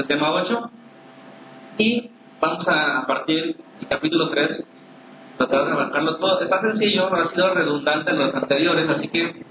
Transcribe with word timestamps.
el 0.00 0.06
tema 0.06 0.32
8 0.32 0.70
y 1.78 2.10
vamos 2.40 2.66
a, 2.68 2.98
a 3.00 3.06
partir 3.06 3.56
del 3.78 3.88
capítulo 3.88 4.30
3 4.30 4.64
tratar 5.36 5.66
de 5.66 5.72
abarcarlo 5.72 6.16
todo. 6.16 6.40
Está 6.40 6.60
sencillo, 6.60 7.08
no 7.08 7.16
ha 7.16 7.30
sido 7.30 7.54
redundante 7.54 8.10
en 8.10 8.18
los 8.18 8.34
anteriores, 8.34 8.88
así 8.88 9.08
que 9.08 9.44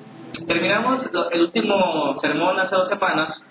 terminamos 0.48 1.00
el 1.32 1.42
último 1.42 2.20
sermón 2.22 2.60
hace 2.60 2.76
dos 2.76 2.90
semanas. 2.90 3.42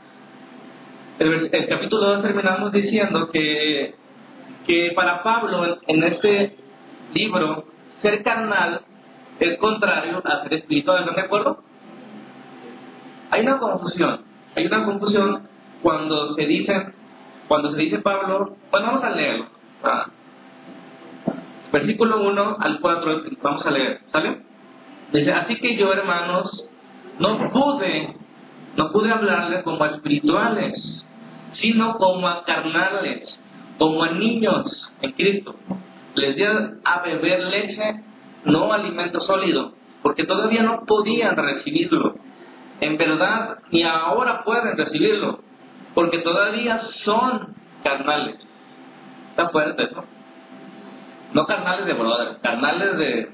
El, 1.18 1.50
el 1.52 1.68
capítulo 1.68 2.14
2 2.14 2.22
terminamos 2.22 2.72
diciendo 2.72 3.28
que, 3.30 3.94
que 4.66 4.92
para 4.94 5.22
Pablo 5.22 5.64
en, 5.64 5.74
en 5.88 6.04
este 6.04 6.56
libro, 7.12 7.64
ser 8.02 8.22
carnal 8.22 8.82
es 9.40 9.58
contrario 9.58 10.22
a 10.24 10.42
ser 10.42 10.54
espiritual, 10.54 11.00
¿están 11.00 11.16
de 11.16 11.22
acuerdo? 11.22 11.58
Hay 13.30 13.42
una 13.42 13.58
confusión, 13.58 14.20
hay 14.54 14.66
una 14.66 14.84
confusión 14.84 15.48
cuando 15.82 16.34
se 16.34 16.46
dice, 16.46 16.92
cuando 17.46 17.72
se 17.72 17.78
dice 17.78 17.98
Pablo, 17.98 18.56
bueno, 18.70 18.86
vamos 18.86 19.04
a 19.04 19.10
leerlo. 19.10 19.46
Versículo 21.72 22.22
1 22.22 22.56
al 22.60 22.80
4, 22.80 23.22
vamos 23.42 23.66
a 23.66 23.70
leer, 23.70 24.00
¿sale? 24.10 24.42
Dice, 25.12 25.32
así 25.32 25.56
que 25.56 25.76
yo, 25.76 25.92
hermanos, 25.92 26.68
no 27.18 27.50
pude, 27.50 28.14
no 28.76 28.90
pude 28.90 29.10
hablarles 29.10 29.62
como 29.64 29.84
a 29.84 29.88
espirituales, 29.88 31.04
sino 31.60 31.96
como 31.96 32.28
a 32.28 32.44
carnales, 32.44 33.28
como 33.78 34.02
a 34.02 34.10
niños 34.12 34.90
en 35.02 35.12
Cristo. 35.12 35.54
Les 36.14 36.36
di 36.36 36.42
a 36.42 37.02
beber 37.02 37.44
leche, 37.44 38.02
no 38.44 38.72
alimento 38.72 39.20
sólido, 39.20 39.72
porque 40.02 40.24
todavía 40.24 40.62
no 40.62 40.84
podían 40.86 41.36
recibirlo. 41.36 42.16
En 42.80 42.96
verdad, 42.96 43.58
ni 43.70 43.82
ahora 43.82 44.42
pueden 44.44 44.76
recibirlo, 44.76 45.40
porque 45.98 46.18
todavía 46.18 46.80
son 47.04 47.56
carnales. 47.82 48.36
Está 49.30 49.48
fuerte 49.48 49.82
eso. 49.82 50.04
No 51.32 51.44
carnales 51.44 51.86
de 51.86 51.92
brother, 51.92 52.36
carnales 52.40 52.96
de 52.98 53.28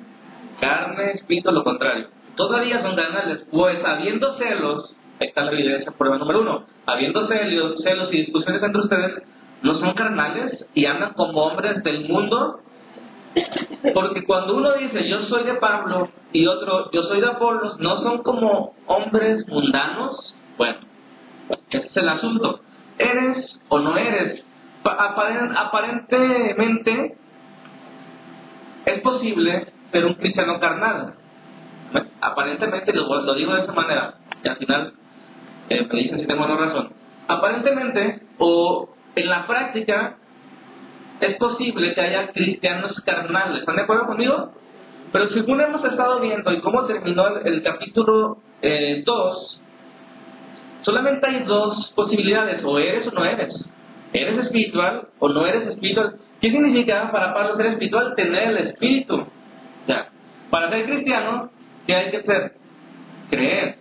carne, 0.62 1.10
espíritu, 1.10 1.52
lo 1.52 1.62
contrario. 1.62 2.08
Todavía 2.36 2.80
son 2.80 2.96
carnales, 2.96 3.44
pues 3.50 3.84
habiendo 3.84 4.38
celos, 4.38 4.96
ahí 5.20 5.28
está 5.28 5.42
la 5.42 5.52
evidencia, 5.52 5.92
prueba 5.92 6.16
número 6.16 6.40
uno, 6.40 6.64
habiendo 6.86 7.28
celos, 7.28 7.82
celos 7.82 8.08
y 8.10 8.16
discusiones 8.16 8.62
entre 8.62 8.80
ustedes, 8.80 9.22
no 9.60 9.74
son 9.74 9.92
carnales 9.92 10.66
y 10.72 10.86
andan 10.86 11.12
como 11.12 11.44
hombres 11.44 11.84
del 11.84 12.08
mundo. 12.08 12.60
Porque 13.92 14.24
cuando 14.24 14.56
uno 14.56 14.72
dice 14.72 15.06
yo 15.06 15.20
soy 15.26 15.44
de 15.44 15.56
Pablo 15.56 16.08
y 16.32 16.46
otro 16.46 16.90
yo 16.92 17.02
soy 17.02 17.20
de 17.20 17.26
Apolos, 17.26 17.78
no 17.78 17.98
son 17.98 18.22
como 18.22 18.74
hombres 18.86 19.46
mundanos. 19.48 20.34
Bueno, 20.56 20.78
es 21.70 21.96
el 21.96 22.08
asunto. 22.08 22.60
¿Eres 22.98 23.60
o 23.68 23.78
no 23.78 23.96
eres? 23.96 24.42
Aparentemente 24.84 27.16
es 28.84 29.00
posible 29.00 29.72
ser 29.90 30.04
un 30.04 30.14
cristiano 30.14 30.60
carnal. 30.60 31.14
Aparentemente, 32.20 32.92
lo, 32.92 33.34
digo 33.34 33.54
de 33.54 33.62
esa 33.62 33.72
manera, 33.72 34.14
y 34.42 34.48
al 34.48 34.56
final 34.56 34.92
eh, 35.68 35.86
me 35.90 35.98
dicen 36.00 36.20
si 36.20 36.26
tengo 36.26 36.46
no 36.46 36.56
razón. 36.56 36.92
Aparentemente, 37.28 38.22
o 38.38 38.88
en 39.14 39.28
la 39.28 39.46
práctica, 39.46 40.16
es 41.20 41.36
posible 41.36 41.94
que 41.94 42.00
haya 42.00 42.32
cristianos 42.32 43.00
carnales. 43.04 43.60
¿Están 43.60 43.76
de 43.76 43.82
acuerdo 43.82 44.06
conmigo? 44.06 44.50
Pero 45.12 45.28
según 45.28 45.60
hemos 45.60 45.84
estado 45.84 46.18
viendo 46.20 46.52
y 46.52 46.60
cómo 46.60 46.86
terminó 46.86 47.26
el, 47.44 47.62
capítulo 47.62 48.38
2, 48.60 48.62
eh, 48.62 49.04
solamente 50.84 51.26
hay 51.26 51.44
dos 51.44 51.92
posibilidades, 51.94 52.62
o 52.64 52.78
eres 52.78 53.06
o 53.08 53.10
no 53.10 53.24
eres. 53.24 53.54
¿Eres 54.12 54.44
espiritual 54.44 55.08
o 55.18 55.28
no 55.28 55.44
eres 55.46 55.66
espiritual? 55.68 56.16
¿Qué 56.40 56.50
significa 56.50 57.10
para 57.10 57.34
Pablo 57.34 57.56
ser 57.56 57.66
espiritual? 57.66 58.14
Tener 58.14 58.50
el 58.50 58.68
espíritu. 58.68 59.26
Ya. 59.88 60.08
Para 60.50 60.70
ser 60.70 60.84
cristiano, 60.84 61.50
¿qué 61.86 61.94
hay 61.94 62.10
que 62.10 62.18
hacer? 62.18 62.52
Creer. 63.30 63.76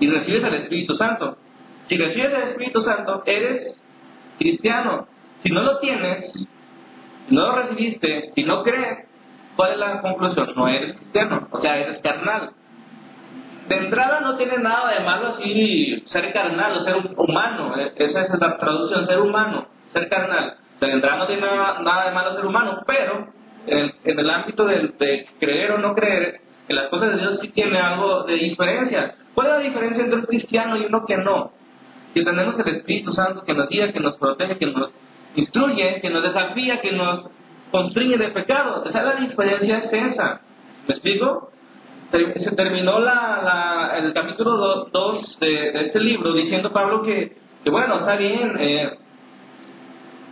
Y 0.00 0.08
recibes 0.08 0.44
el 0.44 0.54
Espíritu 0.54 0.94
Santo. 0.94 1.36
Si 1.88 1.96
recibes 1.96 2.32
el 2.32 2.48
Espíritu 2.50 2.82
Santo, 2.82 3.22
eres 3.26 3.76
cristiano. 4.38 5.08
Si 5.42 5.50
no 5.50 5.62
lo 5.62 5.78
tienes, 5.78 6.32
no 7.30 7.46
lo 7.46 7.52
recibiste, 7.56 8.32
si 8.34 8.44
no 8.44 8.62
crees, 8.62 9.06
¿cuál 9.56 9.72
es 9.72 9.78
la 9.78 10.00
conclusión? 10.00 10.52
No 10.56 10.68
eres 10.68 10.96
cristiano, 10.96 11.48
o 11.50 11.60
sea, 11.60 11.78
eres 11.78 12.00
carnal. 12.02 12.52
De 13.68 13.76
entrada 13.76 14.20
no 14.20 14.36
tiene 14.36 14.56
nada 14.58 14.94
de 14.94 15.04
malo 15.04 15.34
así 15.34 16.02
ser 16.10 16.32
carnal 16.32 16.78
o 16.78 16.84
ser 16.84 16.96
humano, 17.16 17.74
e-, 17.76 17.92
esa 17.96 18.22
es 18.22 18.40
la 18.40 18.56
traducción, 18.56 19.06
ser 19.06 19.20
humano, 19.20 19.66
ser 19.92 20.08
carnal. 20.08 20.56
De 20.80 20.90
entrada 20.90 21.18
no 21.18 21.26
tiene 21.26 21.42
nada, 21.42 22.04
de 22.06 22.12
malo 22.12 22.34
ser 22.34 22.46
humano, 22.46 22.82
pero 22.86 23.28
en 23.66 24.18
el, 24.18 24.30
ámbito 24.30 24.64
de, 24.64 25.26
creer 25.38 25.72
o 25.72 25.78
no 25.78 25.94
creer, 25.94 26.40
en 26.68 26.76
las 26.76 26.88
cosas 26.88 27.12
de 27.12 27.18
Dios 27.18 27.38
sí 27.42 27.48
tiene 27.48 27.78
algo 27.78 28.22
de 28.22 28.34
diferencia. 28.34 29.14
¿Cuál 29.34 29.48
es 29.48 29.52
la 29.54 29.58
diferencia 29.58 30.04
entre 30.04 30.18
un 30.20 30.24
cristiano 30.24 30.76
y 30.76 30.86
uno 30.86 31.04
que 31.04 31.16
no? 31.18 31.52
Que 32.14 32.24
tenemos 32.24 32.58
el 32.58 32.76
Espíritu 32.76 33.12
Santo 33.12 33.44
que 33.44 33.52
nos 33.52 33.68
guía, 33.68 33.92
que 33.92 34.00
nos 34.00 34.16
protege, 34.16 34.56
que 34.56 34.66
nos 34.66 34.90
instruye, 35.34 36.00
que 36.00 36.08
nos 36.08 36.22
desafía, 36.22 36.80
que 36.80 36.92
nos 36.92 37.28
constriñe 37.70 38.16
de 38.16 38.28
pecado. 38.28 38.82
Esa 38.86 38.98
es 38.98 39.04
la 39.04 39.14
diferencia 39.16 39.78
es 39.78 39.92
esa. 39.92 40.40
¿Me 40.86 40.94
explico? 40.94 41.50
Se 42.10 42.52
terminó 42.52 42.98
la, 43.00 43.94
el 43.98 44.14
capítulo 44.14 44.88
2 44.90 45.38
de, 45.40 45.86
este 45.86 46.00
libro 46.00 46.32
diciendo 46.32 46.72
Pablo 46.72 47.02
que, 47.02 47.36
que 47.62 47.70
bueno, 47.70 47.98
está 47.98 48.16
bien, 48.16 48.56
eh, 48.58 48.98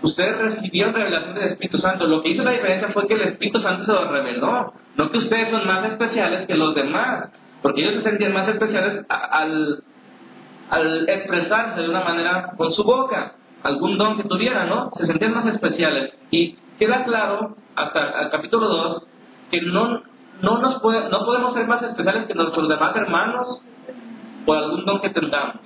ustedes 0.01 0.39
recibieron 0.39 0.95
revelación 0.95 1.35
del 1.35 1.49
Espíritu 1.49 1.79
Santo. 1.79 2.07
Lo 2.07 2.23
que 2.23 2.31
hizo 2.31 2.45
la 2.45 2.53
diferencia 2.53 2.89
fue 2.89 3.07
que 3.07 3.15
el 3.15 3.23
Espíritu 3.23 3.61
Santo 3.61 3.85
se 3.85 3.93
lo 3.93 4.11
reveló. 4.11 4.73
No 4.97 5.11
que 5.11 5.19
ustedes 5.19 5.51
son 5.51 5.67
más 5.67 5.85
especiales 5.85 6.47
que 6.47 6.55
los 6.55 6.75
demás, 6.75 7.31
porque 7.61 7.83
ellos 7.83 8.03
se 8.03 8.09
sentían 8.09 8.33
más 8.33 8.49
especiales 8.49 9.05
al, 9.09 9.83
al 10.71 11.09
expresarse 11.09 11.83
de 11.83 11.89
una 11.91 12.01
manera 12.01 12.53
con 12.57 12.73
su 12.73 12.85
boca, 12.85 13.33
algún 13.63 13.99
don 13.99 14.17
que 14.17 14.25
tuvieran, 14.25 14.71
¿no? 14.71 14.91
Se 14.97 15.07
sentían 15.07 15.35
más 15.35 15.47
especiales. 15.47 16.15
Y 16.31 16.57
queda 16.79 17.05
claro, 17.05 17.57
hasta 17.75 18.23
el 18.23 18.31
capítulo 18.31 18.67
2, 18.67 19.07
que 19.51 19.61
no, 19.61 20.03
no, 20.43 20.59
nos 20.59 20.81
puede, 20.81 21.09
no 21.09 21.25
podemos 21.25 21.55
ser 21.55 21.67
más 21.67 21.83
especiales 21.83 22.27
que 22.27 22.35
nuestros 22.35 22.69
demás 22.69 22.95
hermanos 22.97 23.63
por 24.45 24.59
algún 24.59 24.85
don 24.85 25.01
que 25.01 25.11
tengamos. 25.11 25.57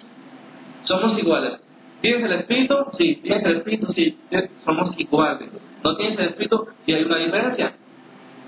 Somos 0.84 1.18
iguales. 1.18 1.60
¿Tienes 2.00 2.24
el 2.24 2.32
Espíritu? 2.32 2.74
Sí. 2.96 3.16
¿Tienes 3.22 3.44
el 3.44 3.56
Espíritu? 3.56 3.92
Sí. 3.92 4.18
Somos 4.64 4.94
iguales. 4.98 5.50
¿No 5.84 5.96
tienes 5.96 6.18
el 6.18 6.26
Espíritu? 6.26 6.66
Sí 6.86 6.92
hay 6.92 7.04
una 7.04 7.16
diferencia. 7.16 7.74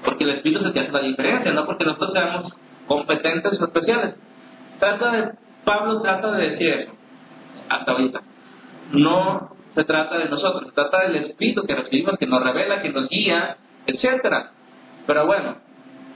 Porque 0.05 0.25
el 0.25 0.31
Espíritu 0.31 0.61
es 0.61 0.67
el 0.67 0.73
que 0.73 0.81
hace 0.81 0.93
la 0.93 1.01
diferencia, 1.01 1.53
no 1.53 1.67
porque 1.67 1.85
nosotros 1.85 2.13
seamos 2.13 2.53
competentes 2.87 3.61
o 3.61 3.65
especiales. 3.65 4.15
Trata 4.79 5.13
de, 5.13 5.31
Pablo 5.65 6.01
trata 6.03 6.33
de 6.33 6.51
decir 6.51 6.69
eso, 6.69 6.93
hasta 7.69 7.93
ahorita. 7.93 8.21
No 8.93 9.51
se 9.75 9.85
trata 9.85 10.19
de 10.19 10.29
nosotros, 10.29 10.65
se 10.67 10.73
trata 10.73 11.03
del 11.03 11.17
Espíritu 11.17 11.63
que 11.65 11.75
recibimos, 11.75 12.19
que 12.19 12.27
nos 12.27 12.43
revela, 12.43 12.83
que 12.83 12.91
nos 12.91 13.09
guía, 13.09 13.57
etc. 13.87 14.49
Pero 15.07 15.27
bueno, 15.27 15.57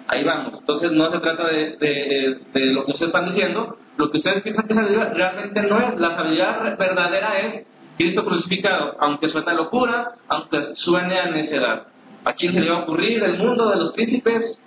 ahí 0.09 0.25
vamos. 0.25 0.55
Entonces 0.61 0.93
no 0.93 1.11
se 1.11 1.19
trata 1.19 1.47
de, 1.49 2.39
lo 2.55 2.85
que 2.85 2.93
ustedes 2.93 3.09
están 3.09 3.27
diciendo, 3.27 3.77
lo 3.97 4.11
que 4.11 4.19
ustedes 4.19 4.43
piensan 4.43 4.67
que 4.67 4.73
es 4.73 4.79
sabiduría 4.79 5.11
realmente 5.15 5.63
no 5.63 5.81
es. 5.81 5.99
La 5.99 6.17
sabiduría 6.17 6.77
verdadera 6.79 7.41
es 7.41 7.67
Cristo 7.97 8.25
crucificado, 8.25 8.97
aunque 9.01 9.29
suene 9.29 9.51
a 9.51 9.55
locura, 9.55 10.13
aunque 10.29 10.75
suene 10.77 11.19
a 11.19 11.31
necedad. 11.31 11.87
¿A 12.25 12.33
quién 12.35 12.53
se 12.53 12.61
le 12.61 12.71
va 12.71 12.79
a 12.79 12.83
ocurrir 12.83 13.23
el 13.23 13.39
mundo 13.39 13.71
de 13.71 13.77
los 13.77 13.93
príncipes? 13.93 14.59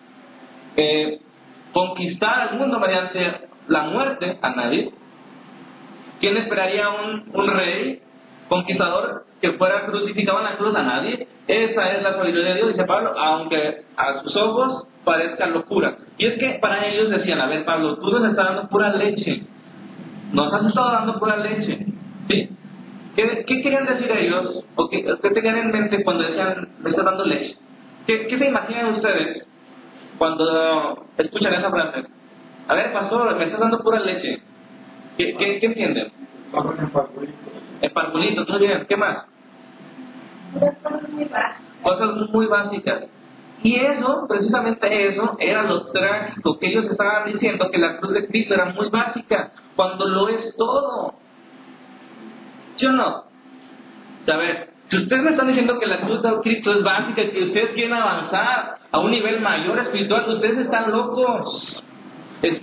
Eh, 0.75 1.19
conquistar 1.73 2.49
al 2.49 2.57
mundo 2.57 2.79
mediante 2.79 3.47
la 3.67 3.83
muerte 3.83 4.37
a 4.41 4.49
nadie. 4.51 4.91
¿Quién 6.19 6.37
esperaría 6.37 6.89
un, 6.89 7.29
un 7.33 7.47
rey 7.47 8.01
conquistador 8.47 9.25
que 9.41 9.53
fuera 9.53 9.85
crucificado 9.85 10.39
en 10.39 10.45
la 10.45 10.57
cruz 10.57 10.75
a 10.75 10.83
nadie? 10.83 11.27
Esa 11.47 11.91
es 11.93 12.03
la 12.03 12.13
sabiduría 12.13 12.49
de 12.49 12.55
Dios, 12.55 12.67
dice 12.69 12.85
Pablo, 12.85 13.13
aunque 13.17 13.83
a 13.95 14.19
sus 14.21 14.35
ojos 14.35 14.87
parezca 15.09 15.47
locura. 15.47 15.97
Y 16.19 16.27
es 16.27 16.37
que 16.37 16.59
para 16.61 16.85
ellos 16.85 17.09
decían, 17.09 17.41
a 17.41 17.47
ver 17.47 17.65
Pablo, 17.65 17.97
tú 17.97 18.11
nos 18.11 18.29
estás 18.29 18.45
dando 18.45 18.69
pura 18.69 18.95
leche, 18.95 19.41
nos 20.31 20.53
has 20.53 20.67
estado 20.67 20.91
dando 20.91 21.17
pura 21.17 21.37
leche. 21.37 21.83
¿Sí? 22.27 22.49
¿Qué, 23.15 23.43
querían 23.63 23.87
decir 23.87 24.11
ellos? 24.11 24.63
¿O 24.75 24.87
qué, 24.87 25.01
tenían 25.33 25.57
en 25.57 25.71
mente 25.71 26.03
cuando 26.03 26.23
decían, 26.23 26.69
me 26.83 26.91
estás 26.91 27.05
dando 27.05 27.25
leche? 27.25 27.57
¿Qué, 28.05 28.27
¿Qué, 28.27 28.37
se 28.37 28.49
imaginan 28.49 28.93
ustedes 28.93 29.47
cuando 30.19 31.07
escuchan 31.17 31.55
esa 31.55 31.71
frase? 31.71 32.03
A 32.67 32.75
ver, 32.75 32.93
pastor, 32.93 33.35
me 33.35 33.45
estás 33.45 33.59
dando 33.59 33.79
pura 33.79 34.01
leche. 34.01 34.43
¿Qué, 35.17 35.35
qué, 35.37 35.59
qué 35.59 35.65
entienden? 35.65 36.11
El 37.81 37.91
parculito, 37.91 38.45
muy 38.45 38.59
bien. 38.59 38.85
¿Qué 38.87 38.95
más? 38.95 39.25
Cosas 41.81 42.15
muy 42.31 42.45
básicas. 42.45 43.05
Y 43.61 43.75
eso, 43.75 44.25
precisamente 44.27 45.07
eso, 45.09 45.35
era 45.39 45.63
lo 45.63 45.87
trágico, 45.87 46.57
que 46.57 46.67
ellos 46.67 46.85
estaban 46.85 47.31
diciendo 47.31 47.69
que 47.69 47.77
la 47.77 47.97
cruz 47.97 48.13
de 48.13 48.27
Cristo 48.27 48.53
era 48.53 48.65
muy 48.65 48.89
básica, 48.89 49.51
cuando 49.75 50.07
lo 50.07 50.29
es 50.29 50.55
todo. 50.55 51.13
¿Sí 52.77 52.85
o 52.85 52.91
no? 52.93 53.23
A 54.31 54.37
ver, 54.37 54.69
si 54.89 54.97
ustedes 54.97 55.23
me 55.23 55.31
están 55.31 55.47
diciendo 55.47 55.77
que 55.77 55.87
la 55.87 56.01
cruz 56.01 56.21
de 56.21 56.39
Cristo 56.41 56.71
es 56.71 56.83
básica 56.83 57.21
y 57.21 57.31
que 57.31 57.43
ustedes 57.43 57.71
quieren 57.71 57.93
avanzar 57.93 58.77
a 58.91 58.99
un 58.99 59.11
nivel 59.11 59.41
mayor 59.41 59.77
espiritual, 59.79 60.29
ustedes 60.29 60.59
están 60.59 60.91
locos. 60.91 61.83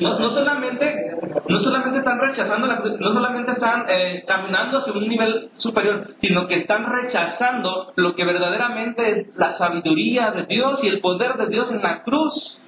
No, 0.00 0.18
no, 0.18 0.30
solamente, 0.30 1.10
no 1.48 1.60
solamente 1.60 1.98
están 1.98 2.18
rechazando 2.18 2.66
la 2.66 2.76
no 2.76 3.12
solamente 3.12 3.52
están 3.52 3.84
eh, 3.88 4.24
caminando 4.26 4.78
hacia 4.78 4.92
un 4.94 5.06
nivel 5.06 5.50
superior, 5.58 6.14
sino 6.20 6.46
que 6.46 6.60
están 6.60 6.86
rechazando 6.86 7.92
lo 7.96 8.14
que 8.14 8.24
verdaderamente 8.24 9.10
es 9.10 9.36
la 9.36 9.58
sabiduría 9.58 10.30
de 10.30 10.46
Dios 10.46 10.80
y 10.82 10.88
el 10.88 11.00
poder 11.00 11.34
de 11.34 11.48
Dios 11.48 11.70
en 11.70 11.82
la 11.82 12.02
cruz. 12.04 12.58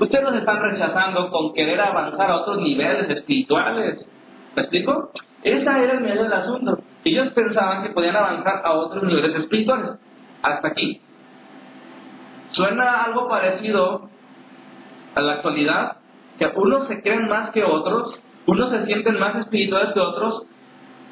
Ustedes 0.00 0.24
los 0.24 0.34
están 0.34 0.60
rechazando 0.60 1.30
con 1.30 1.54
querer 1.54 1.80
avanzar 1.80 2.28
a 2.28 2.36
otros 2.38 2.58
niveles 2.58 3.08
espirituales. 3.08 4.04
¿Me 4.56 4.62
explico? 4.62 5.12
Esa 5.44 5.80
era 5.80 5.92
el 5.92 6.00
medio 6.00 6.24
del 6.24 6.32
asunto. 6.32 6.80
Ellos 7.04 7.28
pensaban 7.34 7.84
que 7.84 7.90
podían 7.90 8.16
avanzar 8.16 8.62
a 8.64 8.72
otros 8.72 9.04
niveles 9.04 9.34
espirituales. 9.36 9.90
Hasta 10.42 10.68
aquí. 10.68 11.00
Suena 12.50 13.04
algo 13.04 13.28
parecido 13.28 14.08
a 15.14 15.20
la 15.20 15.32
actualidad, 15.34 15.98
que 16.38 16.50
unos 16.54 16.86
se 16.88 17.02
creen 17.02 17.28
más 17.28 17.50
que 17.50 17.64
otros, 17.64 18.18
unos 18.46 18.70
se 18.70 18.86
sienten 18.86 19.18
más 19.18 19.36
espirituales 19.36 19.92
que 19.92 20.00
otros 20.00 20.46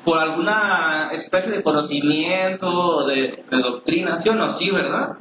por 0.05 0.19
alguna 0.19 1.11
especie 1.13 1.51
de 1.51 1.63
conocimiento, 1.65 3.07
de, 3.09 3.45
de 3.51 3.59
doctrina, 3.59 4.23
¿sí 4.23 4.29
o 4.29 4.35
no? 4.35 4.57
Sí, 4.59 4.71
¿verdad? 4.71 5.17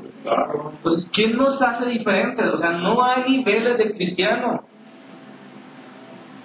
Pues, 0.83 1.07
¿quién 1.11 1.37
nos 1.37 1.59
hace 1.59 1.87
diferentes? 1.87 2.53
O 2.53 2.59
sea, 2.59 2.71
no 2.73 3.03
hay 3.03 3.23
niveles 3.27 3.79
de 3.79 3.95
cristiano. 3.95 4.61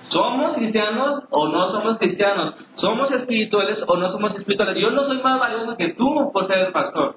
¿Somos 0.09 0.55
cristianos 0.57 1.25
o 1.31 1.49
no 1.49 1.71
somos 1.71 1.99
cristianos? 1.99 2.55
¿Somos 2.77 3.12
espirituales 3.12 3.79
o 3.87 3.97
no 3.97 4.11
somos 4.11 4.35
espirituales? 4.35 4.77
Yo 4.77 4.91
no 4.91 5.05
soy 5.05 5.23
más 5.23 5.39
valioso 5.39 5.77
que 5.77 5.91
tú 5.91 6.31
por 6.33 6.49
ser 6.49 6.73
pastor. 6.73 7.17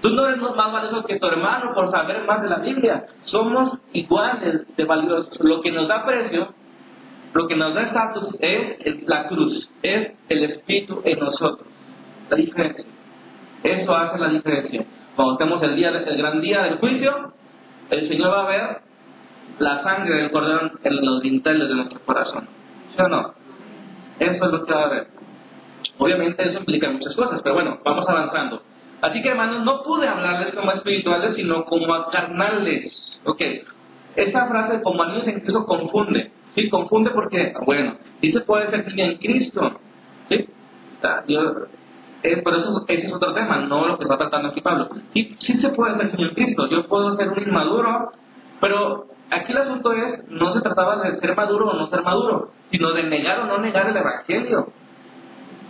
Tú 0.00 0.08
no 0.10 0.26
eres 0.26 0.40
más 0.40 0.56
valioso 0.56 1.04
que 1.04 1.18
tu 1.18 1.26
hermano 1.26 1.74
por 1.74 1.90
saber 1.90 2.24
más 2.24 2.42
de 2.42 2.48
la 2.48 2.58
Biblia. 2.58 3.06
Somos 3.24 3.78
iguales 3.92 4.74
de 4.76 4.84
valiosos. 4.84 5.38
Lo 5.40 5.60
que 5.60 5.70
nos 5.70 5.88
da 5.88 6.06
precio, 6.06 6.54
lo 7.34 7.46
que 7.46 7.56
nos 7.56 7.74
da 7.74 7.82
estatus 7.82 8.36
es 8.40 9.06
la 9.06 9.28
cruz, 9.28 9.70
es 9.82 10.12
el 10.28 10.44
Espíritu 10.44 11.02
en 11.04 11.18
nosotros. 11.18 11.68
La 12.30 12.36
diferencia. 12.36 12.84
Eso 13.62 13.94
hace 13.94 14.18
la 14.18 14.28
diferencia. 14.28 14.84
Cuando 15.16 15.34
estemos 15.34 15.62
el, 15.62 15.76
día, 15.76 15.90
el 15.90 16.16
gran 16.16 16.40
día 16.40 16.62
del 16.62 16.78
juicio, 16.78 17.32
el 17.90 18.08
Señor 18.08 18.30
va 18.32 18.44
a 18.44 18.48
ver 18.48 18.78
la 19.58 19.82
sangre 19.82 20.14
del 20.16 20.30
cordero 20.30 20.70
en 20.82 21.04
los 21.04 21.20
dinteles 21.20 21.68
de 21.68 21.74
nuestro 21.74 22.00
corazón. 22.00 22.48
¿Sí 22.96 23.02
o 23.02 23.08
no? 23.08 23.34
Eso 24.18 24.44
es 24.44 24.50
lo 24.52 24.64
que 24.64 24.72
va 24.72 24.84
a 24.84 24.88
ver. 24.88 25.06
Obviamente 25.98 26.48
eso 26.48 26.58
implica 26.58 26.90
muchas 26.90 27.14
cosas, 27.14 27.42
pero 27.42 27.56
bueno, 27.56 27.78
vamos 27.84 28.08
avanzando. 28.08 28.62
Así 29.00 29.22
que 29.22 29.28
hermanos, 29.28 29.64
no 29.64 29.82
pude 29.82 30.06
hablarles 30.06 30.54
como 30.54 30.72
espirituales, 30.72 31.36
sino 31.36 31.64
como 31.64 31.86
carnales. 32.10 32.92
Ok, 33.24 33.40
esa 34.16 34.46
frase 34.46 34.82
como 34.82 35.04
niños 35.04 35.26
en 35.26 35.40
Cristo 35.40 35.64
confunde. 35.64 36.32
Sí, 36.54 36.68
confunde 36.68 37.10
porque, 37.10 37.52
bueno, 37.64 37.96
dice 38.20 38.40
puede 38.40 38.70
ser 38.70 38.86
niño 38.86 39.04
en 39.04 39.18
Cristo. 39.18 39.80
Sí, 40.28 40.48
por 42.44 42.54
eso 42.54 42.84
ese 42.88 43.06
es 43.06 43.12
otro 43.12 43.32
tema, 43.32 43.58
no 43.60 43.86
lo 43.86 43.96
que 43.96 44.04
está 44.04 44.18
tratando 44.18 44.48
aquí 44.48 44.60
Pablo. 44.60 44.88
Sí, 45.14 45.36
sí 45.40 45.54
se 45.60 45.68
puede 45.70 45.96
ser 45.96 46.14
niño 46.14 46.28
en 46.28 46.34
Cristo. 46.34 46.68
Yo 46.68 46.86
puedo 46.86 47.16
ser 47.16 47.28
un 47.28 47.42
inmaduro, 47.42 48.12
pero 48.60 49.06
Aquí 49.30 49.52
el 49.52 49.58
asunto 49.58 49.92
es, 49.92 50.28
no 50.28 50.52
se 50.52 50.60
trataba 50.60 50.96
de 50.96 51.20
ser 51.20 51.36
maduro 51.36 51.68
o 51.68 51.74
no 51.74 51.86
ser 51.86 52.02
maduro, 52.02 52.50
sino 52.70 52.92
de 52.92 53.04
negar 53.04 53.40
o 53.40 53.46
no 53.46 53.58
negar 53.58 53.88
el 53.88 53.96
Evangelio. 53.96 54.72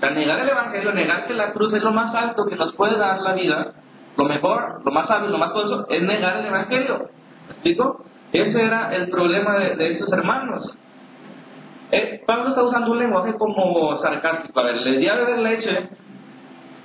O 0.01 0.03
sea, 0.03 0.13
negar 0.13 0.41
el 0.41 0.49
Evangelio, 0.49 0.93
negar 0.93 1.27
que 1.27 1.35
la 1.35 1.53
cruz 1.53 1.75
es 1.75 1.83
lo 1.83 1.93
más 1.93 2.15
alto 2.15 2.47
que 2.47 2.57
nos 2.57 2.75
puede 2.75 2.97
dar 2.97 3.21
la 3.21 3.35
vida, 3.35 3.75
lo 4.17 4.25
mejor, 4.25 4.81
lo 4.83 4.91
más 4.93 5.07
sabio, 5.07 5.29
lo 5.29 5.37
más 5.37 5.51
poderoso, 5.51 5.87
es 5.91 6.03
negar 6.03 6.39
el 6.39 6.47
Evangelio. 6.47 7.11
¿Me 7.47 7.53
explico? 7.53 8.03
Ese 8.33 8.63
era 8.63 8.95
el 8.95 9.11
problema 9.11 9.59
de, 9.59 9.77
de 9.77 9.93
esos 9.93 10.11
hermanos. 10.11 10.75
Eh, 11.93 12.23
Pablo 12.27 12.49
está 12.49 12.63
usando 12.63 12.93
un 12.93 12.99
lenguaje 12.99 13.35
como 13.35 14.01
sarcástico. 14.01 14.59
A 14.59 14.63
ver, 14.63 14.77
les 14.79 15.01
di 15.01 15.07
a 15.07 15.17
beber 15.17 15.39
leche, 15.41 15.91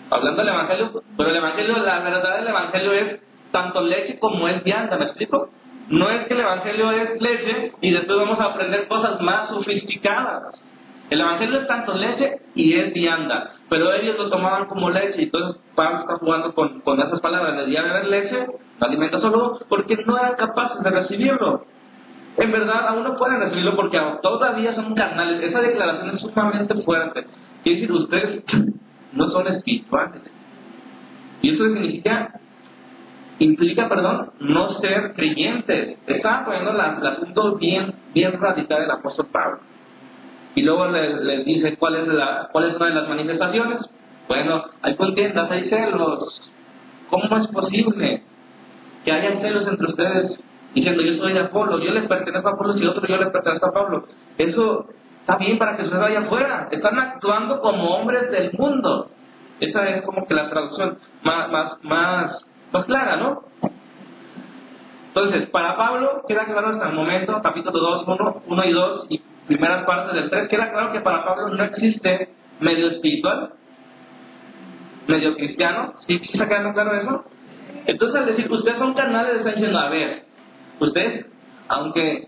hablando 0.09 0.41
del 0.41 0.53
Evangelio, 0.53 1.03
pero 1.15 1.29
el 1.29 1.37
Evangelio, 1.37 1.77
la 1.77 1.99
verdad 1.99 2.37
del 2.39 2.47
Evangelio 2.49 2.91
es 2.91 3.21
tanto 3.51 3.79
leche 3.79 4.19
como 4.19 4.49
es 4.49 4.61
vianda, 4.65 4.97
¿me 4.97 5.05
explico? 5.05 5.51
No 5.87 6.09
es 6.09 6.27
que 6.27 6.33
el 6.33 6.41
Evangelio 6.41 6.91
es 6.91 7.21
leche 7.21 7.71
y 7.79 7.91
después 7.91 8.17
vamos 8.17 8.41
a 8.41 8.47
aprender 8.47 8.89
cosas 8.89 9.21
más 9.21 9.47
sofisticadas. 9.47 10.59
El 11.09 11.21
Evangelio 11.21 11.61
es 11.61 11.67
tanto 11.67 11.93
leche 11.93 12.41
y 12.55 12.73
es 12.73 12.93
vianda, 12.93 13.53
pero 13.69 13.93
ellos 13.93 14.17
lo 14.17 14.29
tomaban 14.29 14.65
como 14.65 14.89
leche 14.89 15.21
y 15.21 15.25
entonces 15.25 15.61
Pablo 15.75 16.01
está 16.01 16.15
jugando 16.15 16.53
con, 16.55 16.81
con 16.81 16.99
esas 16.99 17.19
palabras. 17.19 17.55
Les 17.57 17.67
di 17.67 17.77
a 17.77 18.03
leche, 18.03 18.47
alimento 18.79 19.19
solo, 19.21 19.59
porque 19.69 19.97
no 20.05 20.17
eran 20.17 20.35
capaces 20.35 20.81
de 20.83 20.89
recibirlo. 20.89 21.65
En 22.37 22.51
verdad, 22.51 22.87
aún 22.87 23.03
no 23.03 23.15
pueden 23.15 23.39
recibirlo 23.39 23.75
porque 23.75 24.01
todavía 24.21 24.73
son 24.75 24.95
carnales. 24.95 25.43
Esa 25.43 25.61
declaración 25.61 26.15
es 26.15 26.21
sumamente 26.21 26.73
fuerte. 26.83 27.25
Quiere 27.63 27.81
decir, 27.81 27.91
ustedes 27.91 28.43
no 29.13 29.27
son 29.27 29.47
espirituales. 29.47 30.21
Y 31.41 31.53
eso 31.53 31.63
significa 31.65 32.39
implica, 33.39 33.89
perdón, 33.89 34.31
no 34.39 34.79
ser 34.79 35.13
creyentes. 35.13 35.99
Estaba 36.07 36.45
poniendo 36.45 36.71
el 36.71 37.07
asunto 37.07 37.55
bien, 37.57 37.93
bien 38.13 38.39
radical 38.39 38.81
del 38.81 38.91
apóstol 38.91 39.27
Pablo. 39.31 39.59
Y 40.55 40.61
luego 40.61 40.87
les 40.87 41.45
dice 41.45 41.77
cuál 41.77 41.95
es, 41.95 42.07
la, 42.07 42.49
cuál 42.51 42.69
es 42.69 42.75
una 42.75 42.87
de 42.87 42.95
las 42.95 43.09
manifestaciones. 43.09 43.79
Bueno, 44.27 44.63
hay 44.81 44.95
contiendas, 44.95 45.51
hay 45.51 45.69
celos. 45.69 46.41
¿Cómo 47.09 47.37
es 47.37 47.47
posible 47.47 48.23
que 49.03 49.11
haya 49.11 49.39
celos 49.41 49.67
entre 49.67 49.87
ustedes 49.87 50.39
diciendo 50.73 51.03
yo 51.03 51.17
soy 51.21 51.33
de 51.33 51.39
Apolo, 51.39 51.79
yo 51.79 51.91
les 51.91 52.07
pertenezco 52.07 52.49
a 52.49 52.51
Apolo 52.53 52.77
y 52.77 52.85
otro 52.85 53.07
yo 53.07 53.17
les 53.17 53.29
pertenezco 53.29 53.67
a 53.67 53.73
Pablo? 53.73 54.05
Eso 54.37 54.87
está 55.19 55.37
bien 55.37 55.57
para 55.57 55.77
que 55.77 55.83
se 55.83 55.95
vaya 55.95 56.21
afuera. 56.21 56.69
Están 56.71 56.97
actuando 56.97 57.59
como 57.59 57.97
hombres 57.97 58.31
del 58.31 58.51
mundo. 58.57 59.09
Esa 59.59 59.89
es 59.89 60.03
como 60.03 60.25
que 60.25 60.33
la 60.33 60.49
traducción 60.49 60.97
más, 61.23 61.51
más, 61.51 61.83
más 61.83 62.45
más 62.75 62.85
clara, 62.85 63.17
¿no? 63.17 63.43
Entonces, 65.07 65.49
para 65.49 65.77
Pablo, 65.77 66.23
queda 66.27 66.45
claro 66.45 66.69
hasta 66.69 66.89
el 66.89 66.95
momento, 66.95 67.39
capítulo 67.41 67.79
2, 67.79 68.07
1, 68.07 68.41
1 68.47 68.65
y 68.65 68.71
2 68.71 69.05
y 69.09 69.21
primeras 69.47 69.85
partes 69.85 70.15
del 70.15 70.29
3, 70.29 70.47
queda 70.49 70.71
claro 70.71 70.91
que 70.91 71.01
para 71.01 71.25
Pablo 71.25 71.49
no 71.49 71.63
existe 71.63 72.29
medio 72.59 72.87
espiritual, 72.89 73.51
medio 75.07 75.35
cristiano. 75.35 75.93
¿Sí, 76.07 76.19
¿Sí 76.19 76.29
está 76.33 76.47
quedando 76.47 76.73
claro 76.73 76.93
eso? 76.95 77.25
Entonces, 77.85 78.19
al 78.19 78.25
decir, 78.27 78.51
ustedes 78.51 78.77
son 78.77 78.93
canales, 78.93 79.37
están 79.37 79.55
diciendo, 79.55 79.79
a 79.79 79.89
ver, 79.89 80.23
ustedes, 80.79 81.25
aunque 81.67 82.27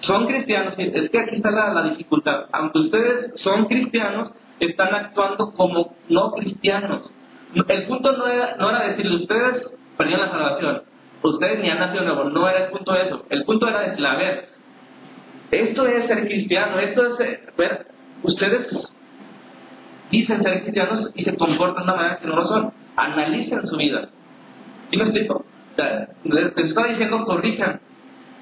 son 0.00 0.26
cristianos, 0.26 0.74
es 0.76 1.10
que 1.10 1.18
aquí 1.18 1.36
está 1.36 1.50
la, 1.50 1.72
la 1.72 1.82
dificultad, 1.84 2.46
aunque 2.52 2.78
ustedes 2.78 3.32
son 3.42 3.66
cristianos, 3.66 4.32
están 4.60 4.94
actuando 4.94 5.52
como 5.52 5.94
no 6.08 6.32
cristianos. 6.32 7.10
El 7.54 7.86
punto 7.86 8.12
no 8.12 8.26
era, 8.26 8.56
no 8.56 8.70
era 8.70 8.88
decirle, 8.88 9.16
ustedes 9.16 9.66
perdieron 9.96 10.26
la 10.26 10.32
salvación. 10.32 10.82
Ustedes 11.22 11.60
ni 11.60 11.70
han 11.70 11.78
nacido 11.78 12.04
nuevo. 12.04 12.24
No 12.24 12.48
era 12.48 12.66
el 12.66 12.70
punto 12.70 12.92
de 12.92 13.02
eso. 13.02 13.24
El 13.30 13.44
punto 13.44 13.68
era 13.68 13.80
decir, 13.80 14.06
a 14.06 14.14
ver, 14.14 14.48
esto 15.50 15.86
es 15.86 16.06
ser 16.06 16.26
cristiano, 16.26 16.78
esto 16.78 17.06
es 17.06 17.56
ver, 17.56 17.86
ustedes 18.22 18.66
dicen 20.10 20.42
ser 20.42 20.62
cristianos 20.62 21.10
y 21.14 21.24
se 21.24 21.36
comportan 21.36 21.84
de 21.86 21.92
una 21.92 21.94
manera 21.94 22.18
que 22.18 22.26
no 22.26 22.36
lo 22.36 22.46
son. 22.46 22.72
Analicen 22.96 23.66
su 23.66 23.76
vida. 23.76 24.08
¿Sí 24.90 24.96
me 24.96 25.04
explico? 25.04 25.44
les, 26.24 26.56
está 26.56 26.86
diciendo, 26.86 27.24
corrijan. 27.24 27.80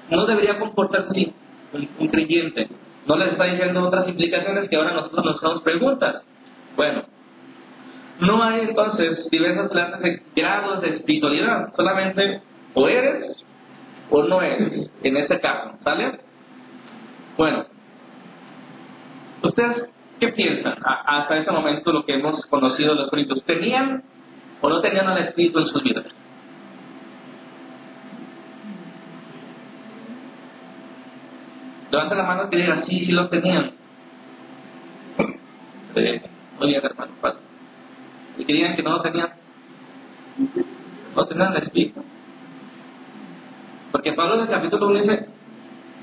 No 0.09 0.25
debería 0.25 0.57
comportarse 0.57 1.09
así 1.09 1.33
un, 1.73 1.87
un, 1.99 2.07
creyente. 2.07 2.67
No 3.05 3.17
les 3.17 3.33
está 3.33 3.43
diciendo 3.45 3.85
otras 3.85 4.07
implicaciones 4.07 4.69
que 4.69 4.75
ahora 4.75 4.93
nosotros 4.93 5.25
nos 5.25 5.35
hacemos 5.37 5.61
preguntas. 5.61 6.23
Bueno, 6.75 7.03
no 8.19 8.43
hay 8.43 8.61
entonces 8.61 9.29
diversas 9.29 9.69
clases 9.69 10.01
de 10.01 10.23
grados 10.35 10.81
de 10.81 10.95
espiritualidad, 10.95 11.73
solamente 11.75 12.41
o 12.73 12.87
eres 12.87 13.45
o 14.09 14.23
no 14.23 14.41
eres, 14.41 14.89
en 15.03 15.17
este 15.17 15.39
caso, 15.39 15.73
¿sale? 15.83 16.19
Bueno, 17.37 17.65
¿ustedes 19.43 19.89
qué 20.19 20.29
piensan 20.29 20.75
hasta 20.83 21.37
este 21.37 21.51
momento 21.51 21.91
lo 21.91 22.03
que 22.03 22.15
hemos 22.15 22.45
conocido 22.47 22.89
de 22.89 22.95
los 22.95 23.05
espíritus? 23.05 23.43
¿Tenían 23.43 24.03
o 24.61 24.69
no 24.69 24.81
tenían 24.81 25.07
al 25.07 25.19
espíritu 25.19 25.59
en 25.59 25.67
sus 25.67 25.83
vidas? 25.83 26.05
Levanten 31.91 32.17
la 32.17 32.23
mano 32.25 32.49
que 32.49 32.57
digan, 32.57 32.85
sí, 32.87 33.05
sí 33.05 33.11
lo 33.11 33.29
tenían. 33.29 33.71
muy 36.59 36.69
bien, 36.69 36.85
hermano, 36.85 37.11
padre 37.21 37.47
y 38.37 38.45
creían 38.45 38.75
que 38.75 38.83
no 38.83 39.01
tenían, 39.01 39.29
no 41.15 41.25
tenían 41.25 41.55
el 41.55 41.63
Espíritu. 41.63 42.03
Porque 43.91 44.13
Pablo 44.13 44.35
en 44.35 44.41
el 44.41 44.47
capítulo 44.47 44.87
1 44.87 45.01
dice 45.01 45.27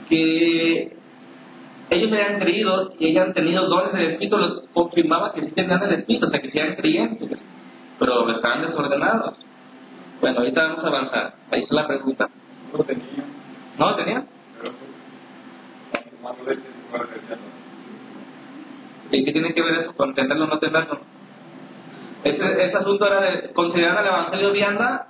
que 0.09 0.94
ellos 1.91 2.13
habían 2.13 2.41
creído 2.41 2.93
y 2.99 3.07
ellos 3.09 3.27
han 3.27 3.35
tenido 3.35 3.67
dones 3.67 3.93
del 3.93 4.13
Espíritu, 4.13 4.39
los 4.39 4.63
confirmaba 4.73 5.33
que 5.33 5.43
sí 5.43 5.51
tenían 5.53 5.83
el 5.83 5.93
Espíritu, 5.95 6.27
o 6.27 6.31
sea, 6.31 6.41
que 6.41 6.51
sí 6.51 6.59
eran 6.59 6.77
creyentes, 6.77 7.39
pero 7.99 8.31
estaban 8.31 8.63
desordenados. 8.63 9.35
Bueno, 10.21 10.39
ahorita 10.39 10.63
vamos 10.63 10.85
a 10.85 10.89
avanzar. 10.89 11.35
Ahí 11.51 11.63
está 11.63 11.75
la 11.75 11.87
pregunta. 11.87 12.29
No 12.73 12.79
lo 12.79 12.85
tenía, 12.85 13.05
¿No 13.79 13.91
lo 13.91 13.97
tenían? 13.97 14.27
pues. 16.45 16.59
¿Y 19.11 19.25
qué 19.25 19.33
tiene 19.33 19.55
que 19.55 19.63
ver 19.63 19.75
eso 19.81 19.95
con 19.95 20.15
tenerlo 20.15 20.45
o 20.45 20.49
no 20.49 20.59
tenerlo? 20.59 20.99
Ese, 22.25 22.65
ese 22.65 22.77
asunto 22.77 23.07
era 23.07 23.21
de 23.21 23.53
considerar 23.53 23.99
al 23.99 24.07
Evangelio 24.07 24.53
vianda 24.53 25.09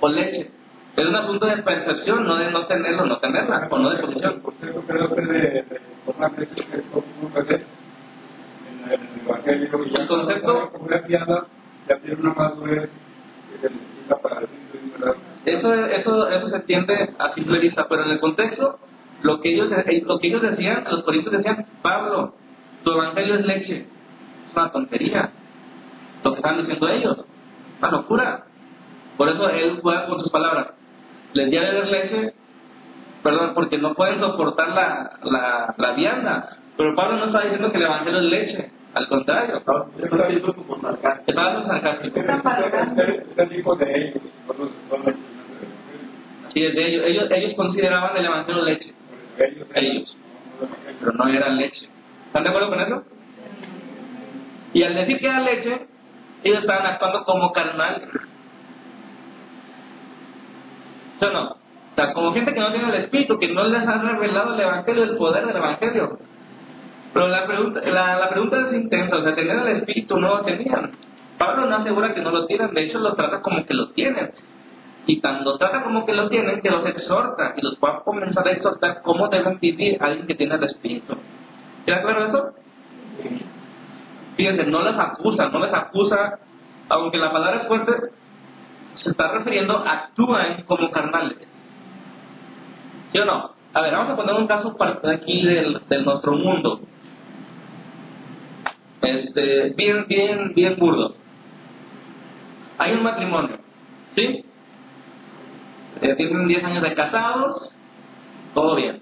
o 0.00 0.08
leche. 0.08 0.50
Es 0.96 1.06
un 1.06 1.14
asunto 1.14 1.46
de 1.46 1.58
percepción, 1.58 2.24
no 2.26 2.36
de 2.36 2.50
no 2.50 2.66
tenerlo 2.66 3.06
no 3.06 3.18
tenerla, 3.18 3.68
o 3.70 3.78
no 3.78 3.90
de 3.90 3.98
posición. 3.98 4.40
Por 4.40 4.54
cierto, 4.54 4.82
creo 4.86 5.14
que 5.14 5.20
de, 5.20 5.79
tomar 6.20 6.38
leche 6.38 6.54
que 6.54 6.82
café 7.34 7.54
en 8.84 8.92
el 8.92 9.20
Evangelio. 9.26 9.84
y 9.86 9.94
El 9.96 10.08
concepto- 10.08 10.70
una 10.78 11.02
criada, 11.02 11.46
ya 11.88 11.96
tiene 11.98 12.20
una 12.20 12.34
madurez 12.34 12.90
que 13.50 13.58
se 13.68 13.74
necesita 13.74 14.16
para. 14.18 14.42
Eso, 15.46 15.74
eso, 15.74 16.28
eso 16.28 16.48
se 16.50 16.56
entiende 16.56 17.10
a 17.18 17.32
simple 17.34 17.58
vista, 17.60 17.86
pero 17.88 18.04
en 18.04 18.10
el 18.10 18.20
contexto, 18.20 18.78
lo 19.22 19.40
que 19.40 19.54
ellos, 19.54 19.70
eh, 19.72 20.02
lo 20.06 20.18
que 20.18 20.26
ellos 20.28 20.42
decían, 20.42 20.84
los 20.90 21.02
corintios 21.04 21.32
decían, 21.32 21.66
Pablo, 21.82 22.34
tu 22.84 22.92
evangelio 22.92 23.36
es 23.36 23.46
leche. 23.46 23.78
Es 24.48 24.56
una 24.56 24.70
tontería. 24.70 25.30
Lo 26.22 26.32
que 26.32 26.36
están 26.36 26.58
diciendo 26.58 26.88
ellos. 26.88 27.24
Una 27.78 27.90
locura. 27.90 28.44
Por 29.16 29.28
eso 29.28 29.48
él 29.48 29.78
juega 29.82 30.06
con 30.06 30.20
sus 30.20 30.30
palabras. 30.30 30.68
Les 31.32 31.50
di 31.50 31.56
a 31.56 31.60
beber 31.62 31.86
leche, 31.86 32.34
perdón, 33.22 33.52
porque 33.54 33.78
no 33.78 33.94
pueden 33.94 34.20
soportar 34.20 34.68
la, 34.70 35.12
la, 35.22 35.74
la 35.76 35.92
vianda. 35.92 36.56
Pero 36.76 36.94
Pablo 36.94 37.18
no 37.18 37.26
está 37.26 37.42
diciendo 37.42 37.70
que 37.70 37.78
el 37.78 37.84
evangelio 37.84 38.18
es 38.20 38.24
leche. 38.24 38.70
Al 38.94 39.08
contrario. 39.08 39.58
Estaba 39.58 39.86
diciendo 39.94 40.54
como 40.54 40.80
sarcástico. 40.80 41.30
Estaba 41.30 41.50
siendo 41.50 41.68
sarcástico. 41.68 43.76
De 43.76 43.98
ellos. 43.98 44.22
Sí, 46.52 46.64
es 46.64 46.74
de 46.74 46.88
ellos. 46.88 47.04
ellos. 47.06 47.30
Ellos 47.30 47.54
consideraban 47.54 48.16
el 48.16 48.24
evangelio 48.24 48.64
leche. 48.64 48.92
Ellos. 49.38 49.68
Ellos. 49.74 50.16
pero 50.98 51.12
no 51.12 51.28
era 51.28 51.48
leche. 51.50 51.88
¿Están 52.26 52.42
de 52.44 52.48
acuerdo 52.48 52.70
con 52.70 52.80
eso? 52.80 53.04
Y 54.72 54.82
al 54.82 54.94
decir 54.94 55.18
que 55.18 55.26
era 55.26 55.40
leche, 55.40 55.86
ellos 56.44 56.60
estaban 56.60 56.86
actuando 56.86 57.24
como 57.24 57.52
carnal. 57.52 58.08
¿Sí 61.18 61.26
o 61.26 61.30
no? 61.30 61.59
Como 62.14 62.32
gente 62.32 62.52
que 62.52 62.60
no 62.60 62.72
tiene 62.72 62.88
el 62.88 63.04
Espíritu, 63.04 63.38
que 63.38 63.48
no 63.48 63.64
les 63.64 63.86
ha 63.86 63.98
revelado 63.98 64.54
el 64.54 64.60
Evangelio, 64.60 65.02
el 65.04 65.16
poder 65.16 65.46
del 65.46 65.56
Evangelio. 65.56 66.18
Pero 67.12 67.28
la 67.28 67.46
pregunta, 67.46 67.80
la, 67.84 68.18
la 68.18 68.28
pregunta 68.30 68.68
es 68.68 68.74
intensa, 68.74 69.16
o 69.16 69.22
sea, 69.22 69.34
tener 69.34 69.58
el 69.58 69.76
Espíritu 69.78 70.18
no 70.18 70.36
lo 70.36 70.42
tenían. 70.42 70.92
Pablo 71.38 71.66
no 71.66 71.76
asegura 71.76 72.14
que 72.14 72.20
no 72.20 72.30
lo 72.30 72.46
tienen, 72.46 72.72
de 72.72 72.84
hecho 72.84 72.98
los 72.98 73.16
trata 73.16 73.40
como 73.40 73.64
que 73.64 73.74
lo 73.74 73.90
tienen. 73.90 74.30
Y 75.06 75.20
tanto 75.20 75.56
trata 75.56 75.82
como 75.82 76.04
que 76.06 76.12
lo 76.12 76.28
tienen, 76.28 76.60
que 76.60 76.70
los 76.70 76.84
exhorta 76.86 77.54
y 77.56 77.62
los 77.62 77.78
va 77.82 77.96
a 77.96 78.00
comenzar 78.00 78.46
a 78.46 78.52
exhortar 78.52 79.02
cómo 79.02 79.28
deben 79.28 79.58
vivir 79.58 79.96
alguien 80.00 80.26
que 80.26 80.34
tiene 80.34 80.54
el 80.54 80.64
Espíritu. 80.64 81.14
¿Queda 81.86 82.02
claro 82.02 82.26
eso? 82.26 82.50
Fíjense, 84.36 84.66
no 84.66 84.82
les 84.82 84.98
acusa, 84.98 85.48
no 85.48 85.58
les 85.60 85.72
acusa, 85.74 86.38
aunque 86.88 87.18
la 87.18 87.32
palabra 87.32 87.62
es 87.62 87.68
fuerte, 87.68 87.92
se 89.02 89.10
está 89.10 89.32
refiriendo, 89.32 89.76
actúan 89.78 90.62
como 90.66 90.90
carnales. 90.90 91.38
¿Sí 93.12 93.18
o 93.18 93.24
no? 93.24 93.50
A 93.72 93.80
ver, 93.82 93.92
vamos 93.92 94.12
a 94.12 94.16
poner 94.16 94.34
un 94.34 94.46
caso 94.46 94.76
aquí 94.80 95.42
del, 95.46 95.80
del 95.88 96.04
nuestro 96.04 96.32
mundo. 96.32 96.80
Este, 99.02 99.74
bien, 99.76 100.06
bien, 100.08 100.52
bien 100.54 100.76
burdo. 100.76 101.14
Hay 102.78 102.92
un 102.92 103.02
matrimonio, 103.02 103.58
¿sí? 104.14 104.44
Eh, 106.00 106.14
tienen 106.16 106.48
10 106.48 106.64
años 106.64 106.82
de 106.82 106.94
casados, 106.94 107.74
todo 108.54 108.74
bien. 108.76 109.00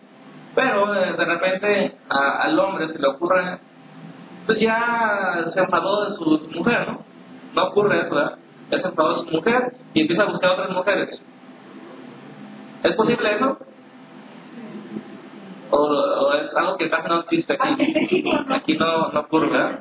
Pero 0.54 0.94
eh, 0.94 1.12
de 1.16 1.24
repente 1.24 1.96
al 2.08 2.58
hombre 2.58 2.88
se 2.88 2.98
le 2.98 3.06
ocurre, 3.06 3.58
pues 4.46 4.58
ya 4.60 5.44
se 5.52 5.60
enfadó 5.60 6.10
de 6.10 6.16
su 6.16 6.50
mujer, 6.58 6.88
¿no? 6.88 7.04
No 7.54 7.64
ocurre 7.68 8.00
eso, 8.00 8.14
¿verdad? 8.14 8.38
Ya 8.70 8.80
se 8.80 8.88
enfadó 8.88 9.22
de 9.22 9.30
su 9.30 9.36
mujer 9.36 9.76
y 9.94 10.00
empieza 10.00 10.22
a 10.22 10.30
buscar 10.30 10.50
otras 10.50 10.70
mujeres. 10.70 11.20
¿Es 12.82 12.92
posible 12.94 13.34
eso? 13.34 13.58
¿O, 15.70 16.32
es 16.32 16.54
algo 16.56 16.76
que 16.76 16.88
casi 16.88 17.08
no 17.08 17.20
existe 17.20 17.52
aquí? 17.58 18.24
Aquí 18.48 18.76
no, 18.76 19.08
no 19.12 19.20
ocurre, 19.20 19.48
¿verdad? 19.48 19.80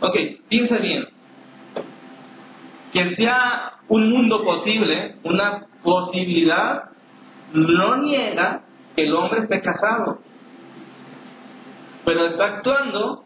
Ok, 0.00 0.16
piense 0.48 0.76
bien. 0.78 1.06
Que 2.92 3.14
sea 3.16 3.74
un 3.88 4.10
mundo 4.10 4.44
posible, 4.44 5.16
una 5.24 5.66
posibilidad, 5.82 6.90
no 7.52 7.96
niega 7.98 8.62
que 8.96 9.04
el 9.04 9.14
hombre 9.14 9.40
esté 9.40 9.60
casado. 9.60 10.18
Pero 12.04 12.26
está 12.26 12.44
actuando 12.44 13.24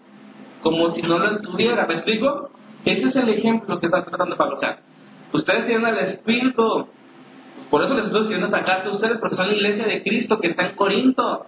como 0.62 0.94
si 0.94 1.02
no 1.02 1.18
lo 1.18 1.36
estuviera. 1.36 1.86
¿Me 1.86 1.94
explico? 1.94 2.50
Ese 2.84 3.08
es 3.08 3.16
el 3.16 3.28
ejemplo 3.30 3.80
que 3.80 3.86
está 3.86 4.04
tratando 4.04 4.36
Pablo. 4.36 4.56
O 4.56 4.60
sea, 4.60 4.78
ustedes 5.32 5.66
tienen 5.66 5.86
el 5.86 5.98
Espíritu. 6.10 6.88
Por 7.70 7.82
eso 7.82 7.94
les 7.94 8.06
estoy 8.06 8.22
diciendo 8.22 8.46
esta 8.46 8.64
carta 8.64 8.88
a 8.88 8.92
ustedes, 8.92 9.18
porque 9.18 9.36
son 9.36 9.48
la 9.48 9.54
iglesia 9.54 9.86
de 9.86 10.02
Cristo 10.02 10.38
que 10.38 10.48
está 10.48 10.66
en 10.66 10.76
Corinto. 10.76 11.46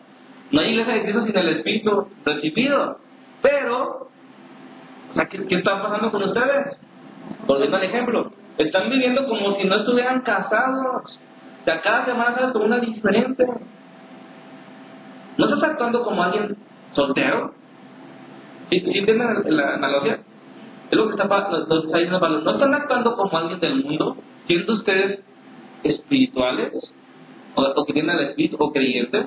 No 0.50 0.60
hay 0.60 0.70
iglesia 0.70 0.94
de 0.94 1.02
Cristo 1.02 1.24
sin 1.26 1.36
el 1.36 1.48
Espíritu 1.50 2.08
recibido. 2.24 2.98
Pero, 3.42 4.08
o 5.10 5.14
sea, 5.14 5.26
¿qué, 5.26 5.44
está 5.56 5.82
pasando 5.82 6.10
con 6.10 6.22
ustedes? 6.24 6.76
Volviendo 7.46 7.76
al 7.76 7.84
ejemplo, 7.84 8.32
están 8.56 8.90
viviendo 8.90 9.26
como 9.26 9.56
si 9.56 9.64
no 9.68 9.76
estuvieran 9.76 10.22
casados. 10.22 11.20
O 11.60 11.64
sea, 11.64 11.80
cada 11.82 12.04
semana 12.06 12.34
sales 12.34 12.52
con 12.52 12.62
una 12.62 12.78
diferente. 12.78 13.46
¿No 15.36 15.44
estás 15.46 15.62
actuando 15.70 16.02
como 16.02 16.22
alguien 16.22 16.56
soltero? 16.94 17.52
¿Sí, 18.70 18.80
sí 18.80 18.98
entienden 18.98 19.56
la, 19.56 19.74
analogía? 19.74 20.18
Es 20.90 20.96
lo 20.98 21.06
que 21.06 21.12
está, 21.12 21.24
lo- 21.26 21.58
lo 21.66 21.80
que 21.82 21.86
está 21.86 21.98
diciendo 21.98 22.18
Pablo. 22.20 22.40
¿No 22.40 22.50
están 22.52 22.74
actuando 22.74 23.14
como 23.14 23.38
alguien 23.38 23.60
del 23.60 23.84
mundo? 23.84 24.16
¿Siendo 24.46 24.72
ustedes 24.72 25.20
espirituales? 25.82 26.72
¿O, 27.54 27.84
que 27.86 27.92
tienen 27.92 28.16
el 28.18 28.28
espíritu? 28.28 28.56
¿O 28.60 28.72
creyentes? 28.72 29.26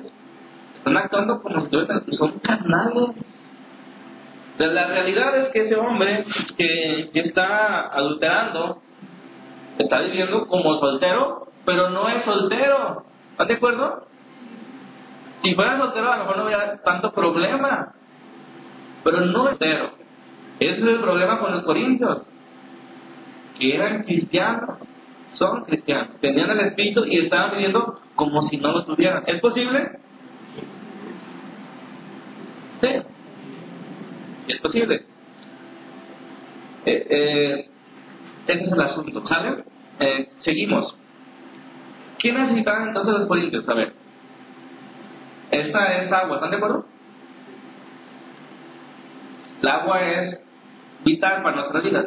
Están 0.78 0.96
actuando 0.96 1.42
como 1.42 1.60
si 1.60 1.64
estuvieran- 1.66 2.04
son 2.12 2.38
carnales. 2.40 3.10
La, 4.58 4.66
la 4.68 4.86
realidad 4.88 5.36
es 5.38 5.48
que 5.52 5.66
ese 5.66 5.76
hombre 5.76 6.24
que, 6.56 7.10
que 7.12 7.20
está 7.20 7.88
adulterando 7.88 8.82
está 9.78 10.00
viviendo 10.00 10.46
como 10.46 10.78
soltero, 10.78 11.48
pero 11.64 11.90
no 11.90 12.08
es 12.08 12.24
soltero. 12.24 13.04
¿Estás 13.32 13.48
de 13.48 13.54
acuerdo? 13.54 14.06
Si 15.42 15.54
fuera 15.54 15.78
soltero 15.78 16.12
a 16.12 16.16
lo 16.16 16.22
mejor 16.24 16.36
no 16.38 16.44
hubiera 16.44 16.82
tanto 16.82 17.12
problema, 17.12 17.94
pero 19.02 19.20
no 19.22 19.44
es 19.44 19.50
soltero. 19.50 19.90
Ese 20.60 20.80
es 20.80 20.86
el 20.86 21.00
problema 21.00 21.40
con 21.40 21.52
los 21.52 21.64
corintios, 21.64 22.22
que 23.58 23.74
eran 23.74 24.04
cristianos, 24.04 24.76
son 25.42 25.64
cristianos, 25.64 26.20
tenían 26.20 26.50
el 26.50 26.60
espíritu 26.60 27.04
y 27.04 27.18
estaban 27.18 27.50
viviendo 27.50 28.00
como 28.14 28.48
si 28.48 28.58
no 28.58 28.70
lo 28.72 28.84
tuvieran. 28.84 29.24
¿Es 29.26 29.40
posible? 29.40 29.98
Sí. 32.80 32.88
Es 34.46 34.60
posible. 34.60 35.04
Eh, 36.84 37.06
eh, 37.10 37.68
ese 38.46 38.64
es 38.64 38.72
el 38.72 38.80
asunto, 38.80 39.26
¿sale? 39.26 39.64
Eh, 39.98 40.28
seguimos. 40.44 40.96
¿Qué 42.18 42.32
necesitaban 42.32 42.88
entonces 42.88 43.14
los 43.14 43.28
corintios? 43.28 43.68
A 43.68 43.74
ver. 43.74 43.92
Esta 45.50 46.02
es 46.02 46.12
agua, 46.12 46.36
¿están 46.36 46.50
de 46.50 46.56
acuerdo? 46.56 46.86
El 49.60 49.68
agua 49.68 50.02
es 50.02 50.40
vital 51.04 51.42
para 51.42 51.56
nuestras 51.56 51.82
vidas. 51.82 52.06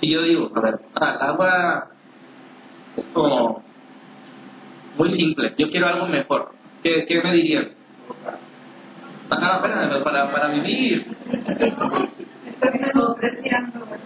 Si 0.00 0.10
yo 0.10 0.22
digo, 0.22 0.50
a 0.54 0.60
ver, 0.60 0.80
ah, 0.94 1.16
el 1.20 1.28
agua 1.28 1.90
es 2.96 3.04
como 3.12 3.62
muy 4.98 5.10
simple, 5.16 5.54
yo 5.58 5.70
quiero 5.70 5.88
algo 5.88 6.06
mejor. 6.06 6.52
¿Qué, 6.82 7.04
qué 7.06 7.20
me 7.22 7.32
dirían? 7.32 7.68
Para, 9.28 10.32
para 10.32 10.48
vivir. 10.48 11.06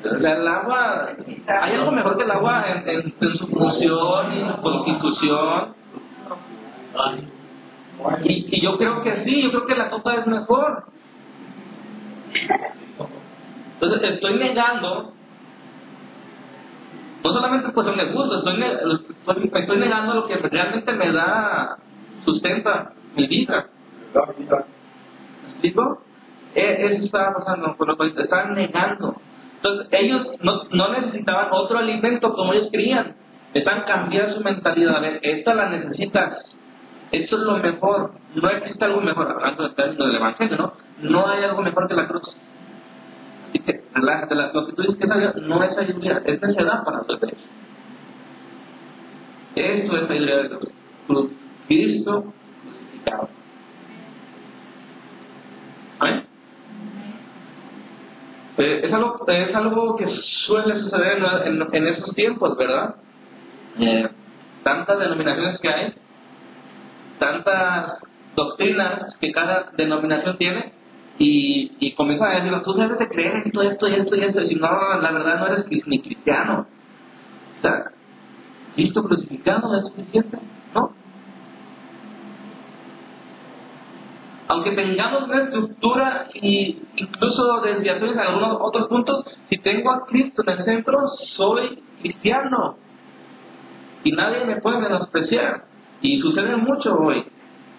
El 0.05 0.47
agua, 0.49 1.09
hay 1.49 1.73
algo 1.75 1.91
mejor 1.93 2.17
que 2.19 2.25
el 2.25 2.31
agua 2.31 2.65
en, 2.69 2.89
en- 2.89 3.37
su 3.37 3.47
función 3.49 4.33
y 4.37 4.45
su 4.51 4.61
constitución. 4.61 5.75
Y, 8.25 8.57
y 8.57 8.61
yo 8.61 8.77
creo 8.77 9.03
que 9.03 9.25
sí, 9.25 9.43
yo 9.43 9.51
creo 9.51 9.67
que 9.67 9.77
la 9.77 9.91
coca 9.91 10.15
es 10.17 10.27
mejor. 10.27 10.85
Entonces 13.75 14.11
estoy 14.11 14.35
negando, 14.35 15.15
no 17.25 17.33
solamente 17.33 17.69
es 17.69 17.73
cuestión 17.73 17.97
de 17.97 18.05
gusto, 18.13 18.39
estoy, 18.39 18.59
ne- 18.59 18.75
estoy, 18.75 19.51
estoy 19.55 19.79
negando 19.79 20.15
lo 20.15 20.27
que 20.27 20.37
realmente 20.37 20.93
me 20.93 21.11
da, 21.11 21.79
sustenta 22.25 22.93
mi 23.17 23.27
vida. 23.27 23.67
¿Me 24.15 25.51
explico? 25.51 26.03
E- 26.55 26.87
Eso 26.87 27.05
estaba 27.05 27.35
pasando 27.35 27.77
estaban 28.19 28.55
negando. 28.55 29.17
Entonces, 29.57 29.89
ellos 29.93 30.27
no, 30.43 30.65
no 30.71 30.89
necesitaban 30.93 31.49
otro 31.51 31.79
alimento 31.79 32.33
como 32.35 32.53
ellos 32.53 32.69
querían. 32.71 33.17
Necesitaban 33.55 33.85
cambiar 33.85 34.35
su 34.35 34.41
mentalidad. 34.43 34.97
A 34.97 35.01
ver, 35.01 35.21
esta 35.23 35.55
la 35.55 35.71
necesitas. 35.71 36.45
Esto 37.11 37.37
es 37.37 37.43
lo 37.43 37.57
mejor. 37.57 38.13
No 38.35 38.51
existe 38.51 38.85
algo 38.85 39.01
mejor. 39.01 39.31
Hablando 39.31 39.63
del 39.63 39.75
término 39.75 40.07
del 40.07 40.17
evangelio, 40.17 40.57
¿no? 40.59 40.73
No 41.01 41.27
hay 41.29 41.45
algo 41.45 41.63
mejor 41.63 41.89
que 41.89 41.95
la 41.95 42.07
cruz. 42.07 42.23
Así 43.49 43.59
que 43.61 43.84
relájate. 43.95 44.35
Lo 44.35 44.67
que 44.67 44.73
tú 44.73 44.83
dices 44.83 44.97
que 44.97 45.05
es 45.05 45.37
no 45.43 45.63
es 45.63 45.75
sabiduría, 45.75 46.23
es 46.25 46.41
para 46.41 47.01
derechos. 47.21 47.45
Esto 49.55 49.97
es 49.97 50.07
sabiduría 50.07 50.37
de 50.37 50.49
Dios. 50.49 50.69
Cristo 51.69 52.33
crucificado. 52.63 53.29
Amén. 55.99 56.25
Eh, 58.57 58.81
es, 58.85 58.93
algo, 58.93 59.25
es 59.27 59.55
algo 59.55 59.97
que 59.97 60.07
suele 60.47 60.81
suceder 60.81 61.19
en, 61.19 61.63
en, 61.63 61.69
en 61.73 61.87
esos 61.89 62.15
tiempos, 62.15 62.57
¿verdad? 62.57 62.97
Eh, 63.79 64.09
tantas 64.63 64.99
denominaciones 64.99 65.61
que 65.61 65.69
hay, 65.69 65.95
tantas 67.19 67.99
doctrinas 68.37 69.17
que 69.21 69.33
cada 69.33 69.71
denominación 69.77 70.37
tiene, 70.37 70.73
y, 71.19 71.73
y 71.79 71.93
comienzan 71.95 72.31
a 72.31 72.41
decir, 72.41 72.63
tú 72.65 72.75
debes 72.75 72.99
de 72.99 73.09
creer 73.09 73.43
esto, 73.45 73.63
esto 73.63 73.89
y 73.89 73.95
esto 73.95 74.17
y 74.17 74.21
esto, 74.25 74.43
y 74.43 74.49
si 74.49 74.55
no, 74.57 74.69
la 75.01 75.13
verdad 75.13 75.41
no 75.41 75.47
eres 75.47 75.67
ni 75.87 76.01
cristiano. 76.01 76.67
O 77.59 77.63
sea, 77.63 77.93
Cristo 78.75 79.05
crucificado 79.05 79.77
es 79.77 79.85
suficiente, 79.87 80.39
¿no? 80.75 80.93
aunque 84.49 84.73
tengamos 84.73 85.25
una 85.25 85.43
estructura 85.43 86.29
y 86.35 86.79
incluso 86.97 87.61
desviaciones 87.63 88.15
en 88.15 88.21
algunos 88.21 88.59
otros 88.61 88.89
puntos, 88.89 89.25
si 89.49 89.59
tengo 89.59 89.91
a 89.91 90.07
Cristo 90.07 90.43
en 90.47 90.59
el 90.59 90.65
centro, 90.65 90.99
soy 91.37 91.83
cristiano. 92.01 92.77
Y 94.05 94.13
nadie 94.13 94.45
me 94.45 94.61
puede 94.61 94.79
menospreciar. 94.79 95.65
Y 96.03 96.21
sucede 96.21 96.57
mucho 96.57 96.95
hoy, 96.95 97.25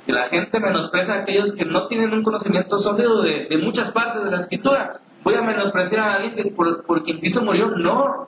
que 0.06 0.14
la 0.14 0.30
gente 0.30 0.60
menosprecia 0.60 1.14
a 1.14 1.18
aquellos 1.20 1.54
que 1.54 1.66
no 1.66 1.88
tienen 1.88 2.14
un 2.14 2.24
conocimiento 2.24 2.78
sólido 2.80 3.22
de, 3.24 3.48
muchas 3.58 3.92
partes 3.92 4.24
de 4.24 4.32
la 4.32 4.42
escritura. 4.42 5.00
Voy 5.24 5.34
a 5.34 5.42
menospreciar 5.42 6.00
a 6.08 6.16
alguien 6.16 6.36
que 6.36 6.52
por, 6.52 6.86
por 6.86 7.04
quien 7.04 7.20
Cristo 7.20 7.42
murió. 7.42 7.70
No, 7.70 8.28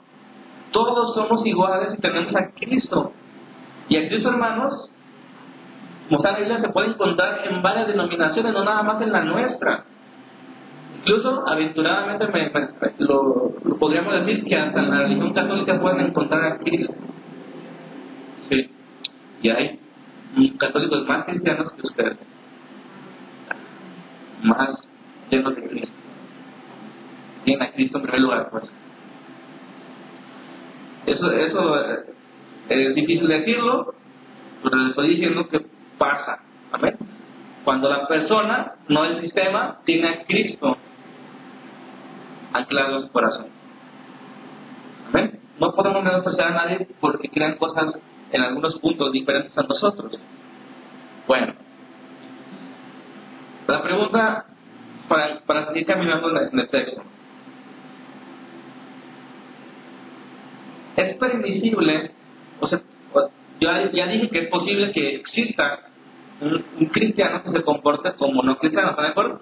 todos 0.72 1.14
somos 1.14 1.46
iguales 1.46 1.94
y 1.96 2.00
tenemos 2.00 2.34
a 2.34 2.50
Cristo. 2.50 3.12
Y 3.88 3.96
a 3.96 4.08
Cristo, 4.08 4.28
hermanos, 4.30 4.90
como 6.08 6.18
está 6.22 6.38
la 6.38 6.60
se 6.60 6.68
puede 6.70 6.88
encontrar 6.88 7.42
en 7.48 7.62
varias 7.62 7.88
denominaciones, 7.88 8.52
no 8.52 8.64
nada 8.64 8.82
más 8.82 9.00
en 9.00 9.12
la 9.12 9.22
nuestra. 9.22 9.84
Incluso, 10.98 11.44
aventuradamente, 11.46 12.26
me- 12.26 12.50
lo, 12.98 13.52
podríamos 13.78 14.14
decir 14.14 14.44
que 14.44 14.56
hasta 14.56 14.80
en 14.80 14.90
la 14.90 15.02
religión 15.02 15.32
católica 15.32 15.80
pueden 15.80 16.06
encontrar 16.06 16.44
a 16.44 16.58
Cristo. 16.58 16.92
Sí. 18.50 18.70
Y 19.42 19.50
hay 20.38 20.50
católicos 20.52 21.06
más 21.06 21.24
cristianos 21.24 21.72
que 21.72 21.86
ustedes. 21.86 22.18
Más 24.42 24.68
llenos 25.30 25.56
de 25.56 25.68
Cristo. 25.68 25.92
Tienen 27.44 27.62
a 27.62 27.72
Cristo 27.72 27.98
en 27.98 28.02
primer 28.04 28.20
lugar, 28.20 28.48
pues. 28.50 28.64
Eso, 31.06 31.30
eso 31.32 31.80
eh, 31.80 32.04
es 32.68 32.94
difícil 32.94 33.26
decirlo, 33.26 33.94
pero 34.62 34.76
les 34.76 34.90
estoy 34.90 35.08
diciendo 35.10 35.48
que 35.48 35.66
pasa. 35.96 36.40
Amén. 36.72 36.96
Cuando 37.64 37.88
la 37.88 38.06
persona, 38.06 38.74
no 38.88 39.04
el 39.04 39.20
sistema, 39.22 39.78
tiene 39.84 40.08
a 40.08 40.24
Cristo 40.24 40.76
anclado 42.52 42.96
en 42.96 43.02
su 43.02 43.12
corazón. 43.12 43.46
Amén. 45.08 45.40
No 45.58 45.72
podemos 45.74 46.04
menospreciar 46.04 46.48
a 46.48 46.54
nadie 46.54 46.88
porque 47.00 47.28
crean 47.28 47.56
cosas 47.56 47.94
en 48.32 48.42
algunos 48.42 48.78
puntos 48.80 49.12
diferentes 49.12 49.56
a 49.56 49.62
nosotros. 49.62 50.18
Bueno, 51.26 51.54
la 53.66 53.82
pregunta 53.82 54.46
para, 55.08 55.66
seguir 55.68 55.86
caminando 55.86 56.30
en 56.30 56.58
el- 56.58 56.68
texto. 56.68 57.02
Es 60.96 61.16
permisible, 61.16 62.10
o 62.60 62.66
sea, 62.66 62.80
ya- 63.60 63.90
ya 63.92 64.06
dije 64.06 64.28
que 64.28 64.38
es 64.40 64.48
posible 64.48 64.92
que 64.92 65.16
exista 65.16 65.80
un, 66.40 66.64
cristiano 66.86 67.42
que 67.42 67.50
se 67.50 67.62
comporte 67.62 68.12
como 68.14 68.42
no 68.42 68.58
cristiano, 68.58 68.90
¿están 68.90 69.04
de 69.04 69.10
acuerdo? 69.10 69.40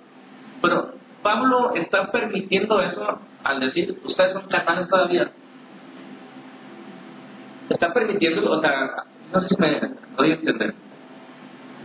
Pero 0.62 0.92
Pablo 1.22 1.75
está 1.75 2.11
permitiendo 2.11 2.81
eso 2.81 3.18
al 3.42 3.61
decir, 3.61 3.99
ustedes 4.05 4.33
son 4.33 4.49
carnales 4.49 4.88
todavía. 4.88 5.31
Está 7.69 7.93
permitiendo, 7.93 8.51
o 8.51 8.61
sea, 8.61 8.91
no 9.33 9.41
sé 9.41 9.49
si 9.49 9.57
me 9.61 9.81
doy 10.17 10.31
a 10.31 10.35
entender. 10.35 10.75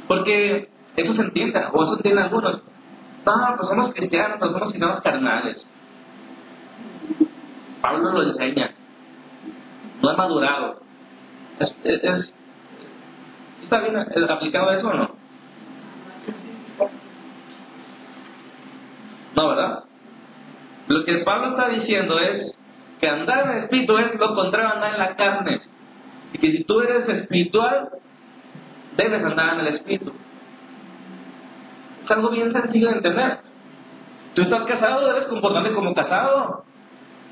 Porque 0.07 0.69
eso 0.95 1.13
se 1.13 1.21
entiende, 1.21 1.59
o 1.71 1.83
eso 1.83 1.95
entienden 1.97 2.23
algunos. 2.25 2.61
No, 3.25 3.33
pues 3.57 3.69
somos 3.69 3.93
cristianos, 3.93 4.37
pues 4.39 4.51
somos 4.51 4.69
cristianos 4.69 5.01
carnales. 5.01 5.57
Pablo 7.81 8.11
lo 8.11 8.23
enseña. 8.23 8.71
No 10.01 10.09
ha 10.09 10.17
madurado. 10.17 10.81
Es, 11.59 11.73
es, 11.83 12.03
es- 12.03 12.33
¿Está 13.63 13.79
bien 13.79 13.95
aplicado 14.29 14.71
eso 14.71 14.87
o 14.87 14.93
no? 14.93 15.15
No, 19.35 19.47
¿verdad? 19.49 19.83
Lo 20.87 21.05
que 21.05 21.17
Pablo 21.19 21.49
está 21.49 21.69
diciendo 21.69 22.19
es 22.19 22.53
que 22.99 23.07
andar 23.07 23.45
en 23.45 23.51
el 23.57 23.63
espíritu 23.63 23.97
es 23.97 24.19
lo 24.19 24.35
contrario 24.35 24.69
a 24.69 24.73
andar 24.73 24.93
en 24.93 24.99
la 24.99 25.15
carne. 25.15 25.61
Y 26.33 26.37
que 26.37 26.51
si 26.51 26.63
tú 26.63 26.79
eres 26.81 27.07
espiritual, 27.07 27.89
debes 28.97 29.23
andar 29.23 29.53
en 29.55 29.67
el 29.67 29.75
espíritu. 29.75 30.13
Es 32.03 32.11
algo 32.11 32.29
bien 32.29 32.51
sencillo 32.51 32.89
de 32.89 32.95
entender. 32.95 33.39
Tú 34.33 34.41
estás 34.43 34.63
casado, 34.63 35.07
debes 35.07 35.25
comportarte 35.27 35.73
como 35.73 35.93
casado. 35.93 36.63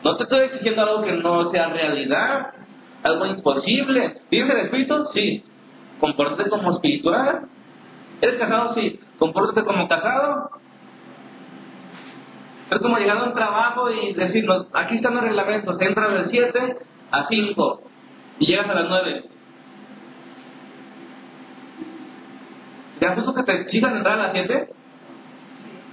No 0.04 0.16
te 0.16 0.24
estoy 0.24 0.40
exigiendo 0.46 0.82
algo 0.82 1.04
que 1.04 1.14
no 1.14 1.50
sea 1.52 1.70
realidad, 1.70 2.54
algo 3.04 3.26
imposible. 3.26 4.22
¿Vives 4.30 4.50
el 4.50 4.60
espíritu? 4.66 5.06
Sí. 5.14 5.44
Compórtate 6.00 6.50
como 6.50 6.74
espiritual. 6.74 7.48
¿Eres 8.22 8.40
casado? 8.40 8.74
Sí. 8.76 9.00
Compórtate 9.18 9.64
como 9.64 9.88
casado. 9.88 10.50
Es 12.70 12.80
como 12.80 12.98
llegar 12.98 13.18
a 13.18 13.24
un 13.24 13.34
trabajo 13.34 13.90
y 13.90 14.14
decirnos, 14.14 14.68
aquí 14.74 14.98
están 14.98 15.16
los 15.16 15.24
reglamentos, 15.24 15.82
entras 15.82 16.14
de 16.14 16.30
7 16.30 16.78
a 17.12 17.28
5 17.28 17.82
y 18.39 18.45
llegas 18.47 18.69
a 18.69 18.73
las 18.73 18.89
9. 18.89 19.23
¿Te 22.99 23.06
has 23.06 23.34
que 23.34 23.43
te 23.43 23.62
exijan 23.62 23.97
entrar 23.97 24.19
a 24.19 24.23
las 24.23 24.32
7? 24.34 24.69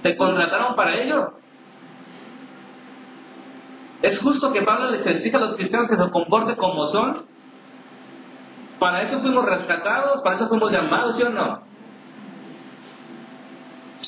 ¿Te 0.03 0.17
contrataron 0.17 0.75
para 0.75 0.95
ello? 1.01 1.33
¿Es 4.01 4.19
justo 4.19 4.53
que 4.53 4.61
Pablo 4.61 4.91
les 4.91 5.05
exija 5.05 5.37
a 5.37 5.41
los 5.41 5.55
cristianos 5.55 5.89
que 5.89 5.97
se 5.97 6.09
comporten 6.11 6.55
como 6.55 6.87
son? 6.87 7.25
Para 8.79 9.03
eso 9.03 9.19
fuimos 9.21 9.45
rescatados, 9.45 10.21
para 10.23 10.35
eso 10.35 10.47
fuimos 10.49 10.71
llamados, 10.71 11.15
¿sí 11.17 11.23
o 11.23 11.29
no? 11.29 11.61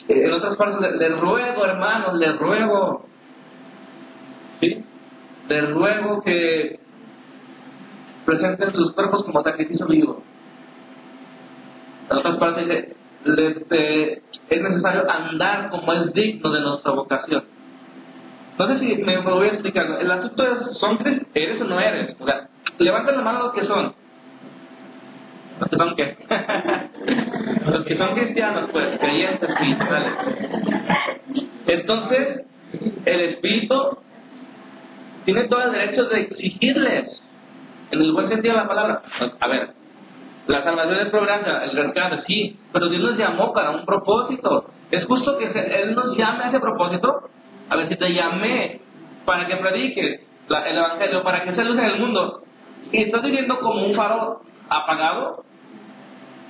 En 0.07 0.33
otras 0.33 0.55
partes, 0.57 0.79
le- 0.81 0.97
les 0.97 1.19
ruego, 1.19 1.65
hermanos, 1.65 2.13
les 2.15 2.37
ruego, 2.37 3.05
¿sí? 4.59 4.85
Les 5.47 5.71
ruego 5.71 6.21
que 6.21 6.78
presenten 8.29 8.73
sus 8.73 8.91
cuerpos 8.93 9.23
como 9.23 9.41
sacrificio 9.41 9.87
vivo. 9.87 10.21
En 12.11 12.17
otras 12.17 12.37
partes, 12.37 12.67
dice, 12.67 12.95
eh, 13.71 14.21
es 14.49 14.61
necesario 14.61 15.09
andar 15.09 15.71
como 15.71 15.91
es 15.93 16.13
digno 16.13 16.51
de 16.51 16.61
nuestra 16.61 16.91
vocación. 16.91 17.43
No 18.59 18.67
sé 18.67 18.79
si 18.79 18.95
me, 19.03 19.17
voy 19.17 19.47
a 19.47 19.53
explicar. 19.53 19.97
El 19.99 20.11
asunto 20.11 20.43
es, 20.43 20.77
¿son 20.77 20.99
¿eres 21.33 21.61
o 21.61 21.63
no 21.63 21.79
eres? 21.79 22.15
O 22.19 22.25
sea, 22.25 22.49
levanten 22.77 23.15
la 23.15 23.21
mano 23.23 23.39
los 23.45 23.53
que 23.53 23.65
son. 23.65 23.93
¿Los 25.59 25.69
que 25.69 25.75
son 25.75 25.95
qué? 25.95 26.17
los 27.65 27.85
que 27.85 27.97
son 27.97 28.13
cristianos, 28.13 28.69
pues, 28.71 28.99
creyentes 28.99 29.49
espirituales. 29.49 30.13
Entonces, 31.65 32.45
el 33.05 33.21
Espíritu 33.21 33.97
tiene 35.25 35.47
todo 35.47 35.63
el 35.63 35.71
derecho 35.71 36.05
de 36.05 36.21
exigirles, 36.21 37.18
en 37.91 38.01
el 38.01 38.11
buen 38.11 38.29
sentido 38.29 38.55
de 38.55 38.61
la 38.61 38.67
palabra. 38.67 39.01
A 39.39 39.47
ver, 39.47 39.69
la 40.47 40.63
salvación 40.63 40.99
es 40.99 41.11
gracia, 41.11 41.63
el 41.65 41.71
rescate, 41.71 42.23
sí, 42.27 42.59
pero 42.71 42.89
Dios 42.89 43.01
nos 43.01 43.17
llamó 43.17 43.53
para 43.53 43.71
un 43.71 43.85
propósito. 43.85 44.65
¿Es 44.91 45.05
justo 45.05 45.37
que 45.37 45.45
Él 45.45 45.95
nos 45.95 46.17
llame 46.17 46.45
a 46.45 46.49
ese 46.49 46.59
propósito? 46.59 47.29
A 47.69 47.75
ver, 47.75 47.89
si 47.89 47.95
te 47.95 48.13
llamé 48.13 48.81
para 49.25 49.45
que 49.47 49.55
prediques 49.57 50.21
el 50.49 50.77
Evangelio, 50.77 51.23
para 51.23 51.43
que 51.43 51.53
se 51.53 51.63
luz 51.63 51.77
en 51.77 51.85
el 51.85 51.99
mundo, 51.99 52.41
y 52.91 53.03
estás 53.03 53.21
viviendo 53.21 53.59
como 53.59 53.85
un 53.85 53.95
faro 53.95 54.41
apagado, 54.69 55.43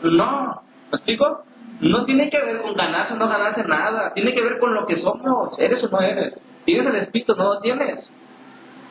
no. 0.03 0.61
¿Me 0.91 0.95
explico? 0.95 1.43
no 1.81 2.05
tiene 2.05 2.29
que 2.29 2.39
ver 2.39 2.61
con 2.61 2.73
ganarse 2.73 3.13
o 3.13 3.17
no 3.17 3.27
ganarse 3.27 3.63
nada, 3.63 4.13
tiene 4.13 4.33
que 4.33 4.41
ver 4.41 4.59
con 4.59 4.73
lo 4.73 4.85
que 4.85 5.01
somos, 5.01 5.57
eres 5.59 5.83
o 5.83 5.89
no 5.89 6.01
eres. 6.01 6.33
Tienes 6.65 6.87
el 6.87 6.95
espíritu, 6.97 7.35
no 7.35 7.53
lo 7.55 7.59
tienes. 7.61 8.09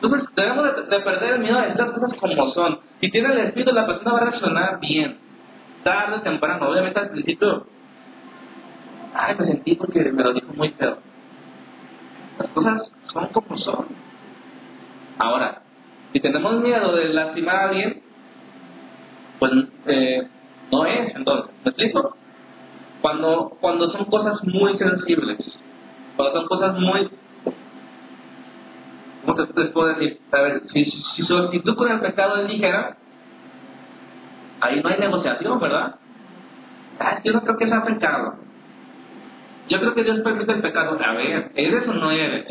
Entonces 0.01 0.29
debemos 0.35 0.89
de, 0.89 0.99
perder 0.99 1.33
el 1.33 1.39
miedo 1.41 1.59
a 1.59 1.67
estas 1.67 1.91
cosas 1.91 2.13
como 2.19 2.51
son. 2.51 2.79
Si 3.01 3.11
tiene 3.11 3.33
el 3.33 3.39
espíritu, 3.39 3.73
la 3.73 3.85
persona 3.85 4.13
va 4.13 4.19
a 4.19 4.25
reaccionar 4.29 4.79
bien, 4.79 5.17
tarde 5.83 6.17
o 6.17 6.21
temprano. 6.21 6.69
Obviamente 6.69 6.99
al 6.99 7.09
principio, 7.09 7.65
ay, 9.13 9.35
me 9.37 9.45
sentí 9.45 9.75
porque 9.75 10.03
me 10.11 10.23
lo 10.23 10.33
dijo 10.33 10.53
muy 10.53 10.69
feo. 10.69 10.99
Las 12.37 12.47
cosas 12.51 12.91
son 13.11 13.27
como 13.27 13.57
son. 13.57 13.87
Ahora, 15.17 15.63
si 16.13 16.21
tenemos 16.21 16.61
miedo 16.61 16.95
de 16.95 17.13
lastimar 17.13 17.55
a 17.55 17.63
alguien, 17.65 18.01
pues 19.37 19.51
eh, 19.85 20.27
no 20.71 20.85
es 20.85 21.15
entonces. 21.15 21.51
¿Me 21.65 21.71
explico? 21.71 22.15
Cuando, 23.01 23.57
cuando 23.59 23.89
son 23.91 24.05
cosas 24.05 24.43
muy 24.45 24.77
sensibles, 24.77 25.37
cuando 26.15 26.39
son 26.39 26.47
cosas 26.47 26.77
muy... 26.79 27.09
¿Cómo 29.25 29.35
te, 29.35 29.65
puedo 29.65 29.87
decir? 29.87 30.19
A 30.31 30.41
ver, 30.41 30.61
si, 30.71 30.85
si 30.85 31.27
con 31.27 31.91
el 31.91 31.99
pecado 31.99 32.37
es 32.37 32.49
ligera, 32.49 32.97
ahí 34.61 34.81
no 34.81 34.89
hay 34.89 34.99
negociación, 34.99 35.59
¿verdad? 35.59 35.95
Ah, 36.99 37.19
yo 37.23 37.33
no 37.33 37.41
creo 37.41 37.57
que 37.57 37.67
sea 37.67 37.83
pecado. 37.83 38.35
Yo 39.69 39.79
creo 39.79 39.93
que 39.93 40.03
Dios 40.03 40.21
permite 40.21 40.51
el 40.51 40.61
pecado. 40.61 40.97
A 41.03 41.13
ver, 41.13 41.51
¿eres 41.55 41.87
o 41.87 41.93
no 41.93 42.11
eres? 42.11 42.47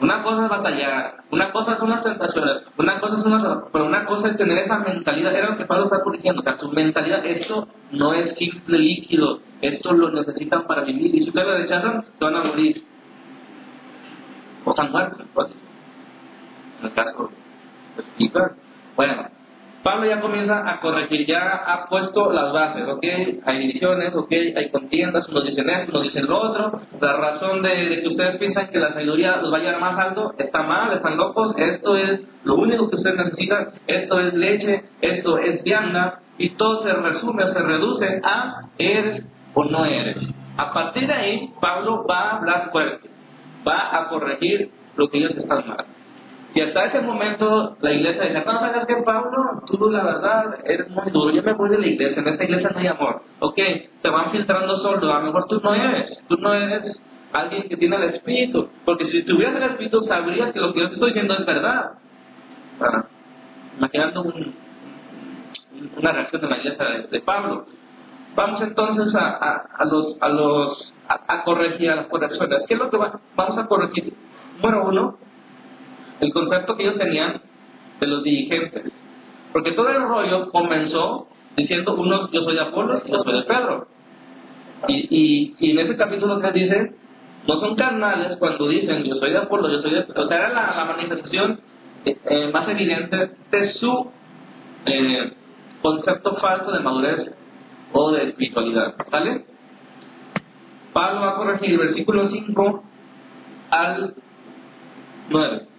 Una 0.00 0.22
cosa 0.22 0.44
es 0.44 0.50
batallar, 0.50 1.14
una 1.30 1.52
cosa 1.52 1.78
son 1.78 1.88
las 1.90 2.02
tentaciones, 2.02 2.62
una 2.76 2.98
cosa 2.98 3.16
es 3.18 3.24
una, 3.24 3.64
pero 3.72 3.86
una 3.86 4.04
cosa 4.06 4.28
es 4.28 4.36
tener 4.36 4.58
esa 4.58 4.78
mentalidad, 4.78 5.34
era 5.34 5.50
lo 5.50 5.56
que 5.56 5.66
Pablo 5.66 5.84
está 5.84 6.02
corrigiendo, 6.02 6.40
o 6.40 6.44
sea, 6.44 6.58
su 6.58 6.68
mentalidad, 6.72 7.24
esto 7.24 7.68
no 7.92 8.12
es 8.12 8.36
simple 8.36 8.78
líquido, 8.78 9.38
esto 9.62 9.92
lo 9.92 10.10
necesitan 10.10 10.66
para 10.66 10.82
vivir, 10.82 11.14
y 11.14 11.22
si 11.22 11.28
ustedes 11.28 11.46
lo 11.46 11.56
rechazan, 11.58 12.04
se 12.18 12.24
van 12.24 12.34
a 12.34 12.42
morir, 12.42 12.82
o 14.64 14.70
están 14.70 14.90
muertos, 14.90 15.26
Bueno, 18.96 19.28
Pablo 19.84 20.06
ya 20.06 20.18
comienza 20.22 20.66
a 20.66 20.80
corregir, 20.80 21.26
ya 21.26 21.62
ha 21.66 21.86
puesto 21.90 22.32
las 22.32 22.54
bases, 22.54 22.88
¿ok? 22.88 23.04
Hay 23.44 23.58
divisiones, 23.58 24.14
¿ok? 24.14 24.32
Hay 24.56 24.70
contiendas, 24.70 25.28
unos 25.28 25.44
dicen 25.44 25.68
esto, 25.68 25.92
unos 25.92 26.04
dicen 26.04 26.26
lo 26.26 26.40
otro. 26.40 26.80
La 26.98 27.12
razón 27.12 27.60
de, 27.60 28.00
que 28.00 28.08
ustedes 28.08 28.36
piensan 28.38 28.68
que 28.68 28.78
la 28.78 28.94
sabiduría 28.94 29.36
los 29.36 29.52
va 29.52 29.58
a 29.58 29.60
llevar 29.60 29.80
más 29.80 29.98
alto 29.98 30.32
está 30.38 30.62
mal, 30.62 30.90
están 30.94 31.18
locos. 31.18 31.54
Esto 31.58 31.96
es 31.96 32.22
lo 32.44 32.54
único 32.54 32.88
que 32.88 32.96
ustedes 32.96 33.16
necesitan. 33.26 33.72
Esto 33.86 34.20
es 34.20 34.32
leche, 34.32 34.84
esto 35.02 35.36
es 35.36 35.62
vianda. 35.62 36.20
Y 36.38 36.50
todo 36.56 36.82
se 36.82 36.92
resume, 36.94 37.52
se 37.52 37.58
reduce 37.58 38.20
a 38.24 38.62
eres 38.78 39.22
o 39.52 39.64
no 39.64 39.84
eres. 39.84 40.16
A 40.56 40.72
partir 40.72 41.06
de 41.06 41.12
ahí, 41.12 41.50
Pablo 41.60 42.06
va 42.08 42.20
a 42.20 42.36
hablar 42.38 42.70
fuerte, 42.72 43.10
va 43.68 43.98
a 43.98 44.08
corregir 44.08 44.70
lo 44.96 45.08
que 45.08 45.18
ellos 45.18 45.36
están 45.36 45.68
mal. 45.68 45.84
Y 46.54 46.60
hasta 46.60 46.84
ese 46.86 47.00
momento 47.00 47.76
la 47.80 47.92
iglesia 47.92 48.22
decía, 48.22 48.44
no, 48.46 48.60
sabes 48.60 48.86
que 48.86 48.94
Pablo, 49.02 49.62
tú 49.66 49.90
la 49.90 50.04
verdad 50.04 50.60
eres 50.64 50.88
muy 50.88 51.10
duro, 51.10 51.30
yo 51.32 51.42
me 51.42 51.52
voy 51.52 51.68
de 51.68 51.78
la 51.78 51.86
iglesia, 51.86 52.22
en 52.22 52.28
esta 52.28 52.44
iglesia 52.44 52.70
no 52.70 52.78
hay 52.78 52.86
amor. 52.86 53.22
Ok, 53.40 53.58
te 54.02 54.08
van 54.08 54.30
filtrando 54.30 54.76
solo, 54.78 55.12
a 55.12 55.18
lo 55.18 55.26
mejor 55.26 55.46
tú 55.48 55.60
no 55.60 55.74
eres, 55.74 56.16
tú 56.28 56.36
no 56.36 56.54
eres 56.54 56.96
alguien 57.32 57.68
que 57.68 57.76
tiene 57.76 57.96
el 57.96 58.14
Espíritu, 58.14 58.68
porque 58.84 59.06
si 59.10 59.24
tuvieras 59.24 59.56
el 59.56 59.64
Espíritu 59.64 60.02
sabrías 60.02 60.52
que 60.52 60.60
lo 60.60 60.72
que 60.72 60.80
yo 60.80 60.88
te 60.88 60.94
estoy 60.94 61.10
diciendo 61.10 61.34
es 61.34 61.44
verdad. 61.44 61.90
Bueno, 62.78 63.04
imaginando 63.76 64.32
una 65.96 66.12
reacción 66.12 66.40
de 66.40 66.48
la 66.48 66.58
iglesia 66.58 66.84
de, 67.10 67.20
Pablo. 67.20 67.66
Vamos 68.36 68.62
entonces 68.62 69.14
a, 69.14 69.66
a, 69.76 69.84
los, 69.84 70.16
a, 70.20 70.28
los, 70.28 70.94
a, 71.08 71.42
corregir 71.42 71.90
a 71.90 71.96
las 71.96 72.06
correcciones. 72.06 72.60
¿Qué 72.66 72.74
es 72.74 72.80
lo 72.80 72.90
que 72.90 72.96
vamos 72.96 73.58
a 73.58 73.66
corregir? 73.66 74.12
Bueno, 74.60 74.84
uno, 74.86 75.18
el 76.24 76.32
concepto 76.32 76.76
que 76.76 76.84
ellos 76.84 76.98
tenían 76.98 77.40
de 78.00 78.06
los 78.06 78.22
dirigentes. 78.22 78.92
Porque 79.52 79.72
todo 79.72 79.88
el 79.88 80.02
rollo 80.02 80.50
comenzó 80.50 81.28
diciendo 81.56 81.94
unos 81.94 82.30
yo 82.32 82.42
soy 82.42 82.54
de 82.54 82.60
Apolo 82.60 83.02
y 83.04 83.10
yo 83.10 83.22
soy 83.22 83.34
de 83.34 83.42
Pedro. 83.42 83.86
Y, 84.88 85.54
y, 85.58 85.70
en 85.70 85.78
ese 85.78 85.96
capítulo 85.96 86.38
3 86.40 86.52
dice, 86.52 86.94
no 87.46 87.60
son 87.60 87.76
carnales 87.76 88.36
cuando 88.38 88.68
dicen 88.68 89.04
yo 89.04 89.14
soy 89.16 89.30
de 89.30 89.38
Apolo, 89.38 89.70
yo 89.70 89.80
soy 89.80 89.92
de 89.92 90.02
Pedro. 90.02 90.24
O 90.24 90.28
sea, 90.28 90.38
era 90.38 90.48
la, 90.48 90.84
manifestación 90.84 91.60
eh, 92.04 92.50
más 92.52 92.68
evidente 92.68 93.30
de 93.50 93.72
su 93.74 94.10
eh, 94.86 95.32
concepto 95.80 96.36
falso 96.36 96.72
de 96.72 96.80
madurez 96.80 97.30
o 97.92 98.12
de 98.12 98.28
espiritualidad. 98.28 98.94
¿Vale? 99.10 99.44
Pablo 100.92 101.20
va 101.20 101.30
a 101.30 101.36
corregir 101.36 101.78
versículo 101.78 102.28
5 102.30 102.84
al 103.70 104.14
9. 105.30 105.73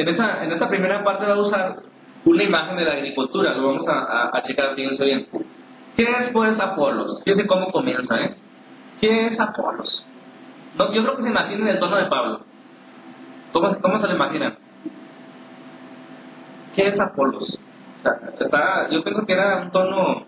En, 0.00 0.08
esa, 0.08 0.42
en 0.42 0.50
esta 0.52 0.66
primera 0.66 1.04
parte 1.04 1.26
va 1.26 1.34
a 1.34 1.40
usar 1.42 1.76
una 2.24 2.42
imagen 2.42 2.74
de 2.74 2.84
la 2.86 2.92
agricultura, 2.92 3.52
lo 3.52 3.66
vamos 3.66 3.86
a, 3.86 4.34
a, 4.34 4.42
checar, 4.44 4.74
fíjense 4.74 5.04
bien. 5.04 5.26
¿Qué 5.94 6.04
es 6.04 6.32
pues 6.32 6.58
Apolos? 6.58 7.20
Fíjense 7.22 7.46
cómo 7.46 7.70
comienza, 7.70 8.18
¿eh? 8.18 8.34
¿Qué 8.98 9.26
es 9.26 9.38
Apolos? 9.38 10.06
No, 10.78 10.90
yo 10.94 11.02
creo 11.02 11.16
que 11.16 11.24
se 11.24 11.28
imaginen 11.28 11.68
el 11.68 11.78
tono 11.78 11.96
de 11.96 12.06
Pablo. 12.06 12.40
¿Cómo, 13.52 13.78
cómo 13.78 14.00
se 14.00 14.06
lo 14.06 14.14
imaginan? 14.14 14.56
¿Qué 16.74 16.88
es 16.88 16.98
Apolos? 16.98 17.58
está, 18.40 18.88
yo 18.88 19.04
pienso 19.04 19.26
que 19.26 19.34
era 19.34 19.58
un 19.58 19.70
tono 19.70 20.24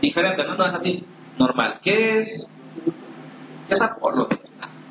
diferente, 0.00 0.44
no, 0.44 0.54
no 0.54 0.66
es 0.66 0.74
así, 0.74 1.04
normal. 1.36 1.80
¿Qué 1.82 2.20
es, 2.20 2.46
qué 3.68 3.74
es 3.74 3.80
Apolos? 3.80 4.28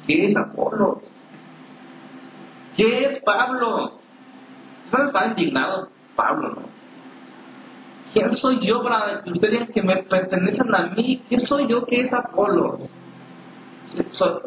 ¿Qué 0.05 0.25
es 0.25 0.35
Apolos? 0.35 0.97
¿Qué 2.75 3.05
es 3.05 3.23
Pablo? 3.23 3.99
¿No 4.91 5.05
está 5.05 5.27
indignado 5.27 5.89
Pablo? 6.15 6.63
¿Quién 8.13 8.35
soy 8.37 8.59
yo 8.65 8.83
para 8.83 9.23
que 9.23 9.31
ustedes 9.31 9.69
que 9.71 9.81
me 9.81 9.97
pertenecen 10.03 10.75
a 10.75 10.87
mí? 10.87 11.23
¿Qué 11.29 11.39
soy 11.47 11.67
yo 11.67 11.85
que 11.85 12.01
es 12.01 12.13
Apolo? 12.13 12.79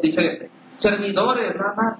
Dice, 0.01 0.51
servidores, 0.79 1.55
nada 1.55 1.73
más. 1.75 1.99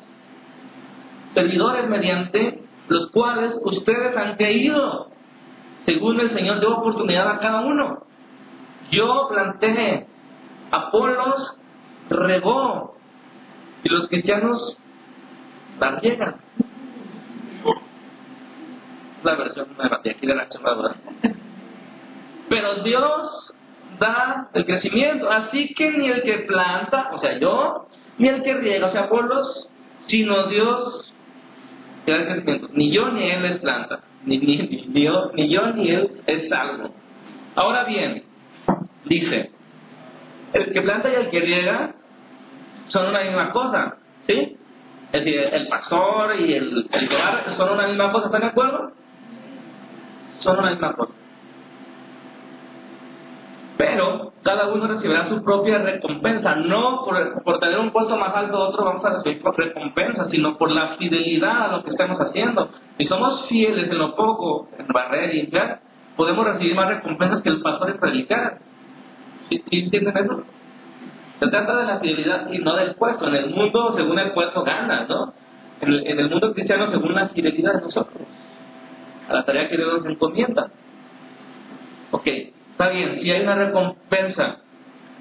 Servidores 1.34 1.90
mediante 1.90 2.64
los 2.88 3.10
cuales 3.12 3.56
ustedes 3.64 4.16
han 4.16 4.36
creído, 4.36 5.10
según 5.86 6.20
el 6.20 6.34
Señor 6.34 6.60
dio 6.60 6.78
oportunidad 6.78 7.30
a 7.30 7.40
cada 7.40 7.62
uno. 7.62 8.04
Yo 8.92 9.28
planteé, 9.30 10.08
Apolos 10.72 11.58
regó, 12.10 12.96
y 13.84 13.90
los 13.90 14.08
cristianos 14.08 14.78
la 15.80 15.92
riega. 16.00 16.36
La 19.24 19.36
versión 19.36 19.68
nueva 19.76 20.02
de 20.04 20.12
aquí 20.12 20.28
de 20.28 20.36
la 20.36 20.48
chamadura. 20.50 20.96
Pero 22.50 22.84
Dios 22.84 23.54
da 24.00 24.50
el 24.54 24.66
crecimiento, 24.66 25.30
así 25.32 25.74
que 25.74 25.92
ni 25.92 26.10
el 26.10 26.22
que 26.22 26.40
planta, 26.40 27.10
o 27.12 27.20
sea, 27.20 27.40
yo, 27.40 27.88
ni 28.18 28.28
el 28.28 28.44
que 28.44 28.54
riega, 28.54 28.88
o 28.88 28.92
sea, 28.92 29.10
pueblos, 29.10 29.70
sino 30.08 30.48
Dios 30.48 31.14
el 32.06 32.26
crecimiento. 32.26 32.70
Ni 32.74 32.92
yo 32.92 33.10
ni 33.10 33.30
él 33.30 33.46
es 33.46 33.60
planta, 33.60 34.02
ni, 34.26 34.38
ni, 34.38 35.04
yo, 35.04 35.32
ni 35.34 35.50
yo 35.50 35.68
ni 35.72 35.90
él 35.90 36.22
es 36.28 36.50
salvo. 36.50 36.94
Ahora 37.56 37.86
bien, 37.86 38.24
dice, 39.06 39.52
el 40.54 40.72
que 40.72 40.82
planta 40.82 41.10
y 41.10 41.16
el 41.16 41.30
que 41.30 41.40
riega 41.40 41.96
son 42.90 43.08
una 43.08 43.22
misma 43.22 43.52
cosa, 43.52 43.98
¿sí? 44.28 44.55
Es 45.15 45.23
decir, 45.23 45.39
el 45.39 45.67
pastor 45.69 46.36
y 46.41 46.54
el, 46.56 46.89
el 46.91 47.10
son 47.56 47.69
una 47.69 47.88
misma 47.88 48.12
cosa, 48.12 48.25
¿están 48.25 48.41
de 48.41 48.47
acuerdo? 48.47 48.91
Son 50.41 50.60
una 50.60 50.71
misma 50.71 50.93
cosa. 50.93 51.13
Pero 53.78 54.34
cada 54.43 54.67
uno 54.73 54.88
recibirá 54.88 55.30
su 55.30 55.41
propia 55.41 55.78
recompensa, 55.78 56.56
no 56.56 57.06
por, 57.06 57.43
por 57.43 57.60
tener 57.60 57.80
un 57.80 57.91
puesto 57.91 58.17
más 58.17 58.36
alto 58.36 58.60
otro 58.60 58.84
vamos 58.84 59.06
a 59.06 59.13
recibir 59.13 59.41
recompensa, 59.41 60.30
sino 60.30 60.58
por 60.58 60.69
la 60.69 60.97
fidelidad 60.97 61.62
a 61.62 61.78
lo 61.78 61.84
que 61.86 61.91
estamos 61.91 62.19
haciendo. 62.19 62.71
Si 62.97 63.06
somos 63.06 63.47
fieles 63.47 63.89
en 63.89 63.97
lo 63.97 64.15
poco, 64.17 64.67
en 64.78 64.88
barrer 64.88 65.34
y 65.34 65.43
limpiar, 65.43 65.80
podemos 66.17 66.45
recibir 66.45 66.75
más 66.75 66.89
recompensas 66.89 67.41
que 67.41 67.49
el 67.49 67.62
pastor 67.62 67.91
en 67.91 67.99
predicar. 67.99 68.58
¿Sí, 69.47 69.63
¿Sí 69.69 69.80
entienden 69.80 70.17
eso? 70.17 70.43
Se 71.39 71.48
trata 71.48 71.76
de 71.76 71.86
la 71.86 72.00
fidelidad 72.00 72.52
y 72.52 72.60
no 72.60 72.76
del 72.76 72.95
puesto. 72.95 73.28
En 73.28 73.36
el 73.36 73.50
mundo, 73.50 73.93
según 73.95 74.17
el 74.19 74.32
puesto, 74.32 74.63
ganas, 74.63 75.10
¿no? 75.10 75.34
En 75.82 76.19
el, 76.19 76.30
mundo 76.30 76.54
cristiano, 76.54 76.89
según 76.89 77.13
la 77.13 77.28
fidelidad 77.30 77.76
de 77.76 77.82
nosotros, 77.82 78.24
a 79.30 79.34
la 79.34 79.43
tarea 79.43 79.67
que 79.67 79.76
Dios 79.76 79.93
nos 79.93 80.06
encomienda. 80.06 80.71
Ok, 82.12 82.28
está 82.28 82.89
bien, 82.89 83.19
si 83.21 83.30
hay 83.30 83.41
una 83.41 83.56
recompensa 83.56 84.60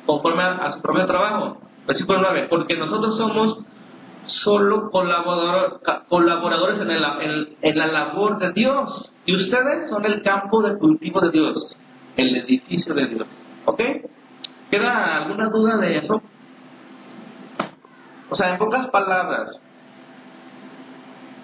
conforme 0.07 0.42
a, 0.42 0.72
su 0.74 0.81
propio 0.81 1.07
trabajo. 1.07 1.59
Versículo 1.87 2.20
9, 2.20 2.46
porque 2.48 2.77
nosotros 2.77 3.18
somos 3.18 3.59
solo 4.27 4.90
colaborador, 4.90 5.81
colaboradores 6.09 6.81
en, 6.81 6.90
el, 6.90 7.57
en 7.61 7.79
la 7.79 7.87
labor 7.88 8.38
de 8.38 8.53
Dios. 8.53 9.12
Y 9.27 9.35
ustedes 9.35 9.90
son 9.90 10.05
el 10.05 10.22
campo 10.22 10.62
de 10.62 10.79
cultivo 10.79 11.20
de 11.20 11.31
Dios, 11.31 11.77
el 12.16 12.37
edificio 12.37 12.94
de 12.94 13.07
Dios. 13.07 13.27
¿Ok? 13.66 13.81
¿Queda 14.70 15.16
alguna 15.18 15.48
duda 15.48 15.77
de 15.77 15.98
eso? 15.98 16.22
O 18.31 18.37
sea, 18.37 18.53
en 18.53 18.59
pocas 18.59 18.88
palabras, 18.88 19.61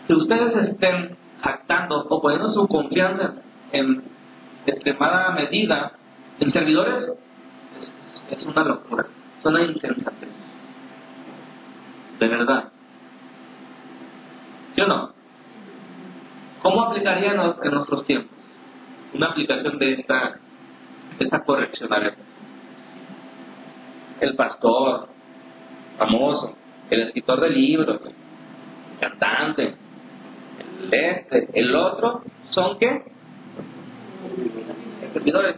que 0.06 0.14
ustedes 0.14 0.56
estén 0.68 1.16
jactando 1.42 2.06
o 2.08 2.20
poniendo 2.20 2.50
su 2.50 2.66
confianza 2.66 3.34
en 3.72 4.02
extremada 4.66 5.30
medida 5.30 5.92
en 6.40 6.52
servidores 6.52 7.12
es, 8.30 8.42
una 8.44 8.64
locura, 8.64 9.06
es 9.38 9.44
una 9.44 9.62
insensatez. 9.62 10.28
De 12.18 12.28
verdad. 12.28 12.70
¿Sí 14.74 14.80
o 14.80 14.86
no? 14.86 15.12
¿Cómo 16.62 16.82
aplicaría 16.82 17.32
en, 17.62 17.70
nuestros 17.72 18.04
tiempos 18.06 18.36
una 19.14 19.28
aplicación 19.28 19.78
de 19.78 19.92
esta, 19.94 20.38
de 21.18 21.24
esta 21.24 21.44
corrección? 21.44 21.88
El 24.20 24.36
pastor 24.36 25.08
famoso, 25.98 26.54
el 26.90 27.02
escritor 27.02 27.40
de 27.40 27.50
libros, 27.50 28.00
el 28.04 28.98
cantante, 29.00 29.74
el 30.82 30.94
este, 30.94 31.48
el 31.54 31.74
otro, 31.74 32.22
¿son 32.50 32.78
qué? 32.78 33.02
Servidores. 35.12 35.56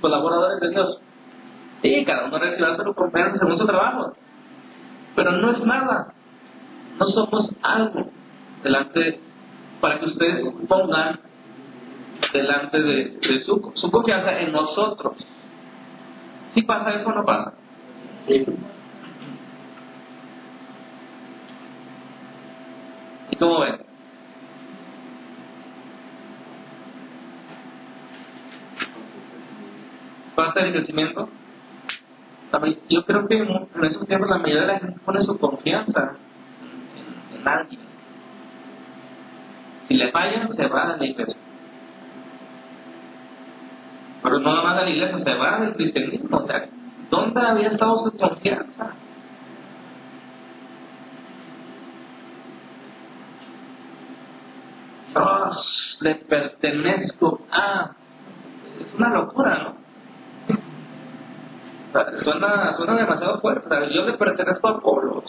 Colaboradores 0.00 0.60
de 0.60 0.70
Dios. 0.70 1.00
Sí, 1.82 2.04
cada 2.04 2.26
uno 2.26 2.38
recibe 2.38 2.76
su 2.76 2.94
confianza 2.94 3.38
según 3.38 3.58
su 3.58 3.66
trabajo. 3.66 4.12
Pero 5.14 5.32
no 5.32 5.50
es 5.50 5.64
nada. 5.64 6.14
No 6.98 7.06
somos 7.08 7.50
algo 7.62 8.10
delante 8.62 9.20
para 9.80 9.98
que 9.98 10.06
ustedes 10.06 10.44
pongan 10.68 11.20
delante 12.32 12.80
de, 12.80 13.18
de 13.20 13.42
su, 13.44 13.72
su, 13.74 13.90
confianza 13.90 14.40
en 14.40 14.52
nosotros. 14.52 15.16
Si 16.54 16.62
pasa 16.62 16.94
eso 16.94 17.08
o 17.08 17.12
no 17.12 17.24
pasa. 17.24 17.54
¿Y 23.30 23.36
cómo 23.36 23.60
ven? 23.60 23.76
¿Falta 30.34 30.64
de 30.64 30.72
crecimiento? 30.72 31.28
Yo 32.88 33.04
creo 33.06 33.26
que 33.26 33.38
en 33.38 33.84
esos 33.84 34.06
tiempos 34.06 34.28
la 34.28 34.38
mayoría 34.38 34.60
de 34.62 34.66
la 34.66 34.78
gente 34.78 35.00
pone 35.04 35.22
su 35.22 35.38
confianza 35.38 36.16
en, 37.32 37.40
en 37.40 37.48
alguien. 37.48 37.80
Si 39.88 39.94
le 39.94 40.10
fallan, 40.10 40.54
se 40.54 40.66
va 40.68 40.82
a 40.92 40.96
la 40.96 41.04
iglesia. 41.04 41.36
Pero 44.32 44.44
no 44.44 44.54
nomás 44.56 44.78
a 44.78 44.84
la 44.84 44.90
iglesia, 44.90 45.18
se 45.22 45.34
va 45.34 45.60
del 45.60 45.74
cristianismo. 45.74 46.38
O 46.38 46.46
sea, 46.46 46.66
¿dónde 47.10 47.38
había 47.38 47.68
estado 47.68 47.98
su 47.98 48.16
confianza? 48.16 48.94
Dios, 55.10 55.98
le 56.00 56.14
pertenezco 56.14 57.42
a... 57.50 57.90
Es 58.80 58.94
una 58.94 59.10
locura, 59.10 59.58
¿no? 59.64 59.82
suena, 62.24 62.74
suena 62.78 62.94
demasiado 62.94 63.38
fuerte. 63.42 63.68
Yo 63.94 64.06
le 64.06 64.14
pertenezco 64.14 64.66
a 64.66 64.70
Apolos. 64.70 65.24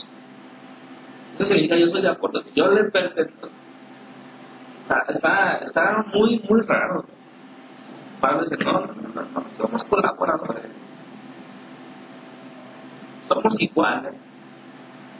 Eso 1.35 1.45
significa 1.45 1.75
yo 1.75 1.87
soy 1.87 2.03
de 2.03 2.07
Apolos. 2.07 2.45
Yo 2.55 2.71
le 2.71 2.85
pertenezco. 2.85 3.49
Está, 5.09 5.55
está, 5.57 6.05
muy, 6.13 6.41
muy 6.49 6.61
raro. 6.61 7.03
Dice, 8.23 8.63
no, 8.63 8.71
no, 8.71 8.87
no, 8.87 9.21
no, 9.21 9.45
somos 9.57 9.83
colaboradores. 9.83 10.71
Somos 13.27 13.53
iguales. 13.59 14.13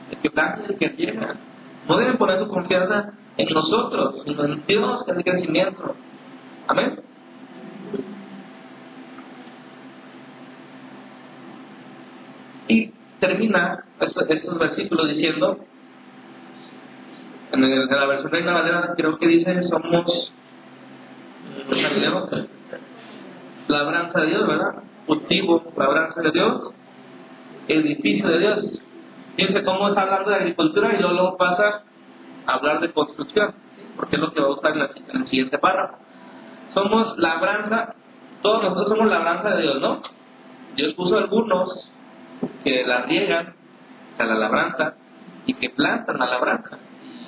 El 0.09 0.17
que 0.19 0.29
planta 0.29 0.61
el 0.69 0.77
que 0.77 0.87
llega. 0.87 1.35
No 1.87 1.97
deben 1.97 2.17
poner 2.17 2.39
su 2.39 2.47
confianza 2.47 3.11
en 3.35 3.53
nosotros, 3.53 4.23
sino 4.23 4.45
en 4.45 4.65
Dios, 4.65 5.01
es 5.05 5.17
el 5.17 5.23
crecimiento. 5.23 5.95
Amén. 6.67 7.01
Y 12.69 12.93
termina 13.19 13.83
estos, 13.99 14.57
versículos 14.57 15.09
diciendo, 15.09 15.59
en, 17.51 17.89
la 17.89 18.05
versión 18.05 18.31
de 18.31 18.41
la 18.41 18.53
Valera 18.53 18.93
creo 18.95 19.17
que 19.17 19.27
dice, 19.27 19.61
somos 19.63 20.31
labranza 23.73 24.21
de 24.21 24.27
Dios, 24.27 24.47
¿verdad? 24.47 24.83
Cultivo, 25.05 25.63
labranza 25.75 26.21
de 26.21 26.31
Dios, 26.31 26.73
edificio 27.67 28.27
de 28.27 28.39
Dios. 28.39 28.81
Fíjense 29.35 29.63
cómo 29.63 29.89
está 29.89 30.03
hablando 30.03 30.29
de 30.29 30.35
agricultura 30.37 30.93
y 30.93 31.01
luego 31.01 31.37
pasa 31.37 31.83
a 32.45 32.53
hablar 32.53 32.79
de 32.79 32.91
construcción, 32.91 33.53
porque 33.95 34.15
es 34.15 34.21
lo 34.21 34.31
que 34.31 34.41
va 34.41 34.47
a 34.47 34.51
usar 34.51 34.77
en, 34.77 34.81
en 34.81 35.21
el 35.21 35.27
siguiente 35.27 35.57
párrafo. 35.57 35.97
Somos 36.73 37.17
labranza, 37.17 37.95
todos 38.41 38.63
nosotros 38.63 38.89
somos 38.89 39.11
labranza 39.11 39.49
de 39.55 39.61
Dios, 39.61 39.81
¿no? 39.81 40.01
Dios 40.75 40.93
puso 40.93 41.17
algunos 41.17 41.91
que 42.63 42.83
la 42.85 43.01
riegan 43.01 43.53
a 44.17 44.25
la 44.25 44.35
labranza 44.35 44.95
y 45.45 45.53
que 45.55 45.69
plantan 45.69 46.17
la 46.17 46.25
labranza. 46.25 46.77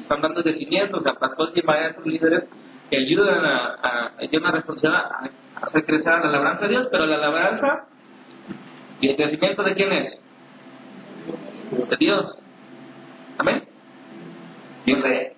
Están 0.02 0.22
dando 0.22 0.44
crecimientos, 0.44 1.06
a 1.06 1.14
pastores 1.14 1.56
y 1.58 1.62
maestros 1.66 2.06
líderes 2.06 2.44
que 2.90 2.98
ayudan 2.98 3.44
a, 3.46 3.76
a, 3.82 4.06
a 4.20 4.38
una 4.38 4.52
responsabilidad 4.52 5.32
a 5.62 5.66
hacer 5.68 5.86
crecer 5.86 6.14
a 6.14 6.20
la 6.20 6.32
labranza 6.32 6.64
de 6.64 6.70
Dios, 6.70 6.88
pero 6.92 7.06
la 7.06 7.18
labranza 7.18 7.86
y 9.02 9.10
el 9.10 9.16
crecimiento 9.16 9.64
de 9.64 9.74
quién 9.74 9.92
es? 9.92 10.20
De 11.90 11.98
Dios. 11.98 12.38
Amén. 13.38 13.64
Dice, 14.86 15.36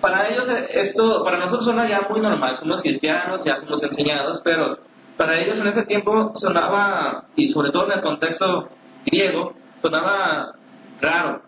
para 0.00 0.28
ellos 0.28 0.46
esto, 0.70 1.24
para 1.24 1.38
nosotros 1.38 1.64
suena 1.64 1.88
ya 1.88 2.06
muy 2.08 2.20
normal, 2.20 2.58
somos 2.58 2.82
cristianos, 2.82 3.44
ya 3.44 3.60
somos 3.60 3.82
enseñados, 3.82 4.40
pero 4.44 4.78
para 5.16 5.40
ellos 5.40 5.58
en 5.58 5.66
ese 5.66 5.84
tiempo 5.86 6.32
sonaba, 6.40 7.24
y 7.36 7.52
sobre 7.52 7.70
todo 7.70 7.86
en 7.86 7.92
el 7.98 8.00
contexto 8.00 8.68
griego 9.04 9.54
sonaba 9.82 10.52
raro. 11.00 11.42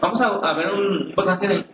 Vamos 0.00 0.20
a, 0.20 0.52
ver 0.52 0.72
un 0.72 1.12
pasaje 1.14 1.46
en, 1.46 1.66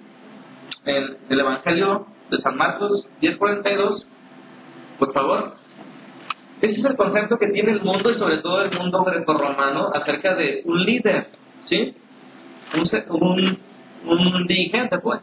en, 0.86 1.16
el 1.28 1.40
Evangelio 1.40 2.06
de 2.30 2.38
San 2.38 2.56
Marcos 2.56 3.06
10.42, 3.20 4.04
por 5.02 5.12
favor. 5.12 5.54
Ese 6.60 6.78
es 6.78 6.84
el 6.84 6.96
concepto 6.96 7.36
que 7.36 7.48
tiene 7.48 7.72
el 7.72 7.82
mundo 7.82 8.08
y 8.08 8.18
sobre 8.18 8.36
todo 8.36 8.62
el 8.62 8.78
mundo 8.78 9.02
grecorromano 9.02 9.90
acerca 9.92 10.36
de 10.36 10.62
un 10.64 10.84
líder, 10.84 11.26
¿sí? 11.68 11.96
Un, 13.10 13.58
un, 14.06 14.46
dirigente, 14.46 14.96
pues. 15.00 15.18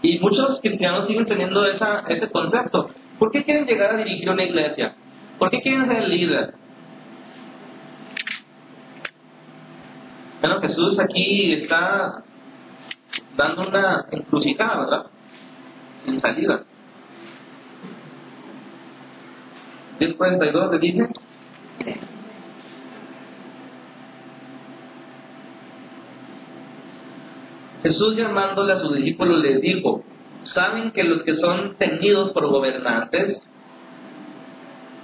Y 0.00 0.18
muchos 0.18 0.58
cristianos 0.62 1.06
siguen 1.06 1.26
teniendo 1.26 1.62
esa, 1.66 2.04
ese 2.08 2.30
concepto. 2.30 2.88
¿Por 3.18 3.30
qué 3.32 3.44
quieren 3.44 3.66
llegar 3.66 3.94
a 3.94 3.98
dirigir 3.98 4.30
una 4.30 4.44
iglesia? 4.44 4.94
¿Por 5.38 5.50
qué 5.50 5.60
quieren 5.60 5.86
ser 5.88 6.08
líder? 6.08 6.54
Bueno, 10.40 10.60
Jesús 10.62 10.98
aquí 11.00 11.52
está 11.52 12.22
dando 13.36 13.68
una 13.68 14.06
encrucijada, 14.10 14.80
¿verdad? 14.80 15.15
Sin 16.06 16.20
salida. 16.22 16.62
10.42 20.00 20.70
le 20.72 20.78
dice. 20.78 21.08
Jesús 27.82 28.16
llamándole 28.16 28.72
a 28.72 28.80
sus 28.80 28.96
discípulos 28.96 29.42
les 29.42 29.60
dijo, 29.60 30.02
¿saben 30.54 30.90
que 30.92 31.04
los 31.04 31.22
que 31.22 31.36
son 31.36 31.76
tenidos 31.76 32.32
por 32.32 32.48
gobernantes 32.48 33.42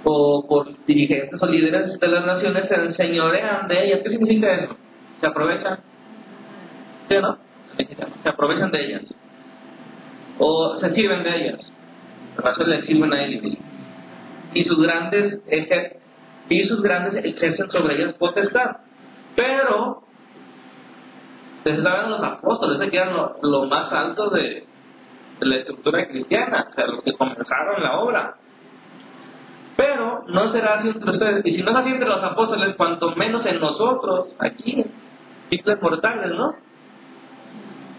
o 0.03 0.45
por 0.47 0.85
dirigentes 0.85 1.41
o 1.41 1.45
líderes 1.45 1.99
de 1.99 2.07
las 2.07 2.25
naciones 2.25 2.67
se 2.67 2.75
enseñorean 2.75 3.67
de 3.67 3.85
ellas. 3.85 4.01
¿Qué 4.03 4.09
significa 4.09 4.53
eso? 4.53 4.75
Se 5.21 5.27
aprovechan. 5.27 5.79
¿Sí? 7.09 7.15
Se 8.23 8.29
aprovechan 8.29 8.71
de 8.71 8.85
ellas. 8.85 9.15
O 10.45 10.77
se 10.77 10.93
sirven 10.93 11.23
de 11.23 11.35
ellas. 11.37 11.59
Las 12.43 12.57
les 12.67 12.85
sirven 12.85 13.13
a 13.13 13.23
ellos. 13.23 13.57
Y 14.53 14.65
sus 14.65 14.81
grandes 14.81 15.39
y 16.49 16.63
sus 16.65 16.81
grandes 16.81 17.23
ejercen 17.23 17.71
sobre 17.71 17.95
ellas 17.95 18.13
potestad. 18.15 18.77
Pero 19.37 20.03
les 21.63 21.81
daban 21.81 22.11
los 22.11 22.21
apóstoles, 22.21 22.89
que 22.89 22.97
eran 22.97 23.15
lo, 23.41 23.65
más 23.67 23.91
alto 23.93 24.29
de, 24.31 24.65
de 25.39 25.45
la 25.45 25.55
estructura 25.55 26.09
cristiana, 26.09 26.67
o 26.69 26.73
sea, 26.73 26.87
los 26.87 27.03
que 27.03 27.13
comenzaron 27.13 27.81
la 27.81 27.99
obra. 27.99 28.35
Pero 29.77 30.25
no 30.27 30.51
será 30.51 30.79
así 30.79 30.89
entre 30.89 31.09
ustedes. 31.09 31.45
Y 31.45 31.55
si 31.55 31.63
no 31.63 31.71
es 31.71 31.77
así 31.77 31.89
entre 31.89 32.09
los 32.09 32.21
apóstoles, 32.21 32.75
cuanto 32.75 33.15
menos 33.15 33.45
en 33.45 33.61
nosotros, 33.61 34.35
aquí, 34.39 34.83
simples 35.49 35.81
mortales, 35.81 36.31
¿no? 36.35 36.53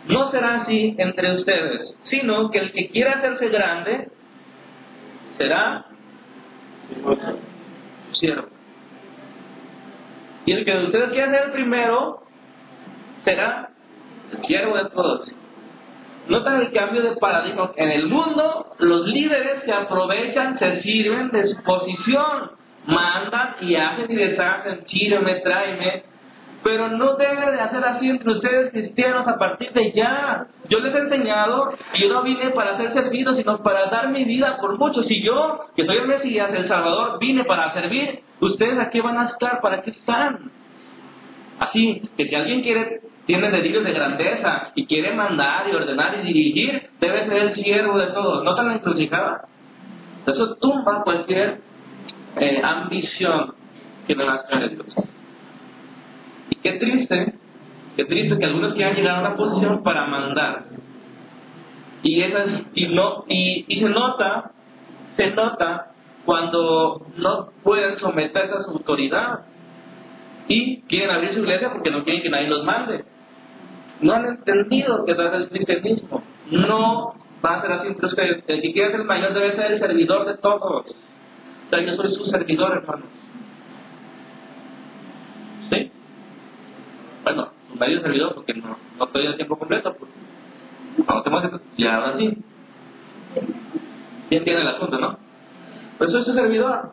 No 0.08 0.30
será 0.30 0.62
así 0.62 0.94
entre 0.98 1.36
ustedes, 1.36 1.94
sino 2.04 2.50
que 2.50 2.58
el 2.58 2.72
que 2.72 2.88
quiera 2.90 3.12
hacerse 3.12 3.48
grande 3.48 4.08
será 5.38 5.86
siervo. 8.12 8.48
Y 10.46 10.52
el 10.52 10.64
que 10.64 10.72
de 10.72 10.84
ustedes 10.84 11.10
quiera 11.10 11.30
ser 11.30 11.44
el 11.46 11.52
primero 11.52 12.22
será 13.24 13.70
el 14.32 14.46
siervo 14.46 14.76
de 14.76 14.90
todos. 14.90 15.32
Notan 16.28 16.60
el 16.60 16.72
cambio 16.72 17.02
de 17.02 17.16
paradigma. 17.16 17.72
En 17.76 17.90
el 17.90 18.08
mundo, 18.08 18.74
los 18.78 19.06
líderes 19.06 19.62
se 19.64 19.72
aprovechan, 19.72 20.58
se 20.58 20.82
sirven 20.82 21.30
de 21.30 21.48
su 21.48 21.62
posición, 21.62 22.50
mandan 22.86 23.56
y 23.60 23.74
hacen 23.76 24.10
y 24.10 24.16
deshacen, 24.16 24.86
sírveme, 24.86 25.40
tráeme. 25.40 26.02
Pero 26.64 26.88
no 26.88 27.16
debe 27.16 27.52
de 27.52 27.60
hacer 27.60 27.84
así 27.84 28.08
entre 28.08 28.32
ustedes 28.32 28.72
cristianos 28.72 29.28
a 29.28 29.38
partir 29.38 29.70
de 29.72 29.92
ya. 29.92 30.46
Yo 30.70 30.80
les 30.80 30.94
he 30.94 30.98
enseñado 30.98 31.74
y 31.92 32.00
yo 32.00 32.08
no 32.08 32.22
vine 32.22 32.50
para 32.50 32.78
ser 32.78 32.94
servido, 32.94 33.36
sino 33.36 33.62
para 33.62 33.90
dar 33.90 34.08
mi 34.08 34.24
vida 34.24 34.56
por 34.58 34.78
muchos. 34.78 35.04
Y 35.10 35.22
yo, 35.22 35.60
que 35.76 35.84
soy 35.84 35.98
el 35.98 36.08
Mesías, 36.08 36.50
el 36.54 36.66
Salvador, 36.66 37.18
vine 37.20 37.44
para 37.44 37.74
servir. 37.74 38.20
¿Ustedes 38.40 38.78
aquí 38.78 39.00
van 39.00 39.18
a 39.18 39.26
estar? 39.26 39.60
¿Para 39.60 39.82
qué 39.82 39.90
están? 39.90 40.50
Así 41.58 42.00
que 42.16 42.26
si 42.26 42.34
alguien 42.34 42.62
quiere, 42.62 43.02
tiene 43.26 43.50
delirios 43.50 43.84
de 43.84 43.92
grandeza 43.92 44.72
y 44.74 44.86
quiere 44.86 45.12
mandar 45.12 45.68
y 45.70 45.74
ordenar 45.74 46.18
y 46.18 46.26
dirigir, 46.26 46.90
debe 46.98 47.26
ser 47.26 47.36
el 47.42 47.54
siervo 47.56 47.98
de 47.98 48.06
todos. 48.06 48.42
¿No 48.42 48.54
tan 48.54 48.70
encrucijada? 48.70 49.48
Eso 50.26 50.56
tumba 50.56 51.02
cualquier 51.04 51.60
eh, 52.36 52.62
ambición 52.64 53.54
que 54.06 54.14
me 54.16 54.24
nazca 54.24 54.58
de 54.58 54.68
Dios. 54.70 55.13
Qué 56.64 56.72
triste, 56.72 57.34
qué 57.94 58.04
triste 58.06 58.38
que 58.38 58.44
algunos 58.46 58.72
quieran 58.72 58.96
llegar 58.96 59.16
a 59.16 59.20
una 59.20 59.36
posición 59.36 59.82
para 59.82 60.06
mandar. 60.06 60.64
Y, 62.02 62.22
se 63.78 63.88
nota, 63.90 64.50
se 65.14 65.30
nota 65.32 65.92
cuando 66.24 67.06
no 67.18 67.50
pueden 67.62 67.98
someterse 67.98 68.54
a 68.54 68.62
su 68.62 68.70
autoridad 68.70 69.40
y 70.48 70.80
quieren 70.82 71.10
abrir 71.10 71.34
su 71.34 71.40
iglesia 71.40 71.70
porque 71.70 71.90
no 71.90 72.02
quieren 72.02 72.22
que 72.22 72.30
nadie 72.30 72.48
los 72.48 72.64
mande. 72.64 73.04
No 74.00 74.14
han 74.14 74.24
entendido 74.24 75.04
que 75.04 75.12
es 75.12 75.18
el 75.18 75.48
cristianismo. 75.50 76.22
No 76.50 77.14
va 77.44 77.56
a 77.56 77.60
ser 77.60 77.72
así 77.72 77.88
entre 77.88 78.06
ustedes. 78.06 78.44
El 78.46 78.62
que 78.62 78.72
quiera 78.72 78.90
ser 78.90 79.04
mayor 79.04 79.34
debe 79.34 79.54
ser 79.54 79.72
el 79.72 79.80
servidor 79.80 80.24
de 80.26 80.38
todos. 80.38 80.86
O 80.86 81.70
sea, 81.70 81.80
yo 81.80 81.94
soy 81.94 82.14
su 82.14 82.24
servidor, 82.24 82.72
hermanos. 82.72 83.08
¿Sí? 85.70 85.90
Bueno, 87.24 87.48
su 87.68 87.76
medio 87.76 88.00
servidor 88.00 88.34
porque 88.34 88.54
no, 88.54 88.76
no 88.98 89.04
estoy 89.04 89.26
a 89.26 89.36
tiempo 89.36 89.58
completo. 89.58 89.94
Pues. 89.98 90.10
Cuando 91.04 91.22
tenemos 91.24 91.60
ya 91.76 91.96
ahora 91.96 92.18
sí. 92.18 92.38
¿Quién 94.28 94.44
tiene 94.44 94.60
el 94.60 94.68
asunto, 94.68 94.98
no? 94.98 95.18
Pues 95.98 96.10
soy 96.10 96.24
su 96.24 96.34
servidor. 96.34 96.92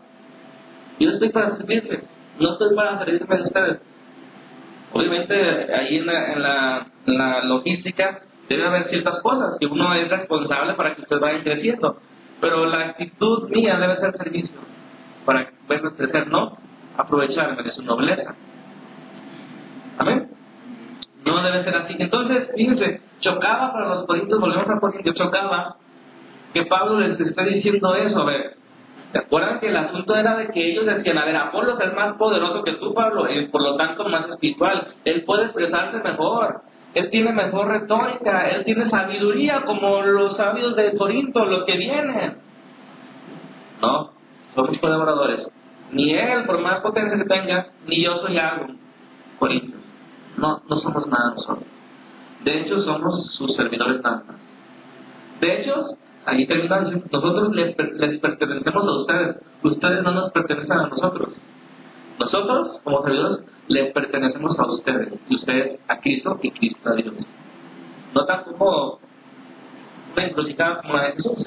Yo 0.99 1.11
estoy 1.11 1.29
para 1.29 1.57
servirles. 1.57 2.09
No 2.39 2.53
estoy 2.53 2.75
para 2.75 2.97
servirme 2.99 3.37
de 3.37 3.43
ustedes. 3.43 3.81
Obviamente, 4.93 5.73
ahí 5.73 5.97
en 5.97 6.05
la 7.17 7.43
logística 7.43 8.21
debe 8.49 8.67
haber 8.67 8.89
ciertas 8.89 9.21
cosas 9.21 9.57
que 9.59 9.65
uno 9.65 9.93
es 9.93 10.09
responsable 10.09 10.73
para 10.73 10.95
que 10.95 11.01
ustedes 11.01 11.21
vayan 11.21 11.43
creciendo. 11.43 11.97
Pero 12.41 12.65
la 12.65 12.89
actitud 12.89 13.49
mía 13.49 13.77
debe 13.77 13.97
ser 13.97 14.17
servicio 14.17 14.59
para 15.25 15.51
verlos 15.69 15.93
crecer, 15.93 16.27
no 16.27 16.57
aprovecharme 16.97 17.63
de 17.63 17.71
su 17.71 17.83
nobleza. 17.83 18.35
Amén. 20.01 20.31
No 21.25 21.43
debe 21.43 21.63
ser 21.63 21.75
así. 21.75 21.95
Entonces, 21.99 22.49
fíjense, 22.55 23.01
chocaba 23.19 23.71
para 23.71 23.89
los 23.89 24.07
corintios, 24.07 24.39
volvemos 24.39 24.67
a 24.67 24.79
Corintios, 24.79 25.15
chocaba 25.15 25.75
que 26.53 26.65
Pablo 26.65 26.99
les 26.99 27.19
está 27.19 27.43
diciendo 27.43 27.93
eso. 27.93 28.21
A 28.21 28.25
ver, 28.25 28.55
¿se 29.11 29.19
acuerdan 29.19 29.59
que 29.59 29.67
el 29.67 29.77
asunto 29.77 30.15
era 30.15 30.37
de 30.37 30.47
que 30.47 30.71
ellos 30.71 30.87
decían, 30.87 31.19
a 31.19 31.25
ver, 31.25 31.35
Apolos 31.35 31.79
es 31.79 31.93
más 31.93 32.15
poderoso 32.15 32.63
que 32.63 32.73
tú, 32.73 32.95
Pablo, 32.95 33.31
y 33.31 33.45
por 33.49 33.61
lo 33.61 33.75
tanto 33.75 34.09
más 34.09 34.27
espiritual, 34.27 34.87
él 35.05 35.23
puede 35.23 35.43
expresarse 35.43 35.99
mejor, 35.99 36.61
él 36.95 37.09
tiene 37.11 37.31
mejor 37.31 37.67
retórica, 37.67 38.49
él 38.49 38.63
tiene 38.65 38.89
sabiduría 38.89 39.61
como 39.65 40.01
los 40.01 40.35
sabios 40.35 40.75
de 40.75 40.97
Corinto, 40.97 41.45
los 41.45 41.63
que 41.65 41.77
vienen. 41.77 42.37
No, 43.83 44.09
somos 44.55 44.79
colaboradores. 44.79 45.47
Ni 45.91 46.11
él, 46.15 46.45
por 46.45 46.59
más 46.59 46.79
potencia 46.79 47.19
que 47.19 47.25
tenga, 47.25 47.67
ni 47.85 48.03
yo 48.03 48.17
soy 48.17 48.39
algo. 48.39 48.65
Corintios. 49.37 49.80
No, 50.41 50.59
no 50.67 50.75
somos 50.77 51.07
nada 51.07 51.35
nosotros. 51.35 51.67
De 52.43 52.61
hecho, 52.61 52.81
somos 52.81 53.31
sus 53.35 53.55
servidores 53.55 54.01
nada 54.01 54.23
más. 54.27 54.37
De 55.39 55.61
hecho, 55.61 55.97
ahí 56.25 56.47
termina 56.47 56.81
nosotros 56.81 57.55
les, 57.55 57.75
pertenecemos 57.75 58.87
a 58.87 58.91
ustedes. 59.01 59.35
Ustedes 59.61 60.03
no 60.03 60.11
nos 60.11 60.31
pertenecen 60.31 60.71
a 60.71 60.87
nosotros. 60.87 61.29
Nosotros, 62.19 62.81
como 62.83 63.03
servidores, 63.03 63.45
les 63.67 63.93
pertenecemos 63.93 64.57
a 64.57 64.65
ustedes. 64.65 65.13
Ustedes 65.29 65.79
a 65.87 65.99
Cristo 65.99 66.39
y 66.41 66.49
Cristo 66.49 66.89
a 66.89 66.95
Dios. 66.95 67.13
No 68.15 68.25
tan 68.25 68.43
como 68.43 68.99
una 70.13 70.25
encrucijada 70.25 70.81
como 70.81 70.95
la 70.95 71.03
de 71.03 71.11
Jesús. 71.13 71.37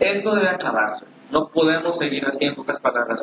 Esto 0.00 0.34
debe 0.34 0.48
acabarse. 0.48 1.06
No 1.30 1.50
podemos 1.50 1.98
seguir 1.98 2.26
así 2.26 2.44
en 2.46 2.56
pocas 2.56 2.80
palabras. 2.80 3.20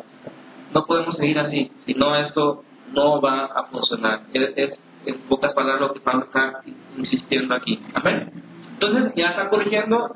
No 0.73 0.85
podemos 0.85 1.17
seguir 1.17 1.37
así. 1.37 1.69
Si 1.85 1.93
no, 1.95 2.15
esto 2.15 2.63
no 2.93 3.21
va 3.21 3.45
a 3.45 3.63
funcionar. 3.65 4.21
Es, 4.33 4.53
es 4.55 4.79
en 5.05 5.17
pocas 5.29 5.53
palabras 5.53 5.81
lo 5.81 5.93
que 5.93 5.99
Pablo 6.01 6.25
está 6.25 6.61
insistiendo 6.97 7.55
aquí. 7.55 7.81
Amén. 7.93 8.31
Entonces 8.73 9.13
ya 9.15 9.29
está 9.29 9.49
corrigiendo 9.49 10.15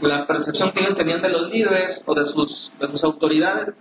la 0.00 0.26
percepción 0.26 0.72
que 0.72 0.80
ellos 0.80 0.96
tenían 0.96 1.22
de 1.22 1.28
los 1.28 1.50
líderes 1.50 2.02
o 2.04 2.14
de 2.14 2.24
sus, 2.26 2.72
de 2.78 2.88
sus 2.88 3.04
autoridades. 3.04 3.74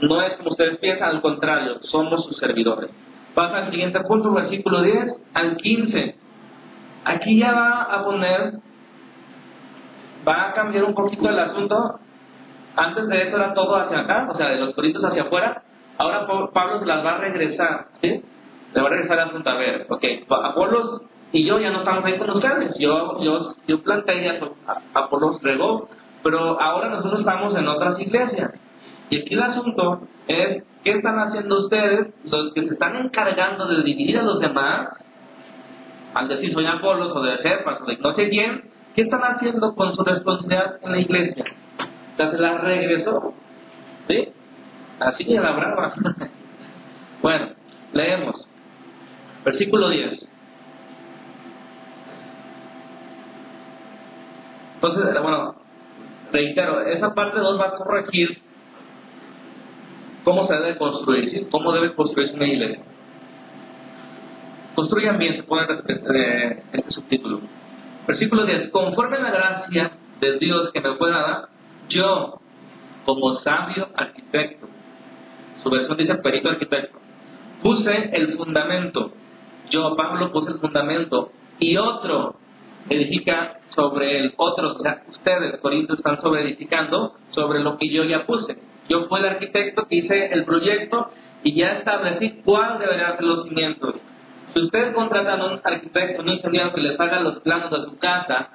No 0.00 0.22
es 0.22 0.36
como 0.36 0.50
ustedes 0.50 0.78
piensan, 0.78 1.10
al 1.10 1.20
contrario, 1.20 1.78
somos 1.82 2.24
sus 2.24 2.36
servidores. 2.38 2.90
Pasa 3.34 3.58
al 3.58 3.70
siguiente 3.70 4.00
punto, 4.00 4.32
versículo 4.32 4.82
10 4.82 5.14
al 5.34 5.56
15. 5.56 6.16
Aquí 7.04 7.38
ya 7.38 7.52
va 7.52 7.82
a 7.82 8.04
poner, 8.04 8.54
va 10.26 10.48
a 10.48 10.52
cambiar 10.52 10.84
un 10.84 10.94
poquito 10.94 11.28
el 11.28 11.38
asunto. 11.38 12.00
Antes 12.76 13.08
de 13.08 13.22
eso 13.28 13.36
era 13.36 13.52
todo 13.52 13.76
hacia 13.76 14.00
acá, 14.00 14.28
o 14.30 14.36
sea, 14.36 14.48
de 14.48 14.60
los 14.60 14.74
corintios 14.74 15.04
hacia 15.04 15.22
afuera. 15.22 15.62
Ahora 16.00 16.26
Pablo 16.54 16.80
se 16.80 16.86
las 16.86 17.04
va 17.04 17.16
a 17.16 17.18
regresar, 17.18 17.88
¿sí? 18.00 18.22
Le 18.72 18.80
va 18.80 18.86
a 18.86 18.90
regresar. 18.90 19.18
A 19.20 19.54
ver, 19.56 19.86
ok, 19.86 20.02
Apolos 20.30 21.02
y 21.30 21.44
yo 21.44 21.60
ya 21.60 21.70
no 21.70 21.80
estamos 21.80 22.02
ahí 22.06 22.16
con 22.16 22.30
ustedes. 22.30 22.74
Yo, 22.78 23.20
yo, 23.20 23.54
yo 23.66 23.82
planteé 23.82 24.24
ya, 24.24 24.40
Apolos 24.94 25.42
regó, 25.42 25.90
pero 26.22 26.58
ahora 26.58 26.88
nosotros 26.88 27.20
estamos 27.20 27.54
en 27.54 27.68
otras 27.68 28.00
iglesias. 28.00 28.52
Y 29.10 29.20
aquí 29.20 29.34
el 29.34 29.42
asunto 29.42 30.00
es, 30.26 30.64
¿qué 30.84 30.92
están 30.92 31.18
haciendo 31.18 31.58
ustedes, 31.58 32.14
los 32.24 32.54
que 32.54 32.66
se 32.66 32.72
están 32.72 32.96
encargando 32.96 33.66
de 33.66 33.82
dividir 33.82 34.20
a 34.20 34.22
los 34.22 34.40
demás, 34.40 34.88
al 36.14 36.28
decir 36.28 36.54
soy 36.54 36.64
Apolos 36.64 37.14
o 37.14 37.20
de 37.20 37.36
Cephas 37.42 37.78
o 37.82 37.84
de 37.84 37.98
no 37.98 38.14
sé 38.14 38.30
quién, 38.30 38.70
¿qué 38.94 39.02
están 39.02 39.20
haciendo 39.20 39.74
con 39.74 39.94
su 39.94 40.02
responsabilidad 40.02 40.78
en 40.82 40.92
la 40.92 40.98
iglesia? 40.98 41.44
Se 42.16 42.38
la 42.38 42.56
regresó. 42.56 43.34
¿Sí? 44.08 44.32
Así 45.00 45.24
que 45.24 45.34
la 45.34 45.52
brava. 45.56 45.94
bueno, 47.22 47.48
leemos. 47.92 48.46
Versículo 49.44 49.88
10. 49.88 50.26
Entonces, 54.74 55.22
bueno, 55.22 55.54
reitero, 56.32 56.80
esa 56.82 57.14
parte 57.14 57.38
2 57.38 57.60
va 57.60 57.66
a 57.66 57.74
corregir 57.74 58.40
cómo 60.24 60.46
se 60.46 60.54
debe 60.54 60.76
construir, 60.76 61.48
cómo 61.50 61.72
debe 61.72 61.94
construirse 61.94 62.34
una 62.34 62.46
iglesia. 62.46 62.82
Construyan 64.74 65.18
bien, 65.18 65.36
se 65.36 65.42
pone 65.42 65.66
este, 65.86 66.62
este 66.72 66.90
subtítulo. 66.90 67.40
Versículo 68.06 68.46
10. 68.46 68.70
Conforme 68.70 69.16
a 69.16 69.20
la 69.20 69.30
gracia 69.30 69.92
de 70.20 70.38
Dios 70.38 70.70
que 70.72 70.80
me 70.80 70.92
pueda 70.92 71.20
dar, 71.20 71.48
yo, 71.88 72.40
como 73.04 73.40
sabio 73.40 73.88
arquitecto, 73.94 74.68
su 75.62 75.70
versión 75.70 75.96
dice 75.96 76.14
perito 76.16 76.48
arquitecto, 76.48 76.98
puse 77.62 78.10
el 78.12 78.36
fundamento. 78.36 79.12
Yo, 79.70 79.94
Pablo, 79.96 80.32
puse 80.32 80.52
el 80.52 80.58
fundamento. 80.58 81.32
Y 81.58 81.76
otro 81.76 82.36
edifica 82.88 83.60
sobre 83.74 84.18
el 84.18 84.34
otro. 84.36 84.72
O 84.72 84.78
sea, 84.80 85.02
ustedes, 85.08 85.58
Corintios, 85.60 85.98
están 85.98 86.20
sobre 86.20 86.42
edificando 86.42 87.14
sobre 87.30 87.60
lo 87.60 87.76
que 87.76 87.88
yo 87.88 88.04
ya 88.04 88.24
puse. 88.24 88.56
Yo 88.88 89.06
fui 89.06 89.20
el 89.20 89.26
arquitecto 89.26 89.86
que 89.86 89.96
hice 89.96 90.32
el 90.32 90.44
proyecto 90.44 91.10
y 91.42 91.54
ya 91.54 91.72
establecí 91.78 92.40
cuál 92.44 92.78
deberían 92.78 93.16
ser 93.16 93.24
los 93.24 93.44
cimientos. 93.44 93.94
Si 94.52 94.60
ustedes 94.60 94.94
contratan 94.94 95.40
a 95.40 95.46
un 95.46 95.60
arquitecto, 95.62 96.22
un 96.22 96.28
ingeniero 96.28 96.72
que 96.72 96.80
les 96.80 96.98
haga 96.98 97.20
los 97.20 97.40
planos 97.40 97.70
de 97.70 97.84
su 97.84 97.98
casa 97.98 98.50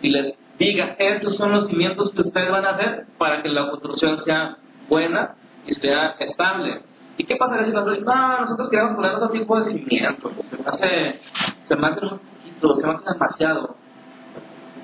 y 0.00 0.10
les 0.10 0.34
diga, 0.58 0.94
estos 0.98 1.36
son 1.36 1.52
los 1.52 1.66
cimientos 1.68 2.12
que 2.12 2.20
ustedes 2.20 2.50
van 2.50 2.64
a 2.64 2.70
hacer 2.70 3.06
para 3.18 3.42
que 3.42 3.48
la 3.48 3.68
construcción 3.70 4.22
sea 4.24 4.58
buena 4.88 5.34
y 5.66 5.74
sea 5.76 6.16
estable. 6.18 6.82
¿Y 7.16 7.24
qué 7.24 7.36
pasaría 7.36 7.66
si 7.66 7.72
nosotros 7.72 8.00
no, 8.02 8.38
nosotros 8.40 8.70
queremos 8.70 8.96
poner 8.96 9.14
otro 9.14 9.28
tipo 9.30 9.60
de 9.60 9.72
cimientos? 9.72 10.32
Se 10.50 10.56
me 10.56 10.68
hace, 10.68 11.20
se 11.68 11.76
me 11.76 11.86
hace 11.86 12.00
un 12.06 12.10
poquito 12.18 12.74
se 12.76 12.86
nota 12.86 13.12
demasiado. 13.12 13.76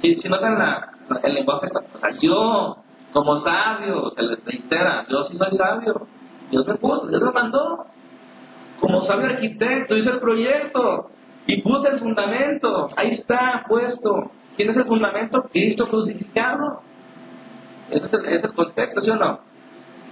Si, 0.03 0.15
si 0.17 0.29
notan 0.29 0.59
la, 0.59 0.93
la- 1.09 1.21
el 1.23 1.35
lenguaje, 1.35 1.69
o 1.95 1.99
sea, 1.99 2.11
yo, 2.21 2.77
como 3.13 3.41
sabio, 3.43 4.11
se 4.15 4.23
les 4.23 4.45
reitera, 4.45 5.07
yo 5.09 5.25
sí 5.25 5.37
soy 5.39 5.57
sabio. 5.57 6.07
Dios 6.51 6.67
me 6.67 6.75
puso, 6.75 7.07
Dios 7.09 7.23
me 7.23 7.31
mandó. 7.33 7.87
Como 8.81 9.03
sabio 9.07 9.27
arquitecto, 9.27 9.97
hice 9.97 10.11
el 10.11 10.21
proyecto 10.21 11.11
y 11.47 11.63
puse 11.63 11.89
el 11.89 11.99
fundamento. 12.01 12.91
Ahí 12.97 13.15
está 13.15 13.65
puesto. 13.69 14.31
¿Quién 14.57 14.71
es 14.71 14.77
el 14.77 14.85
fundamento? 14.85 15.43
Cristo 15.51 15.89
crucificado. 15.89 16.83
Ese 17.91 18.05
es 18.07 18.45
el 18.45 18.53
contexto, 18.55 19.01
¿sí 19.01 19.11
o 19.11 19.17
no? 19.17 19.41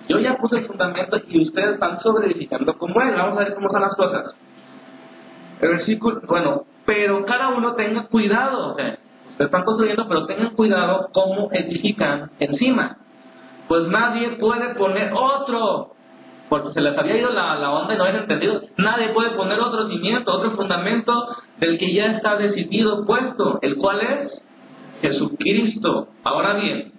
Yo 0.08 0.18
ya 0.18 0.36
puse 0.36 0.58
el 0.58 0.66
fundamento 0.66 1.18
y 1.28 1.42
ustedes 1.42 1.74
están 1.74 2.00
sobre 2.00 2.26
edificando 2.26 2.76
como 2.76 3.00
él. 3.00 3.14
Vamos 3.16 3.38
a 3.38 3.44
ver 3.44 3.54
cómo 3.54 3.70
son 3.70 3.80
las 3.80 3.96
cosas. 3.96 4.34
El 5.60 5.68
versículo, 5.70 6.20
bueno, 6.26 6.64
pero 6.84 7.24
cada 7.24 7.48
uno 7.48 7.74
tenga 7.74 8.06
cuidado. 8.08 8.70
Ustedes 8.70 8.98
están 9.38 9.64
construyendo, 9.64 10.06
pero 10.06 10.26
tengan 10.26 10.50
cuidado 10.50 11.08
cómo 11.12 11.48
edifican 11.52 12.30
encima. 12.38 12.98
Pues 13.66 13.88
nadie 13.88 14.36
puede 14.36 14.74
poner 14.74 15.12
otro, 15.14 15.94
porque 16.50 16.72
se 16.74 16.82
les 16.82 16.96
había 16.98 17.16
ido 17.16 17.30
la, 17.30 17.56
la 17.56 17.70
onda 17.70 17.94
y 17.94 17.96
no 17.96 18.04
habían 18.04 18.22
entendido. 18.22 18.60
Nadie 18.76 19.08
puede 19.08 19.30
poner 19.30 19.58
otro 19.58 19.88
cimiento, 19.88 20.32
otro 20.32 20.50
fundamento 20.50 21.28
del 21.58 21.78
que 21.78 21.94
ya 21.94 22.12
está 22.12 22.36
decidido, 22.36 23.06
puesto, 23.06 23.58
el 23.62 23.76
cual 23.76 24.00
es 24.02 24.42
Jesucristo. 25.00 26.08
Ahora 26.24 26.54
bien, 26.54 26.93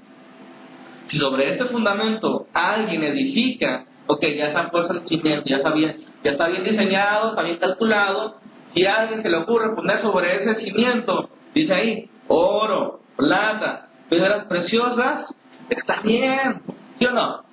si 1.10 1.20
sobre 1.20 1.54
este 1.54 1.66
fundamento 1.66 2.48
alguien 2.54 3.04
edifica, 3.04 3.86
ok, 4.08 4.22
ya 4.22 4.48
está 4.48 4.70
puesto 4.70 4.94
el 4.94 5.08
cimiento, 5.08 5.44
ya 5.46 5.58
está 5.58 5.72
bien, 5.72 5.98
ya 6.24 6.32
está 6.32 6.48
bien 6.48 6.64
diseñado, 6.64 7.30
está 7.30 7.44
bien 7.44 7.58
calculado, 7.58 8.36
si 8.74 8.86
a 8.86 9.02
alguien 9.02 9.22
se 9.22 9.30
le 9.30 9.38
ocurre 9.38 9.76
poner 9.76 10.02
sobre 10.02 10.36
ese 10.36 10.56
cimiento, 10.64 11.30
dice 11.54 11.74
ahí, 11.74 12.10
oro, 12.28 13.00
plata, 13.16 13.88
piedras 14.10 14.46
preciosas, 14.46 15.34
está 15.70 16.02
bien, 16.02 16.62
¿sí 17.00 17.06
o 17.06 17.12
no? 17.12 17.44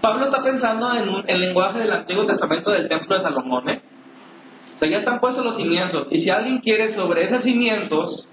Pablo 0.00 0.26
está 0.26 0.42
pensando 0.42 0.92
en 0.94 1.24
el 1.26 1.40
lenguaje 1.40 1.78
del 1.78 1.92
Antiguo 1.92 2.26
Testamento 2.26 2.70
del 2.70 2.88
Templo 2.88 3.16
de 3.16 3.22
Salomón, 3.22 3.68
¿eh? 3.70 3.80
O 4.76 4.78
sea, 4.78 4.88
ya 4.88 4.98
están 4.98 5.20
puestos 5.20 5.44
los 5.44 5.56
cimientos, 5.56 6.08
y 6.10 6.22
si 6.22 6.30
alguien 6.30 6.58
quiere 6.58 6.94
sobre 6.94 7.24
esos 7.24 7.42
cimientos 7.42 8.28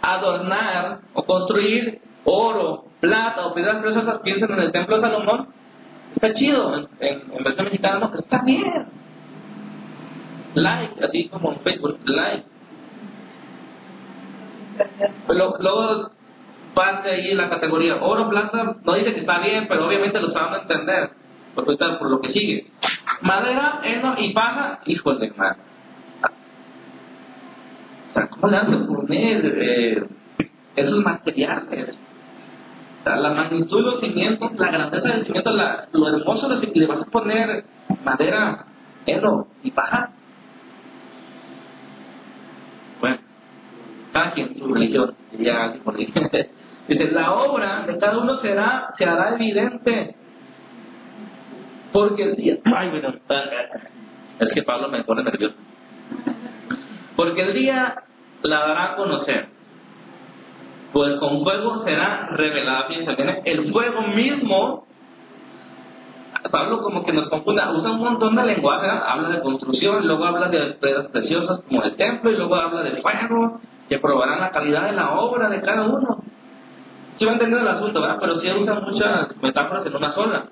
adornar 0.00 1.00
o 1.12 1.24
construir 1.24 2.00
oro, 2.24 2.86
plata 3.02 3.46
o 3.46 3.52
piedras 3.52 3.82
preciosas, 3.82 4.20
piensen 4.20 4.52
en 4.52 4.60
el 4.60 4.70
templo 4.70 4.94
de 4.94 5.02
Salomón, 5.02 5.48
está 6.14 6.32
chido, 6.34 6.76
en, 6.76 6.88
en, 7.00 7.32
en 7.36 7.44
versión 7.44 7.64
mexicana 7.64 7.98
no, 7.98 8.14
está 8.16 8.42
bien. 8.42 8.86
Like, 10.54 11.04
así 11.04 11.28
como 11.28 11.52
en 11.52 11.60
Facebook, 11.60 11.98
like. 12.04 12.44
Pero 15.26 15.56
luego 15.58 16.10
parte 16.74 17.10
ahí 17.10 17.34
la 17.34 17.50
categoría 17.50 17.96
oro, 17.96 18.30
plata, 18.30 18.76
no 18.84 18.94
dice 18.94 19.14
que 19.14 19.20
está 19.20 19.40
bien, 19.40 19.66
pero 19.68 19.88
obviamente 19.88 20.20
lo 20.20 20.30
saben 20.30 20.60
entender, 20.60 21.10
porque 21.56 21.70
ahorita 21.70 21.98
por 21.98 22.08
lo 22.08 22.20
que 22.20 22.32
sigue. 22.32 22.70
Madera, 23.20 23.80
heno 23.82 24.14
y 24.16 24.32
paja, 24.32 24.78
hijos 24.86 25.18
de 25.18 25.32
madre. 25.32 25.58
O 28.10 28.12
sea, 28.14 28.28
¿cómo 28.28 28.46
le 28.46 28.56
hace 28.58 28.76
poner 28.76 29.54
eh, 29.56 30.04
esos 30.76 31.02
materiales? 31.02 31.96
La 33.04 33.30
magnitud 33.34 33.76
de 33.78 33.82
los 33.82 34.00
cimientos, 34.00 34.52
la 34.56 34.70
grandeza 34.70 35.08
del 35.08 35.26
cimiento, 35.26 35.50
la- 35.50 35.88
lo 35.92 36.08
hermoso 36.08 36.48
de 36.48 36.60
que 36.72 36.78
le 36.78 36.86
vas 36.86 37.02
a 37.02 37.10
poner 37.10 37.64
madera, 38.04 38.66
heno 39.06 39.48
y 39.64 39.70
paja. 39.72 40.10
Bueno, 43.00 43.18
cada 44.12 44.30
quien 44.32 44.56
su 44.56 44.72
religión, 44.72 45.14
diría. 45.32 45.74
Dice, 46.88 47.10
la 47.12 47.32
obra 47.34 47.84
de 47.86 47.98
cada 47.98 48.18
uno 48.18 48.36
será, 48.38 48.92
se 48.98 49.04
hará 49.04 49.34
evidente. 49.34 50.16
Porque 51.92 52.22
el 52.22 52.36
día... 52.36 52.56
Ay, 52.64 52.90
bueno, 52.90 53.14
es 54.40 54.48
que 54.52 54.62
Pablo 54.62 54.88
me 54.88 55.04
pone 55.04 55.22
nervioso. 55.22 55.54
Porque 57.16 57.42
el 57.42 57.54
día 57.54 58.02
la 58.42 58.58
dará 58.60 58.84
a 58.92 58.96
conocer. 58.96 59.48
Pues 60.92 61.18
con 61.18 61.42
fuego 61.42 61.82
será 61.84 62.28
revelada. 62.32 62.84
Fíjense, 62.88 63.14
viene 63.14 63.42
el 63.44 63.72
fuego 63.72 64.02
mismo. 64.08 64.86
Pablo 66.50 66.80
como 66.82 67.04
que 67.04 67.12
nos 67.12 67.28
confunde, 67.30 67.62
usa 67.72 67.92
un 67.92 68.00
montón 68.00 68.34
de 68.34 68.44
lenguaje, 68.44 68.82
¿verdad? 68.86 69.04
habla 69.08 69.28
de 69.28 69.40
construcción, 69.40 70.06
luego 70.06 70.24
habla 70.24 70.48
de 70.48 70.72
piedras 70.74 71.06
preciosas 71.06 71.60
como 71.68 71.82
el 71.84 71.94
templo, 71.94 72.30
y 72.30 72.36
luego 72.36 72.56
habla 72.56 72.82
de 72.82 73.00
fuego, 73.00 73.60
que 73.88 73.98
probarán 73.98 74.40
la 74.40 74.50
calidad 74.50 74.86
de 74.86 74.92
la 74.92 75.12
obra 75.12 75.48
de 75.48 75.60
cada 75.62 75.84
uno. 75.84 76.18
Sí 77.16 77.24
va 77.24 77.30
a 77.30 77.34
entender 77.34 77.60
el 77.60 77.68
asunto, 77.68 78.00
¿verdad? 78.00 78.18
Pero 78.20 78.40
sí 78.40 78.50
usa 78.50 78.74
muchas 78.80 79.40
metáforas 79.40 79.86
en 79.86 79.94
una 79.96 80.12
sola. 80.12 80.46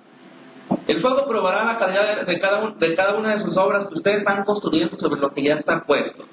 El 0.86 1.00
fuego 1.02 1.26
probará 1.26 1.64
la 1.64 1.78
calidad 1.78 2.16
de, 2.16 2.24
de 2.24 2.40
cada, 2.40 2.62
un- 2.62 2.78
de 2.78 2.94
cada 2.94 3.14
una 3.16 3.34
de 3.36 3.42
sus 3.44 3.56
obras 3.56 3.88
que 3.88 3.94
ustedes 3.94 4.18
están 4.18 4.44
construyendo 4.44 4.96
sobre 4.96 5.20
lo 5.20 5.34
que 5.34 5.42
ya 5.42 5.54
está 5.54 5.82
puesto. 5.84 6.24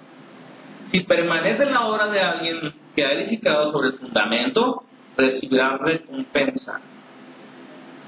Si 0.92 1.00
permanece 1.02 1.64
en 1.64 1.74
la 1.74 1.88
obra 1.88 2.08
de 2.08 2.22
alguien 2.22 2.74
que 2.98 3.06
ha 3.06 3.14
edificado 3.14 3.72
sobre 3.72 3.90
el 3.90 4.00
fundamento, 4.00 4.84
recibirá 5.16 5.78
recompensa. 5.78 6.82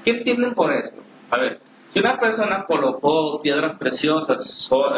¿Qué 0.04 0.10
entienden 0.10 0.52
por 0.54 0.72
esto? 0.72 1.00
A 1.30 1.36
ver, 1.38 1.60
si 1.92 2.00
una 2.00 2.18
persona 2.18 2.64
colocó 2.64 3.40
piedras 3.40 3.78
preciosas, 3.78 4.38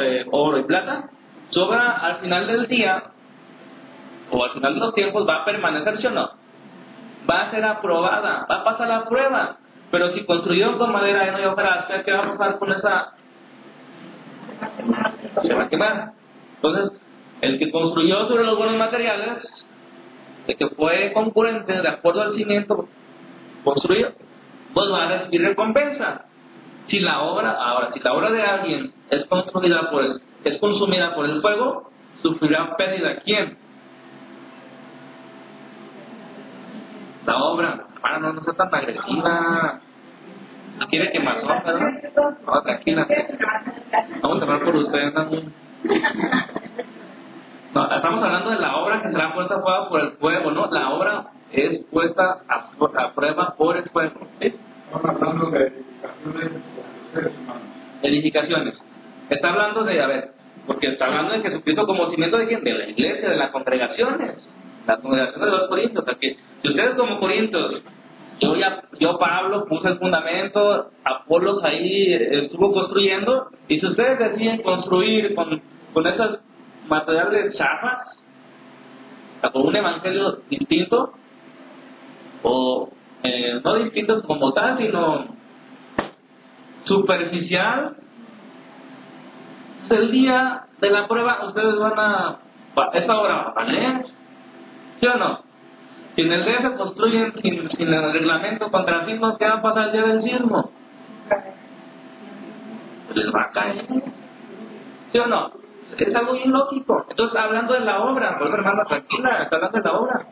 eh, 0.01 0.24
oro 0.30 0.59
y 0.59 0.62
plata, 0.62 1.11
su 1.51 1.61
obra 1.61 1.99
al 1.99 2.16
final 2.20 2.47
del 2.47 2.68
día 2.68 3.03
o 4.30 4.43
al 4.43 4.53
final 4.53 4.74
de 4.74 4.80
los 4.80 4.95
tiempos 4.95 5.28
va 5.28 5.43
a 5.43 5.45
permanecer, 5.45 5.99
¿sí 5.99 6.07
o 6.07 6.11
no? 6.11 6.30
Va 7.30 7.43
a 7.43 7.51
ser 7.51 7.62
aprobada, 7.62 8.47
va 8.51 8.55
a 8.57 8.64
pasar 8.64 8.88
la 8.88 9.05
prueba. 9.05 9.59
Pero 9.90 10.14
si 10.14 10.24
construyó 10.24 10.78
con 10.78 10.90
madera 10.90 11.28
heno 11.28 11.38
y 11.38 11.45
hojarasca, 11.45 12.03
¿qué 12.03 12.12
va 12.12 12.20
a 12.20 12.32
pasar 12.38 12.59
con 12.59 12.72
esa? 12.72 13.12
Se 15.43 15.53
va 15.53 15.64
a 15.64 15.68
quemar. 15.68 16.12
Entonces, 16.57 16.99
el 17.43 17.59
que 17.59 17.70
construyó 17.70 18.26
sobre 18.28 18.45
los 18.45 18.57
buenos 18.57 18.76
materiales, 18.76 19.43
el 20.47 20.57
que 20.57 20.68
fue 20.68 21.12
concurrente 21.12 21.72
de 21.72 21.88
acuerdo 21.88 22.22
al 22.22 22.34
cimiento 22.34 22.88
construido, 23.64 24.12
pues 24.74 24.90
va 24.90 25.05
a 25.05 25.18
recibir 25.18 25.43
recompensa. 25.43 26.24
Si 26.88 26.99
la 26.99 27.22
obra, 27.22 27.53
ahora, 27.53 27.90
si 27.93 28.01
la 28.01 28.12
obra 28.12 28.30
de 28.30 28.43
alguien 28.43 28.93
es 29.11 29.24
construida 29.26 29.90
por 29.90 30.05
el, 30.05 30.20
es 30.45 30.59
consumida 30.59 31.14
por 31.14 31.26
el 31.26 31.40
fuego, 31.40 31.90
sufrirá 32.22 32.76
pérdida. 32.76 33.20
¿Quién? 33.24 33.57
La 37.26 37.36
obra. 37.36 37.86
Ah, 38.03 38.18
no, 38.18 38.32
no 38.32 38.43
sea 38.43 38.55
tan 38.55 38.74
agresiva. 38.74 39.80
Si 40.80 40.86
quiere 40.86 41.12
quemazón, 41.12 41.62
¿verdad? 41.64 42.34
No, 42.47 42.62
tranquila. 42.62 43.07
Vamos 44.22 44.40
a 44.40 44.45
hablar 44.45 44.64
por 44.64 44.76
usted, 44.76 45.12
¿no? 45.14 45.30
No, 47.75 47.91
estamos 47.91 48.23
hablando 48.23 48.51
de 48.51 48.59
la 48.59 48.77
obra 48.77 49.03
que 49.03 49.11
será 49.11 49.33
puesta 49.33 49.55
a 49.55 49.62
prueba 49.62 49.89
por 49.89 50.01
el 50.01 50.11
fuego, 50.12 50.51
¿no? 50.51 50.70
La 50.70 50.91
obra 50.91 51.25
es 51.53 51.85
puesta 51.91 52.43
a, 52.47 52.68
a 53.03 53.14
prueba 53.14 53.55
por 53.57 53.79
el 53.79 53.85
fuego. 53.85 54.20
¿sí? 54.41 54.55
Estamos 54.87 55.23
hablando 55.23 55.51
de 55.51 55.73
edificaciones. 58.03 58.75
Está 59.31 59.51
hablando 59.51 59.85
de, 59.85 60.03
a 60.03 60.07
ver, 60.07 60.33
porque 60.66 60.89
está 60.89 61.07
hablando 61.07 61.33
de 61.33 61.41
Jesucristo 61.41 61.87
como 61.87 62.11
cimiento 62.11 62.37
de 62.37 62.47
quién? 62.47 62.62
De 62.62 62.75
la 62.75 62.89
iglesia, 62.89 63.31
de 63.31 63.37
las 63.37 63.51
congregaciones. 63.51 64.47
Las 64.87 65.01
congregaciones 65.01 65.51
de 65.51 65.57
los 65.57 65.68
corintios. 65.68 66.03
O 66.03 66.07
sea 66.07 66.18
que 66.18 66.37
si 66.61 66.68
ustedes 66.68 66.95
como 66.97 67.20
corintios, 67.20 67.83
yo 68.39 68.57
ya, 68.57 68.83
yo 68.99 69.18
Pablo 69.18 69.64
puse 69.64 69.89
el 69.89 69.99
fundamento, 69.99 70.91
Apolos 71.05 71.64
ahí 71.64 72.12
estuvo 72.12 72.73
construyendo, 72.73 73.47
y 73.68 73.81
si 73.81 73.87
ustedes 73.87 74.18
deciden 74.18 74.62
construir 74.62 75.35
con, 75.35 75.62
con 75.95 76.07
esos 76.83 76.89
materiales 76.89 77.57
chafas, 77.57 78.18
con 79.53 79.66
un 79.66 79.76
evangelio 79.76 80.41
distinto, 80.49 81.12
o 82.43 82.89
eh, 83.22 83.61
no 83.62 83.74
distinto 83.76 84.22
como 84.22 84.53
tal, 84.53 84.78
sino 84.78 85.26
superficial, 86.85 87.97
el 89.91 90.11
día 90.11 90.64
de 90.80 90.91
la 90.91 91.07
prueba 91.07 91.45
ustedes 91.47 91.76
van 91.76 91.99
a, 91.99 92.39
esa 92.95 93.18
hora 93.18 93.35
va 93.37 93.43
a 93.43 93.55
valer, 93.55 94.07
¿sí 95.01 95.07
o 95.07 95.16
no? 95.16 95.41
Si 96.14 96.22
en 96.22 96.33
el 96.33 96.45
día 96.45 96.62
se 96.62 96.76
construyen 96.76 97.33
sin, 97.41 97.68
sin 97.70 97.93
el 97.93 98.12
reglamento 98.12 98.70
contra 98.70 99.07
sismos, 99.07 99.39
¿qué 99.39 99.47
va 99.47 99.55
a 99.55 99.62
pasar 99.62 99.87
el 99.87 99.93
día 99.93 100.03
del 100.03 100.22
sismo? 100.22 100.70
Les 103.14 103.35
va 103.35 103.43
a 103.43 103.51
caer, 103.51 103.87
¿sí 105.12 105.18
o 105.18 105.26
no? 105.26 105.61
Es 105.99 106.14
algo 106.14 106.32
bien 106.32 106.53
lógico. 106.53 107.07
Entonces, 107.09 107.38
hablando 107.38 107.74
de 107.74 107.80
la 107.80 108.03
obra, 108.03 108.38
por 108.38 108.49
eso 108.49 108.57
hermana, 108.57 108.84
tranquila, 108.84 109.43
está 109.43 109.57
hablando 109.57 109.78
de 109.78 109.84
la 109.84 109.93
obra. 109.99 110.26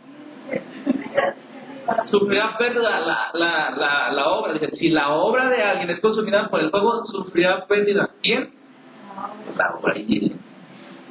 Sufrirá 2.11 2.57
pérdida 2.57 3.01
la, 3.01 3.31
la, 3.35 3.71
la, 3.71 4.13
la 4.13 4.29
obra. 4.29 4.53
Dice, 4.55 4.71
si 4.77 4.91
la 4.91 5.11
obra 5.11 5.49
de 5.49 5.63
alguien 5.63 5.91
es 5.91 6.01
consumida 6.01 6.49
por 6.49 6.61
el 6.61 6.71
fuego, 6.71 7.05
sufrirá 7.07 7.67
pérdida. 7.67 8.11
¿Quién? 8.23 8.51
La 9.57 9.75
obra, 9.77 9.95
ahí. 9.95 10.35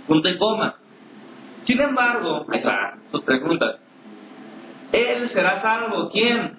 Punto 0.08 0.30
y 0.30 0.38
coma. 0.38 0.76
Sin 1.66 1.80
embargo, 1.80 2.46
ahí 2.50 2.60
está, 2.60 2.98
sus 3.12 3.22
preguntas. 3.24 3.78
Él 4.92 5.30
será 5.34 5.62
salvo. 5.62 6.10
¿Quién? 6.10 6.58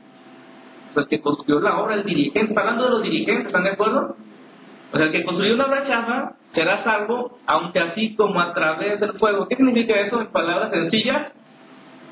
Pues 0.95 1.07
el 1.07 1.11
que 1.11 1.21
construyó 1.21 1.61
la 1.61 1.79
obra, 1.81 1.95
el 1.95 2.05
dirigente. 2.05 2.55
Hablando 2.59 2.85
de 2.85 2.91
los 2.91 3.03
dirigentes, 3.03 3.47
¿están 3.47 3.65
de 3.65 3.71
acuerdo? 3.71 4.17
O 4.93 4.97
sea, 4.97 5.07
el 5.07 5.13
que 5.13 5.25
construyó 5.25 5.55
una 5.55 5.67
obra 5.67 5.87
chafa 5.87 6.33
será 6.55 6.83
salvo, 6.85 7.39
aunque 7.47 7.81
así 7.81 8.15
como 8.17 8.41
a 8.41 8.53
través 8.53 9.01
del 9.01 9.13
fuego. 9.15 9.47
¿Qué 9.49 9.57
significa 9.57 9.99
eso 10.01 10.21
en 10.21 10.29
palabras 10.29 10.71
sencillas? 10.71 11.33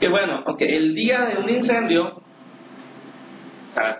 Que 0.01 0.09
bueno, 0.09 0.43
aunque 0.47 0.76
el 0.76 0.95
día 0.95 1.22
de 1.26 1.39
un 1.39 1.51
incendio, 1.51 2.22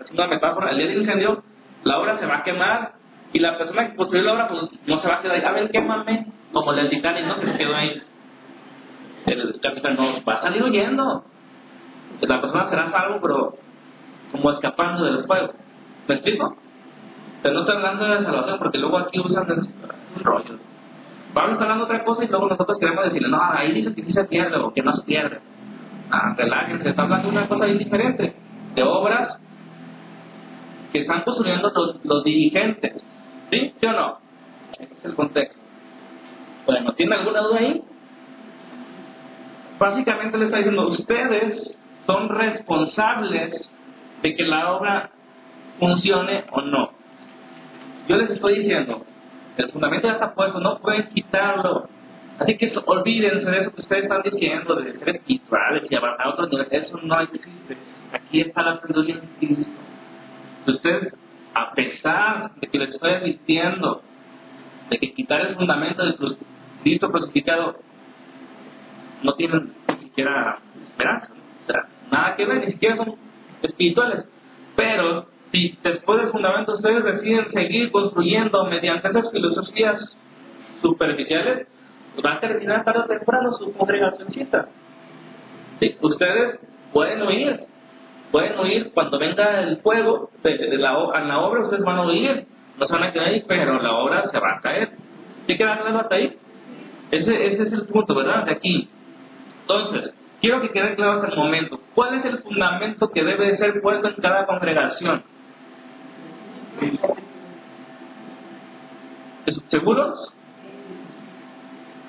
es 0.01 0.11
una 0.13 0.27
metáfora, 0.29 0.71
el 0.71 0.79
día 0.79 0.87
del 0.87 0.99
incendio, 0.99 1.43
la 1.85 1.99
obra 1.99 2.19
se 2.19 2.27
va 2.27 2.39
a 2.39 2.43
quemar 2.45 2.93
y 3.33 3.41
la 3.41 3.59
persona 3.59 3.89
que 3.89 3.97
construyó 3.97 4.25
la 4.25 4.33
obra 4.33 4.49
pues, 4.49 4.63
no 4.87 5.01
se 5.01 5.09
va 5.09 5.17
a 5.17 5.23
quedar 5.23 5.37
ahí, 5.37 5.45
a 5.45 5.53
ver, 5.53 5.71
quémame, 5.71 6.27
como 6.53 6.73
el 6.73 6.89
Titanic, 6.89 7.27
¿no? 7.27 7.41
Que 7.41 7.47
se 7.47 7.59
quedó 7.59 7.75
ahí. 7.75 8.03
El 9.27 9.61
capitán 9.61 9.97
no 9.97 10.25
va 10.25 10.35
a 10.35 10.43
salir 10.43 10.63
huyendo. 10.63 11.25
La 12.21 12.41
persona 12.41 12.71
será 12.71 12.91
salvo, 12.91 13.19
pero 13.21 13.55
como 14.33 14.51
escapando 14.53 15.05
del 15.05 15.25
fuego. 15.25 15.53
¿Me 16.07 16.15
explico? 16.15 16.57
Pero 17.43 17.55
no 17.55 17.61
está 17.61 17.73
hablando 17.75 18.05
de 18.05 18.25
salvación 18.25 18.59
porque 18.59 18.79
luego 18.79 18.99
aquí 18.99 19.21
usan 19.21 19.47
rollo. 20.29 20.59
Pablo 21.35 21.61
hablando 21.61 21.85
otra 21.85 22.05
cosa 22.05 22.25
y 22.25 22.29
luego 22.29 22.49
nosotros 22.49 22.79
queremos 22.79 23.05
decirle, 23.05 23.29
no, 23.29 23.41
ahí 23.41 23.73
dice 23.73 23.95
que 23.95 24.03
sí 24.03 24.13
se 24.13 24.25
pierde 24.25 24.57
o 24.57 24.73
que 24.73 24.83
no 24.83 24.93
se 24.93 25.03
pierde. 25.03 25.41
Ah, 26.11 26.35
relájense, 26.37 26.89
está 26.89 27.03
hablando 27.03 27.29
de 27.29 27.37
una 27.37 27.49
cosa 27.49 27.67
bien 27.67 27.79
diferente, 27.79 28.35
de 28.75 28.83
obras 28.83 29.39
que 30.93 31.01
están 31.01 31.23
construyendo 31.23 31.71
los, 31.75 32.05
los 32.05 32.25
dirigentes. 32.25 33.03
¿Sí? 33.51 33.75
¿Sí 33.79 33.87
o 33.87 33.93
no? 33.93 34.19
Ese 34.73 34.95
es 34.95 35.05
el 35.05 35.15
contexto. 35.15 35.59
Bueno, 36.67 36.93
¿tiene 36.95 37.15
alguna 37.15 37.41
duda 37.41 37.59
ahí? 37.59 37.83
Básicamente 39.79 40.39
le 40.39 40.47
está 40.47 40.59
diciendo, 40.59 40.89
ustedes 40.89 41.77
son 42.07 42.29
responsables 42.29 43.69
de 44.23 44.35
que 44.35 44.43
la 44.45 44.73
obra 44.73 45.11
funcione 45.79 46.45
o 46.51 46.63
no. 46.63 46.91
Yo 48.09 48.17
les 48.17 48.31
estoy 48.31 48.61
diciendo, 48.61 49.05
el 49.63 49.73
fundamento 49.73 50.07
ya 50.07 50.15
está 50.15 50.35
puesto, 50.35 50.61
no 50.61 50.79
pueden 50.79 51.09
quitarlo. 51.09 51.89
Así 52.39 52.57
que 52.57 52.73
olvídense 52.87 53.51
de 53.51 53.61
eso 53.61 53.75
que 53.75 53.81
ustedes 53.81 54.05
están 54.05 54.23
diciendo, 54.23 54.77
de 54.77 54.97
ser 54.99 55.17
espirituales 55.17 55.85
y 55.85 55.89
llevar 55.89 56.17
a 56.21 56.29
otro 56.31 56.47
nivel. 56.47 56.69
Eso 56.71 56.99
no 57.03 57.21
existe. 57.21 57.77
Aquí 58.13 58.41
está 58.41 58.63
la 58.63 58.81
sabiduría 58.81 59.17
en 59.17 59.55
Cristo. 59.55 59.73
ustedes, 60.67 61.15
a 61.55 61.73
pesar 61.73 62.55
de 62.55 62.69
que 62.69 62.79
les 62.79 62.91
estoy 62.91 63.13
advirtiendo 63.13 64.03
de 64.91 64.99
que 64.99 65.13
quitar 65.13 65.41
el 65.41 65.57
fundamento 65.57 66.05
del 66.05 66.17
Cristo 66.83 67.11
crucificado, 67.11 67.77
no 69.23 69.35
tienen 69.35 69.73
ni 69.89 70.05
siquiera 70.05 70.61
esperanza. 70.87 71.33
Nada 72.11 72.37
que 72.37 72.47
ver, 72.47 72.65
ni 72.65 72.73
siquiera 72.73 72.97
son 72.97 73.17
espirituales. 73.63 74.25
Pero 74.77 75.27
si 75.53 75.79
después 75.83 76.21
del 76.21 76.31
fundamento 76.31 76.75
ustedes 76.75 77.05
deciden 77.05 77.51
seguir 77.53 77.91
construyendo 77.91 78.65
mediante 78.67 79.09
esas 79.09 79.31
filosofías 79.31 80.19
superficiales, 80.83 81.67
va 82.25 82.35
a 82.35 82.41
terminar 82.41 82.85
tarde 82.85 83.01
o 83.01 83.07
temprano 83.07 83.53
su 83.53 83.73
congregacióncita. 83.73 84.69
Sí, 85.81 85.97
ustedes 86.01 86.59
pueden 86.93 87.23
oír, 87.23 87.61
pueden 88.31 88.59
oír 88.59 88.91
cuando 88.93 89.19
venga 89.19 89.63
el 89.63 89.79
fuego 89.79 90.31
de, 90.43 90.79
la, 90.79 90.91
a 90.91 91.21
la 91.21 91.39
obra, 91.39 91.63
ustedes 91.63 91.85
van 91.85 91.99
a 91.99 92.03
oír, 92.03 92.47
no 92.79 92.87
se 92.87 92.93
van 92.93 93.05
a 93.05 93.13
quedar 93.13 93.29
ahí, 93.29 93.45
pero 93.47 93.81
la 93.81 93.93
obra 93.93 94.31
se 94.31 94.39
va 94.39 94.57
a 94.57 94.61
caer. 94.61 94.91
¿Sí 95.47 95.57
queda 95.57 95.81
claro 95.81 96.01
hasta 96.01 96.15
ahí? 96.15 96.37
Ese, 97.11 97.53
ese 97.53 97.63
es 97.63 97.73
el 97.73 97.87
punto, 97.87 98.15
¿verdad? 98.15 98.45
De 98.45 98.53
aquí. 98.53 98.89
Entonces, 99.63 100.13
quiero 100.41 100.61
que 100.61 100.71
quede 100.71 100.95
claro 100.95 101.13
hasta 101.13 101.29
el 101.29 101.37
momento. 101.37 101.81
¿Cuál 101.95 102.15
es 102.15 102.25
el 102.27 102.39
fundamento 102.39 103.11
que 103.11 103.25
debe 103.25 103.57
ser 103.57 103.81
puesto 103.81 104.09
en 104.09 104.15
cada 104.15 104.47
congregación? 104.47 105.23
¿Seguros? 109.71 110.33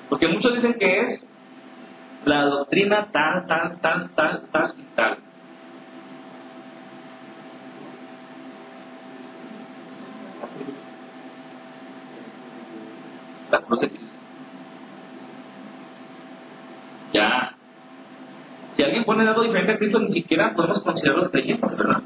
Porque 0.08 0.28
muchos 0.28 0.54
dicen 0.54 0.74
que 0.78 1.00
es 1.00 1.20
la 2.24 2.44
doctrina 2.44 3.08
tal, 3.12 3.46
tal, 3.46 3.80
tal, 3.80 4.10
tal, 4.10 4.42
tal 4.50 4.74
y 4.78 4.82
tal. 4.94 5.18
La 13.50 13.58
cruz 13.60 13.80
Ya. 17.12 17.54
Si 18.76 18.82
alguien 18.82 19.04
pone 19.04 19.26
algo 19.26 19.42
diferente 19.42 19.72
a 19.72 19.78
Cristo, 19.78 19.98
ni 19.98 20.12
siquiera 20.12 20.54
podemos 20.54 20.82
considerarlos 20.82 21.30
creyentes, 21.30 21.76
¿verdad? 21.76 22.02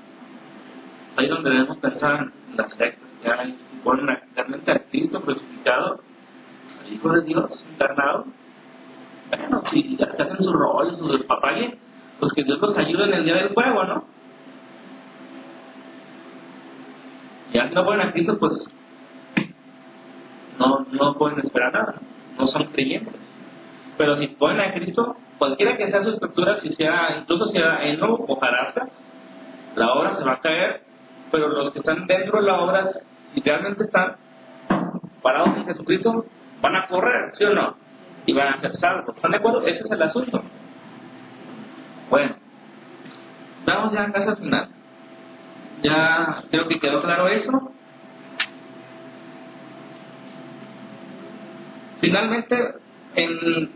Ahí 1.17 1.29
donde 1.29 1.51
debemos 1.51 1.79
pensar 1.79 2.31
las 2.57 2.69
sectas 2.75 3.09
que 3.23 3.31
hay, 3.31 3.57
ponen 3.85 4.19
realmente 4.35 4.73
a 4.73 4.79
Cristo 4.91 5.21
crucificado, 5.21 6.01
al 6.81 6.93
Hijo 6.93 7.13
de 7.13 7.23
Dios 7.23 7.65
encarnado. 7.73 8.27
Bueno, 9.29 9.63
si 9.71 9.99
hacen 10.03 10.39
su 10.39 10.53
rol, 10.53 10.97
su 10.99 11.27
papalle, 11.27 11.79
pues 12.19 12.33
que 12.33 12.45
Dios 12.45 12.61
los 12.61 12.77
ayude 12.77 13.05
en 13.05 13.15
el 13.15 13.25
día 13.25 13.35
del 13.37 13.51
fuego, 13.51 13.85
¿no? 13.85 14.05
Ya 17.53 17.69
si 17.69 17.75
no 17.75 17.85
ponen 17.85 18.09
a 18.09 18.13
Cristo, 18.13 18.37
pues 18.39 18.53
no, 20.59 20.87
no 20.91 21.15
pueden 21.15 21.39
esperar 21.39 21.73
nada, 21.73 21.95
no 22.39 22.47
son 22.49 22.65
creyentes. 22.73 23.15
Pero 23.97 24.19
si 24.19 24.27
ponen 24.29 24.61
a 24.61 24.75
Cristo, 24.75 25.17
cualquiera 25.39 25.77
que 25.77 25.91
sea 25.91 26.03
su 26.03 26.11
estructura, 26.11 26.61
si 26.61 26.75
sea, 26.75 27.19
incluso 27.21 27.47
sea 27.53 27.85
eno 27.85 28.15
o 28.27 28.41
jarasta, 28.41 28.89
la 29.77 29.93
obra 29.93 30.17
se 30.17 30.25
va 30.25 30.33
a 30.33 30.41
caer 30.41 30.83
pero 31.35 31.49
los 31.49 31.73
que 31.73 31.81
están 31.81 32.07
dentro 32.07 32.41
de 32.41 32.47
la 32.47 32.61
obra, 32.61 32.93
si 33.35 33.41
realmente 33.41 33.83
están 33.83 34.15
parados 35.21 35.57
en 35.57 35.67
Jesucristo, 35.67 36.27
van 36.61 36.77
a 36.77 36.87
correr, 36.87 37.33
¿sí 37.37 37.43
o 37.43 37.53
no? 37.53 37.75
Y 38.25 38.33
van 38.33 38.55
a 38.55 38.61
ser 38.61 38.77
salvos. 38.77 39.17
¿Están 39.17 39.33
de 39.33 39.39
acuerdo? 39.39 39.67
Ese 39.67 39.81
es 39.81 39.91
el 39.91 40.01
asunto. 40.01 40.45
Bueno, 42.09 42.37
vamos 43.67 43.93
ya 43.93 44.05
a 44.05 44.13
casa 44.13 44.31
al 44.31 44.37
final. 44.37 44.69
Ya 45.83 46.45
creo 46.53 46.69
que 46.69 46.79
quedó 46.79 47.03
claro 47.03 47.27
eso. 47.27 47.73
Finalmente, 52.01 52.75
en, 53.17 53.71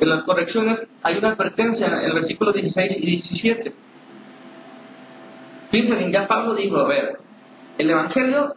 en 0.00 0.08
las 0.08 0.24
correcciones 0.24 0.80
hay 1.02 1.18
una 1.18 1.32
advertencia 1.32 1.88
en 1.88 1.92
el 1.92 2.14
versículo 2.14 2.54
16 2.54 2.92
y 2.96 3.06
17 3.06 3.85
Fíjense 5.70 6.10
ya 6.10 6.28
Pablo 6.28 6.54
dijo, 6.54 6.78
a 6.78 6.88
ver, 6.88 7.18
el 7.78 7.90
Evangelio 7.90 8.54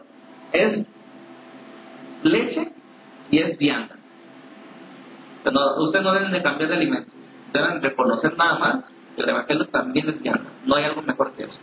es 0.52 0.86
leche 2.22 2.72
y 3.30 3.38
es 3.38 3.58
vianda. 3.58 3.96
ustedes 5.78 6.04
no 6.04 6.12
deben 6.12 6.32
de 6.32 6.42
cambiar 6.42 6.68
de 6.68 6.76
alimento, 6.76 7.10
deben 7.52 7.82
reconocer 7.82 8.36
nada 8.36 8.58
más 8.58 8.84
que 9.16 9.22
el 9.22 9.28
Evangelio 9.28 9.66
también 9.68 10.08
es 10.08 10.22
vianda, 10.22 10.50
no 10.64 10.76
hay 10.76 10.84
algo 10.84 11.02
mejor 11.02 11.32
que 11.32 11.44
eso. 11.44 11.58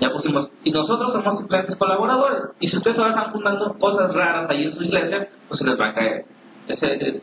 Ya 0.00 0.10
pusimos, 0.10 0.50
y 0.64 0.72
nosotros 0.72 1.12
somos 1.12 1.38
simplemente 1.38 1.76
colaboradores, 1.76 2.42
y 2.58 2.68
si 2.68 2.76
ustedes 2.76 2.98
ahora 2.98 3.10
están 3.10 3.32
fundando 3.32 3.74
cosas 3.78 4.12
raras 4.12 4.50
ahí 4.50 4.64
en 4.64 4.76
su 4.76 4.82
iglesia, 4.82 5.28
pues 5.48 5.58
se 5.58 5.64
les 5.64 5.80
va 5.80 5.88
a 5.88 5.94
caer. 5.94 6.24
Esa 6.66 6.86
es, 6.86 7.22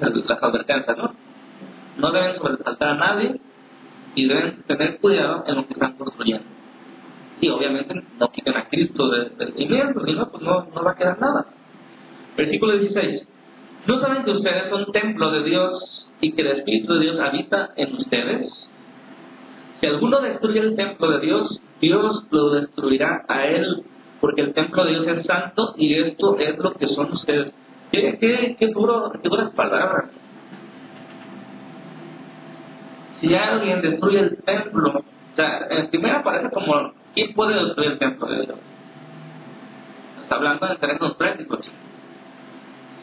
la 0.00 0.34
advertencia, 0.40 0.94
¿no? 0.94 1.14
No 1.98 2.12
deben 2.12 2.36
sobresaltar 2.36 2.88
a 2.88 2.94
nadie, 2.94 3.40
y 4.14 4.26
deben 4.26 4.62
tener 4.64 4.98
cuidado 4.98 5.44
en 5.46 5.56
lo 5.56 5.66
que 5.66 5.74
están 5.74 5.94
construyendo. 5.94 6.46
Y 7.40 7.48
obviamente 7.48 7.94
no 8.18 8.30
quiten 8.30 8.56
a 8.56 8.68
Cristo 8.68 9.08
del 9.08 9.54
cimiento, 9.54 10.04
si 10.04 10.12
no, 10.12 10.30
pues 10.30 10.42
no, 10.42 10.66
no 10.74 10.84
va 10.84 10.92
a 10.92 10.96
quedar 10.96 11.18
nada. 11.20 11.46
Versículo 12.36 12.76
16. 12.78 13.26
¿No 13.86 14.00
saben 14.00 14.24
que 14.24 14.30
ustedes 14.30 14.68
son 14.68 14.92
templo 14.92 15.30
de 15.30 15.44
Dios 15.44 16.06
y 16.20 16.32
que 16.32 16.42
el 16.42 16.58
Espíritu 16.58 16.94
de 16.94 17.00
Dios 17.00 17.20
habita 17.20 17.70
en 17.76 17.94
ustedes? 17.94 18.50
Si 19.80 19.86
alguno 19.86 20.20
destruye 20.20 20.60
el 20.60 20.76
templo 20.76 21.10
de 21.12 21.20
Dios, 21.20 21.62
Dios 21.80 22.26
lo 22.30 22.50
destruirá 22.50 23.24
a 23.26 23.46
él, 23.46 23.84
porque 24.20 24.42
el 24.42 24.52
templo 24.52 24.84
de 24.84 24.90
Dios 24.90 25.06
es 25.06 25.26
santo 25.26 25.74
y 25.78 25.94
esto 25.94 26.38
es 26.38 26.58
lo 26.58 26.74
que 26.74 26.88
son 26.88 27.12
ustedes. 27.12 27.52
Qué, 27.90 28.18
qué, 28.20 28.56
qué, 28.58 28.66
duro, 28.68 29.10
qué 29.22 29.28
duras 29.28 29.50
palabras 29.52 30.10
si 33.20 33.34
alguien 33.34 33.82
destruye 33.82 34.20
el 34.20 34.36
templo, 34.42 34.98
o 34.98 35.36
sea, 35.36 35.66
en 35.70 35.88
primera 35.88 36.20
aparece 36.20 36.50
como, 36.50 36.92
¿quién 37.14 37.34
puede 37.34 37.64
destruir 37.64 37.92
el 37.92 37.98
templo 37.98 38.26
de 38.26 38.46
Dios? 38.46 38.58
Está 40.22 40.36
hablando 40.36 40.66
de 40.66 40.76
términos 40.76 41.14
prácticos. 41.16 41.60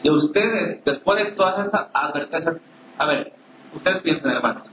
Y 0.02 0.10
ustedes, 0.10 0.84
después 0.84 1.24
de 1.24 1.32
todas 1.32 1.66
estas 1.66 1.88
advertencias, 1.92 2.56
a 2.98 3.06
ver, 3.06 3.32
ustedes 3.74 4.02
piensen, 4.02 4.30
hermanos, 4.30 4.64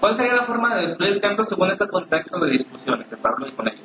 ¿cuál 0.00 0.16
sería 0.16 0.34
la 0.34 0.44
forma 0.44 0.76
de 0.76 0.86
destruir 0.88 1.12
el 1.14 1.20
templo 1.20 1.46
según 1.46 1.70
este 1.70 1.88
contexto 1.88 2.38
de 2.38 2.50
discusiones 2.50 3.06
que 3.08 3.16
Pablo 3.16 3.48
y 3.48 3.52
con 3.52 3.68
ellos? 3.68 3.80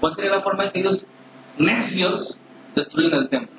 ¿Cuál 0.00 0.14
sería 0.14 0.30
la 0.32 0.42
forma 0.42 0.64
en 0.64 0.70
que 0.72 0.80
ellos, 0.80 1.04
necios, 1.58 2.38
destruyen 2.74 3.14
el 3.14 3.28
templo? 3.28 3.58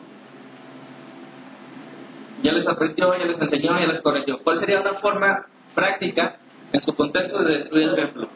ya 2.43 2.51
les 2.53 2.67
advirtió, 2.67 3.17
ya 3.17 3.25
les 3.25 3.41
enseñó, 3.41 3.79
ya 3.79 3.87
les 3.87 4.01
corrigió. 4.01 4.39
¿Cuál 4.43 4.59
sería 4.59 4.81
una 4.81 4.93
forma 4.95 5.45
práctica 5.75 6.37
en 6.71 6.81
su 6.83 6.95
contexto 6.95 7.43
de 7.43 7.57
destruir 7.59 7.89
el 7.89 7.95
templo? 7.95 8.29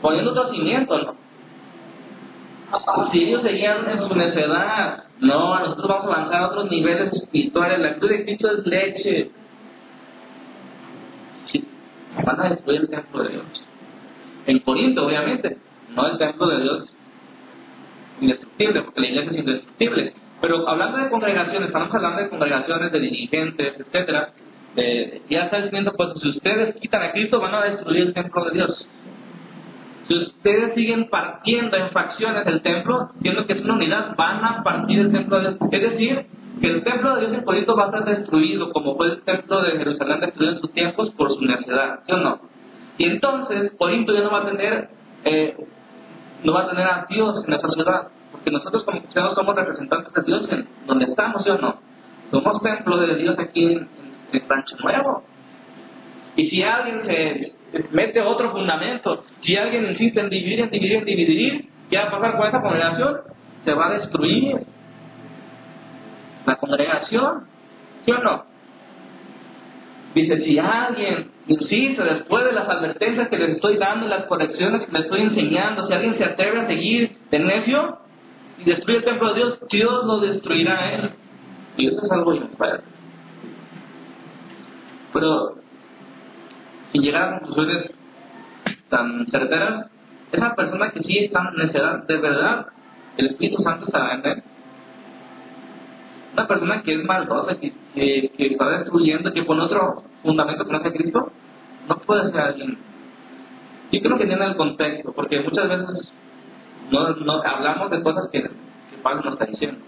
Poniendo 0.00 0.30
otro 0.30 0.50
cimiento, 0.50 0.98
¿no? 0.98 1.28
Si 3.12 3.24
ellos 3.24 3.42
seguían 3.42 3.88
en 3.88 4.06
su 4.06 4.14
necedad, 4.14 5.04
no, 5.20 5.58
nosotros 5.58 5.88
vamos 5.88 6.06
a 6.06 6.14
avanzar 6.14 6.42
a 6.42 6.48
otros 6.48 6.70
niveles 6.70 7.12
espirituales, 7.14 7.78
la 7.78 7.94
cruz 7.96 8.10
de 8.10 8.24
Cristo 8.24 8.50
es 8.50 8.66
leche. 8.66 9.30
Van 12.24 12.40
a 12.40 12.50
destruir 12.50 12.82
el 12.82 12.88
templo 12.88 13.22
de 13.22 13.28
Dios. 13.30 13.44
En 14.46 14.58
Corinto, 14.60 15.06
obviamente, 15.06 15.56
no 15.94 16.08
el 16.08 16.18
templo 16.18 16.46
de 16.48 16.62
Dios 16.62 16.94
indestructible, 18.20 18.82
porque 18.82 19.00
la 19.00 19.06
iglesia 19.06 19.30
es 19.30 19.38
indestructible. 19.38 20.12
Pero 20.40 20.68
hablando 20.68 20.98
de 20.98 21.10
congregaciones, 21.10 21.68
estamos 21.68 21.92
hablando 21.94 22.22
de 22.22 22.28
congregaciones, 22.28 22.92
de 22.92 23.00
dirigentes, 23.00 23.80
etcétera. 23.80 24.30
ya 25.28 25.44
está 25.44 25.62
diciendo, 25.62 25.92
pues 25.96 26.10
si 26.22 26.28
ustedes 26.28 26.76
quitan 26.76 27.02
a 27.02 27.12
Cristo, 27.12 27.40
van 27.40 27.54
a 27.54 27.64
destruir 27.64 28.02
el 28.02 28.14
templo 28.14 28.44
de 28.44 28.50
Dios. 28.52 28.88
Si 30.06 30.14
ustedes 30.14 30.74
siguen 30.74 31.10
partiendo 31.10 31.76
en 31.76 31.90
facciones 31.90 32.46
el 32.46 32.62
templo, 32.62 33.10
siendo 33.20 33.46
que 33.46 33.54
es 33.54 33.64
una 33.64 33.74
unidad, 33.74 34.16
van 34.16 34.44
a 34.44 34.62
partir 34.62 35.00
el 35.00 35.12
templo 35.12 35.38
de 35.38 35.50
Dios. 35.50 35.56
Es 35.70 35.82
decir, 35.82 36.26
que 36.60 36.66
el 36.66 36.82
templo 36.82 37.14
de 37.14 37.20
Dios 37.20 37.32
en 37.34 37.44
Corinto 37.44 37.76
va 37.76 37.86
a 37.86 37.90
ser 37.90 38.04
destruido, 38.04 38.72
como 38.72 38.96
fue 38.96 39.08
el 39.08 39.22
templo 39.22 39.60
de 39.62 39.72
Jerusalén 39.72 40.20
destruido 40.20 40.54
en 40.54 40.60
sus 40.60 40.72
tiempos 40.72 41.10
por 41.10 41.28
su 41.34 41.40
necedad, 41.42 42.00
¿sí 42.06 42.12
o 42.12 42.16
no? 42.16 42.40
Y 42.96 43.04
entonces, 43.04 43.72
Corinto 43.78 44.14
ya 44.14 44.22
no 44.22 44.30
va 44.30 44.42
a 44.42 44.46
tener, 44.46 44.88
eh, 45.24 45.56
no 46.42 46.52
va 46.52 46.62
a 46.62 46.70
tener 46.70 46.86
a 46.86 47.06
Dios 47.08 47.44
en 47.46 47.52
esa 47.52 47.68
ciudad, 47.68 48.08
porque 48.38 48.50
nosotros 48.50 48.84
como 48.84 49.00
cristianos 49.00 49.34
somos 49.34 49.54
representantes 49.54 50.12
de 50.12 50.22
Dios 50.22 50.48
en 50.50 50.66
donde 50.86 51.04
estamos, 51.06 51.42
¿sí 51.44 51.50
o 51.50 51.58
no? 51.58 51.80
Somos 52.30 52.62
templo 52.62 52.96
de 52.98 53.16
Dios 53.16 53.38
aquí 53.38 53.64
en, 53.64 53.88
en, 54.32 54.48
Rancho 54.48 54.76
Nuevo. 54.82 55.24
Y 56.36 56.50
si 56.50 56.62
alguien 56.62 57.04
se 57.04 57.52
mete 57.90 58.20
otro 58.20 58.50
fundamento. 58.50 59.24
Si 59.42 59.56
alguien 59.56 59.86
insiste 59.90 60.20
en 60.20 60.30
dividir, 60.30 60.60
en 60.60 60.70
dividir, 60.70 60.96
en 60.96 61.04
dividir, 61.04 61.68
¿qué 61.90 61.96
va 61.98 62.04
a 62.04 62.10
pasar 62.10 62.36
con 62.36 62.48
esa 62.48 62.62
congregación? 62.62 63.16
Se 63.64 63.72
va 63.72 63.86
a 63.86 63.98
destruir 63.98 64.56
la 66.46 66.56
congregación, 66.56 67.44
¿sí 68.04 68.12
o 68.12 68.18
no? 68.18 68.44
Dice, 70.14 70.42
si 70.44 70.58
alguien 70.58 71.30
insiste 71.46 72.02
después 72.02 72.44
de 72.44 72.52
las 72.52 72.68
advertencias 72.68 73.28
que 73.28 73.36
les 73.36 73.50
estoy 73.50 73.76
dando 73.76 74.08
las 74.08 74.24
correcciones 74.24 74.86
que 74.86 74.92
les 74.92 75.02
estoy 75.02 75.22
enseñando, 75.22 75.86
si 75.86 75.92
alguien 75.92 76.16
se 76.16 76.24
atreve 76.24 76.60
a 76.60 76.66
seguir 76.66 77.18
de 77.30 77.38
necio 77.38 77.98
y 78.58 78.64
destruye 78.64 78.98
el 78.98 79.04
templo 79.04 79.28
de 79.28 79.34
Dios, 79.34 79.58
Dios 79.70 80.04
lo 80.04 80.20
destruirá 80.20 80.78
a 80.78 80.92
él. 80.92 81.10
Eso 81.76 82.04
es 82.04 82.10
algo 82.10 82.34
infuerte. 82.34 82.84
Pero 85.12 85.54
sin 86.92 87.02
llegar 87.02 87.34
a 87.34 87.38
conclusiones 87.40 87.90
tan 88.88 89.26
certeras, 89.26 89.90
esa 90.32 90.54
persona 90.54 90.90
que 90.90 91.02
sí 91.02 91.18
está 91.18 91.50
en 91.50 91.66
necedad, 91.66 92.04
de 92.06 92.16
verdad, 92.16 92.66
el 93.16 93.26
Espíritu 93.26 93.62
Santo 93.62 93.86
está 93.86 94.14
en 94.14 94.26
él. 94.26 94.42
Una 96.32 96.46
persona 96.46 96.82
que 96.82 96.94
es 96.94 97.04
maldosa, 97.04 97.58
que, 97.58 97.72
que, 97.94 98.32
que, 98.36 98.46
está 98.46 98.68
destruyendo, 98.70 99.32
que 99.32 99.42
pone 99.42 99.62
otro 99.62 100.02
fundamento 100.22 100.64
que 100.64 100.72
no 100.72 100.82
sea 100.82 100.92
Cristo, 100.92 101.32
no 101.88 101.98
puede 101.98 102.30
ser 102.30 102.40
alguien. 102.40 102.78
Yo 103.90 104.00
creo 104.02 104.18
que 104.18 104.26
tiene 104.26 104.44
el 104.44 104.56
contexto, 104.56 105.12
porque 105.12 105.40
muchas 105.40 105.68
veces 105.68 106.12
no, 106.90 107.10
no 107.10 107.42
hablamos 107.42 107.90
de 107.90 108.02
cosas 108.02 108.28
que, 108.30 108.42
que 108.42 108.96
Pablo 109.02 109.22
nos 109.22 109.34
está 109.34 109.46
diciendo. 109.46 109.78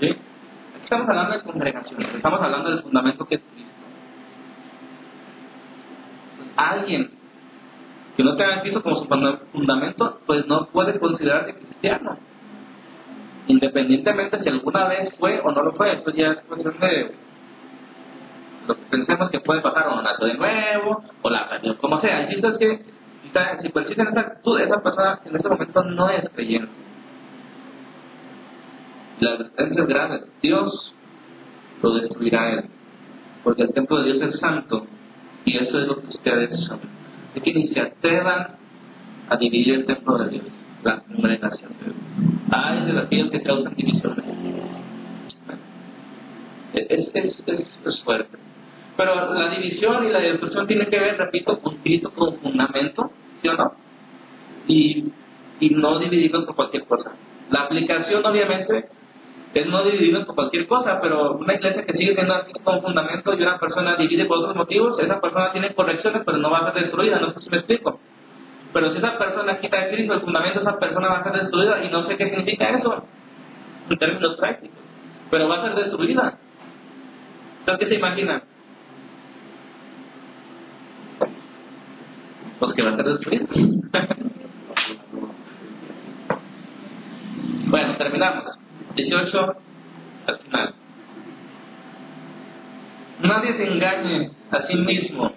¿Sí? 0.00 0.08
Aquí 0.08 0.84
estamos 0.84 1.08
hablando 1.08 1.32
de 1.34 1.42
congregaciones, 1.42 2.14
estamos 2.14 2.40
hablando 2.40 2.70
del 2.70 2.82
fundamento 2.82 3.24
que 3.24 3.36
es 3.36 3.40
Cristo 3.54 3.76
alguien 6.56 7.10
que 8.16 8.24
no 8.24 8.34
tenga 8.36 8.62
Cristo 8.62 8.82
como 8.82 8.96
su 8.96 9.06
fundamento, 9.52 10.20
pues 10.26 10.46
no 10.46 10.66
puede 10.66 10.98
considerarse 10.98 11.54
cristiano. 11.54 12.16
Independientemente 13.46 14.42
si 14.42 14.48
alguna 14.48 14.88
vez 14.88 15.14
fue 15.18 15.38
o 15.40 15.52
no 15.52 15.62
lo 15.62 15.72
fue, 15.72 15.92
eso 15.92 16.10
ya 16.10 16.32
es 16.32 16.40
cuestión 16.44 16.78
de 16.80 17.14
lo 18.66 18.74
que 18.74 18.82
pensemos 18.90 19.30
que 19.30 19.40
puede 19.40 19.60
pasar 19.60 19.88
o 19.88 20.00
nació 20.00 20.26
de 20.26 20.34
nuevo, 20.34 21.04
o 21.20 21.30
la 21.30 21.48
perdió, 21.48 21.76
como 21.76 22.00
sea. 22.00 22.22
El 22.22 22.28
chiste 22.30 22.48
es 22.48 22.58
que 22.58 22.84
si 23.62 23.68
persiste 23.68 24.02
en 24.02 24.08
esa 24.08 24.20
actitud, 24.20 24.60
esa 24.60 24.82
persona 24.82 25.20
en 25.24 25.36
ese 25.36 25.48
momento 25.48 25.82
no 25.84 26.08
es 26.10 26.28
creyente. 26.30 26.72
La 29.20 29.30
advertencia 29.30 30.14
es. 30.14 30.22
Dios 30.42 30.94
lo 31.82 31.94
destruirá 31.94 32.42
a 32.42 32.52
él. 32.54 32.64
Porque 33.44 33.62
el 33.62 33.72
templo 33.72 34.02
de 34.02 34.12
Dios 34.12 34.34
es 34.34 34.40
santo 34.40 34.86
y 35.44 35.56
eso 35.56 35.78
es 35.80 35.86
lo 35.86 36.00
que 36.00 36.08
ustedes 36.08 36.60
son. 36.64 36.80
Es 37.34 37.42
que 37.42 37.54
ni 37.54 37.68
se 37.68 37.80
atrevan 37.80 38.56
a 39.28 39.36
dividir 39.36 39.74
el 39.74 39.86
templo 39.86 40.18
de 40.18 40.30
Dios, 40.30 40.44
la 40.82 41.00
congregación 41.00 41.72
de 41.78 41.84
Dios. 41.84 41.96
Hay 42.50 42.92
de 42.92 43.30
que 43.30 43.42
causan 43.42 43.74
divisiones. 43.74 44.24
Es, 46.74 46.90
es, 46.90 47.34
es, 47.46 47.66
es, 47.86 48.02
fuerte. 48.02 48.36
Pero 48.96 49.34
la 49.34 49.50
división 49.50 50.06
y 50.06 50.10
la 50.10 50.20
destrucción 50.20 50.66
tiene 50.66 50.86
que 50.88 50.98
ver, 50.98 51.16
repito, 51.16 51.58
con 51.60 51.76
Cristo 51.78 52.12
como 52.14 52.32
fundamento, 52.38 53.10
¿sí 53.42 53.48
o 53.48 53.54
no? 53.54 53.72
Y, 54.68 55.12
no 55.70 55.98
dividirlos 55.98 56.44
por 56.44 56.54
cualquier 56.54 56.84
cosa. 56.84 57.12
La 57.50 57.62
aplicación, 57.62 58.24
obviamente, 58.24 58.88
es 59.54 59.66
no 59.66 59.84
dividirnos 59.84 60.26
por 60.26 60.34
cualquier 60.34 60.66
cosa, 60.66 61.00
pero 61.00 61.32
una 61.38 61.54
iglesia 61.54 61.84
que 61.84 61.92
sigue 61.92 62.14
siendo 62.14 62.34
así 62.34 62.52
con 62.62 62.82
fundamento 62.82 63.32
y 63.32 63.42
una 63.42 63.58
persona 63.58 63.96
divide 63.96 64.26
por 64.26 64.38
otros 64.38 64.56
motivos, 64.56 64.98
esa 64.98 65.20
persona 65.20 65.52
tiene 65.52 65.74
correcciones, 65.74 66.22
pero 66.26 66.38
no 66.38 66.50
va 66.50 66.58
a 66.58 66.72
ser 66.72 66.82
destruida, 66.82 67.20
no 67.20 67.32
sé 67.32 67.40
si 67.40 67.50
me 67.50 67.58
explico. 67.58 68.00
Pero 68.72 68.92
si 68.92 68.98
esa 68.98 69.16
persona 69.16 69.58
quita 69.58 69.80
de 69.80 69.94
Cristo 69.94 70.14
el 70.14 70.20
fundamento, 70.20 70.60
esa 70.60 70.78
persona 70.78 71.08
va 71.08 71.18
a 71.20 71.24
ser 71.24 71.32
destruida 71.40 71.84
y 71.84 71.90
no 71.90 72.06
sé 72.06 72.16
qué 72.16 72.28
significa 72.28 72.68
eso 72.70 73.04
en 73.88 73.98
términos 73.98 74.36
prácticos, 74.36 74.78
pero 75.30 75.48
va 75.48 75.56
a 75.56 75.62
ser 75.62 75.74
destruida. 75.76 76.38
Entonces, 77.60 77.78
¿qué 77.78 77.94
se 77.94 77.98
imaginan? 77.98 78.42
Pues 82.58 82.74
que 82.74 82.82
va 82.82 82.90
a 82.90 82.96
ser 82.96 83.04
destruida. 83.04 83.44
bueno, 87.66 87.96
terminamos. 87.96 88.44
18 88.94 89.56
al 90.26 90.38
final. 90.38 90.74
Nadie 93.20 93.56
se 93.56 93.66
engañe 93.66 94.30
a 94.50 94.62
sí 94.66 94.74
mismo. 94.74 95.32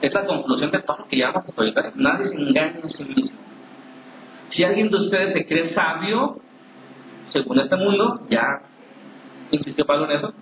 Es 0.00 0.14
la 0.14 0.26
conclusión 0.26 0.70
de 0.70 0.78
todo 0.80 0.98
lo 0.98 1.08
que 1.08 1.16
llamamos 1.16 1.52
ahorita. 1.56 1.92
Nadie 1.96 2.28
se 2.28 2.34
engañe 2.36 2.80
a 2.84 2.88
sí 2.88 3.04
mismo. 3.04 3.38
Si 4.50 4.64
alguien 4.64 4.90
de 4.90 4.96
ustedes 4.96 5.32
se 5.34 5.46
cree 5.46 5.74
sabio, 5.74 6.40
según 7.32 7.58
este 7.58 7.76
mundo, 7.76 8.26
ya 8.30 8.62
insistió 9.50 9.86
Pablo 9.86 10.06
en 10.06 10.18
eso, 10.18 10.32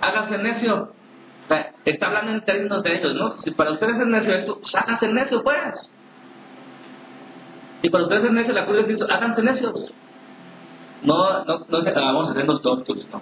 hágase 0.00 0.38
necio. 0.38 0.92
O 1.44 1.48
sea, 1.48 1.72
está 1.84 2.06
hablando 2.06 2.32
en 2.32 2.44
términos 2.44 2.82
de 2.82 2.96
ellos, 2.96 3.14
¿no? 3.14 3.42
Si 3.42 3.50
para 3.50 3.72
ustedes 3.72 3.98
es 4.00 4.06
necio 4.06 4.34
esto, 4.34 4.58
pues 4.60 4.74
háganse 4.74 5.08
necio, 5.08 5.42
pues. 5.42 5.74
Si 7.82 7.90
para 7.90 8.04
ustedes 8.04 8.24
es 8.24 8.32
necio 8.32 8.54
la 8.54 8.64
cruz 8.64 8.78
de 8.78 8.84
Cristo, 8.86 9.06
háganse 9.10 9.42
necios. 9.42 9.92
No, 11.02 11.44
no, 11.44 11.66
no 11.68 11.84
vamos 11.84 12.28
a 12.28 12.30
hacer 12.32 12.46
los 12.46 12.62
doctores, 12.62 13.06
no. 13.12 13.20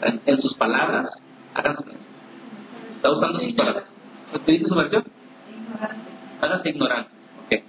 En, 0.00 0.20
en, 0.24 0.40
sus 0.40 0.54
palabras, 0.54 1.10
háganse 1.54 1.84
Está 2.96 3.10
usando 3.10 3.40
sus 3.40 3.52
palabras. 3.52 3.84
¿Qué 4.46 4.52
dice 4.52 4.66
su 4.66 4.74
versión? 4.74 5.04
Háganse 6.40 6.70
ignorante. 6.70 7.10
Ok. 7.44 7.62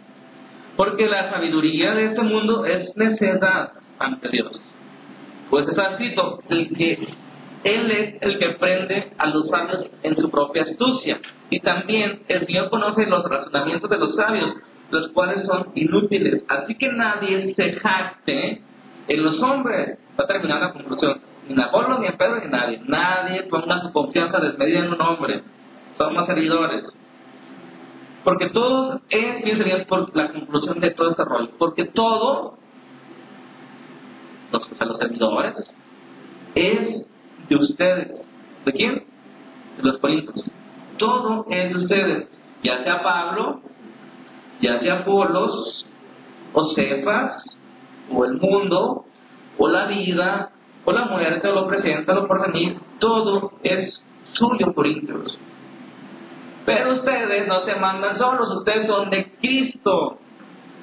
Porque 0.78 1.08
la 1.08 1.30
sabiduría 1.30 1.94
de 1.94 2.06
este 2.06 2.22
mundo 2.22 2.66
es 2.66 2.96
necedad 2.96 3.74
ante 4.00 4.30
Dios. 4.30 4.62
Pues 5.50 5.68
está 5.68 5.92
escrito, 5.92 6.40
el 6.48 6.70
que 6.70 7.14
Él 7.64 7.92
es 7.92 8.22
el 8.22 8.40
que 8.40 8.50
prende 8.52 9.12
a 9.18 9.28
los 9.28 9.50
sabios 9.50 9.88
en 10.04 10.16
su 10.16 10.30
propia 10.32 10.64
astucia. 10.64 11.20
Y 11.50 11.60
también 11.60 12.24
el 12.28 12.46
Dios 12.46 12.70
conoce 12.70 13.06
los 13.06 13.24
razonamientos 13.24 13.90
de 13.90 13.98
los 13.98 14.16
sabios, 14.16 14.56
los 14.90 15.10
cuales 15.10 15.46
son 15.46 15.68
inútiles. 15.76 16.44
Así 16.48 16.76
que 16.76 16.90
nadie 16.92 17.54
se 17.54 17.74
jacte 17.74 18.62
en 19.08 19.24
los 19.24 19.42
hombres, 19.42 20.00
va 20.20 20.24
a 20.24 20.28
terminar 20.28 20.62
la 20.62 20.74
conclusión, 20.74 21.22
ni 21.48 21.54
en 21.54 21.60
Apolo, 21.60 22.00
ni 22.00 22.08
en 22.08 22.18
Pedro, 22.18 22.40
ni 22.44 22.50
nadie. 22.50 22.82
Nadie 22.88 23.44
ponga 23.44 23.82
su 23.82 23.92
confianza 23.92 24.40
desmedida 24.40 24.80
en 24.80 24.94
un 24.94 25.02
hombre. 25.02 25.44
Somos 25.98 26.26
servidores. 26.26 26.84
Porque 28.24 28.50
todos 28.50 29.02
es, 29.10 29.44
bien 29.44 29.58
sería 29.58 29.86
por 29.86 30.16
la 30.16 30.32
conclusión 30.32 30.80
de 30.80 30.92
todo 30.92 31.12
este 31.12 31.26
rollo, 31.26 31.50
porque 31.58 31.86
todo, 31.86 32.58
los, 34.52 34.80
los 34.80 34.98
servidores, 35.00 35.56
es 36.54 37.06
de 37.58 37.66
ustedes. 37.66 38.08
¿De 38.66 38.72
quién? 38.74 39.04
De 39.78 39.84
los 39.84 39.98
corintios. 39.98 40.52
Todo 40.98 41.46
es 41.50 41.70
de 41.70 41.76
ustedes. 41.76 42.28
Ya 42.64 42.84
sea 42.84 43.02
Pablo, 43.02 43.62
ya 44.62 44.80
sea 44.80 45.00
Apolos, 45.00 45.86
o 46.54 46.74
Cefas, 46.76 47.44
o 48.12 48.26
el 48.26 48.34
mundo, 48.38 49.06
o 49.58 49.68
la 49.68 49.86
vida, 49.88 50.52
o 50.86 50.92
la 50.92 51.06
muerte, 51.06 51.48
o 51.48 51.54
lo 51.54 51.68
presente, 51.68 52.12
o 52.12 52.16
lo 52.16 52.28
porvenir, 52.28 52.78
todo 53.00 53.54
es 53.64 54.00
suyo 54.34 54.74
por 54.74 54.86
íntegros. 54.86 55.40
Pero 56.66 56.94
ustedes 56.94 57.48
no 57.48 57.66
se 57.66 57.76
mandan 57.76 58.18
solos, 58.18 58.50
ustedes 58.58 58.88
son 58.88 59.10
de 59.10 59.32
Cristo. 59.42 60.20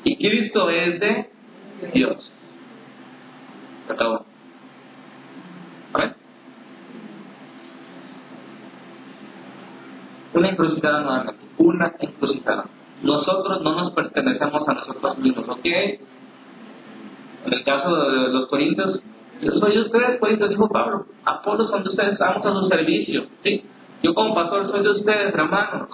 Y 0.03 0.16
Cristo 0.16 0.69
es 0.71 1.01
de 1.01 1.31
Dios. 1.95 2.33
Se 3.87 3.93
acabó. 3.93 4.25
¿Amén? 5.93 6.14
Una 10.39 10.51
encrucijada 10.51 11.01
nuevamente. 11.01 11.45
Una 11.59 11.93
encrucijada. 11.99 12.66
Nosotros 13.03 13.61
no 13.62 13.74
nos 13.74 13.93
pertenecemos 13.93 14.68
a 14.68 14.74
nosotros 14.74 15.18
mismos, 15.18 15.49
¿ok? 15.49 15.64
En 15.64 17.53
el 17.53 17.64
caso 17.64 17.97
de 17.97 18.28
los 18.28 18.47
corintios, 18.47 19.03
yo 19.43 19.51
soy 19.53 19.72
de 19.72 19.80
ustedes, 19.80 20.20
corintios, 20.20 20.51
dijo 20.51 20.68
Pablo. 20.68 21.07
Apolo 21.24 21.66
son 21.66 21.82
de 21.82 21.91
ustedes, 21.91 22.12
estamos 22.12 22.47
a 22.47 22.53
su 22.53 22.68
servicio, 22.68 23.26
¿sí? 23.43 23.64
Yo 24.05 24.14
como 24.14 24.32
pastor 24.32 24.70
soy 24.70 24.82
de 24.84 24.91
ustedes, 24.91 25.34
hermanos. 25.34 25.89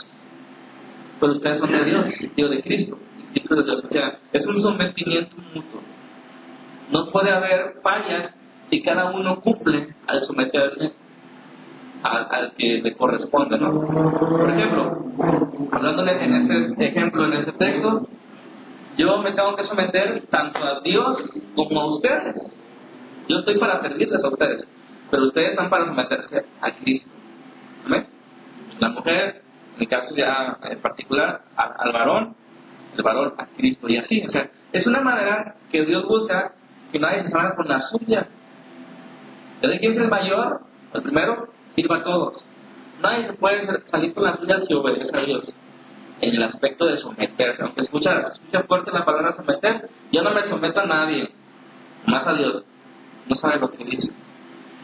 Pero 1.21 1.33
ustedes 1.33 1.59
son 1.61 1.73
de 1.73 1.85
Dios, 1.85 2.05
Dios 2.37 2.51
de 2.51 2.63
Cristo. 2.63 2.99
Cristo 3.33 3.55
de 3.57 3.63
Dios. 3.63 3.83
O 3.83 3.89
sea, 3.89 4.19
es 4.31 4.47
un 4.47 4.61
sometimiento 4.61 5.37
mutuo. 5.55 5.81
No 6.91 7.11
puede 7.11 7.31
haber 7.31 7.77
fallas 7.83 8.35
si 8.69 8.83
cada 8.83 9.11
uno 9.11 9.41
cumple 9.41 9.95
al 10.07 10.23
someterse 10.27 10.93
al, 12.05 12.29
al 12.31 12.53
que 12.53 12.83
le 12.83 12.95
corresponde, 12.97 13.59
¿no? 13.59 13.81
Por 13.81 14.51
ejemplo, 14.51 15.05
hablando 15.73 16.07
en 16.07 16.53
este 16.53 16.89
ejemplo, 16.89 17.25
en 17.25 17.33
este 17.33 17.53
texto, 17.53 18.07
yo 18.99 19.19
me 19.23 19.33
tengo 19.33 19.57
que 19.57 19.65
someter 19.65 20.23
tanto 20.31 20.59
a 20.59 20.81
Dios 20.81 21.17
como 21.57 21.81
a 21.81 21.95
ustedes. 21.95 22.37
Yo 23.27 23.39
estoy 23.39 23.59
para 23.59 23.81
servirles 23.81 24.23
a 24.23 24.29
ustedes, 24.29 24.67
pero 25.11 25.25
ustedes 25.25 25.51
están 25.53 25.71
para 25.71 25.87
someterse 25.87 26.45
a 26.61 26.71
Cristo. 26.73 27.09
¿Amén? 27.87 28.07
La 28.79 28.91
mujer, 28.91 29.43
en 29.73 29.81
mi 29.81 29.87
caso 29.87 30.15
ya 30.15 30.59
en 30.63 30.79
particular, 30.81 31.41
al, 31.57 31.93
varón, 31.93 32.37
el 32.99 33.03
varón 33.03 33.33
a 33.39 33.47
Cristo 33.57 33.89
y 33.89 33.97
así. 33.97 34.23
O 34.29 34.31
sea, 34.31 34.51
es 34.73 34.87
una 34.87 35.01
manera 35.01 35.57
que 35.73 35.87
Dios 35.87 36.07
busca 36.07 36.53
que 36.93 36.99
nadie 36.99 37.23
se 37.23 37.31
salga 37.31 37.57
con 37.57 37.67
la 37.67 37.81
suya. 37.89 38.29
¿De 39.63 39.79
quién 39.79 39.93
es 39.93 39.99
el 39.99 40.09
mayor? 40.09 40.61
El 40.93 41.03
primero, 41.03 41.49
sirva 41.75 41.97
a 41.99 42.05
todos. 42.05 42.43
Nadie 43.03 43.27
se 43.27 43.33
puede 43.35 43.67
salir 43.91 44.15
con 44.15 44.25
la 44.25 44.37
suya 44.37 44.61
si 44.67 44.75
obedece 44.75 45.17
a 45.17 45.21
Dios. 45.21 45.45
En 46.21 46.35
el 46.35 46.43
aspecto 46.43 46.87
de 46.87 46.99
someterse, 46.99 47.63
aunque 47.63 47.83
escucha, 47.83 48.29
escucha 48.33 48.63
fuerte 48.63 48.93
la 48.93 49.05
palabra 49.05 49.37
someter, 49.37 49.89
yo 50.13 50.23
no 50.23 50.33
me 50.33 50.49
someto 50.49 50.81
a 50.81 50.87
nadie, 50.87 51.29
más 52.07 52.27
a 52.27 52.35
Dios. 52.35 52.65
No 53.29 53.37
sabe 53.37 53.59
lo 53.59 53.71
que 53.71 53.85
dice. 53.85 54.11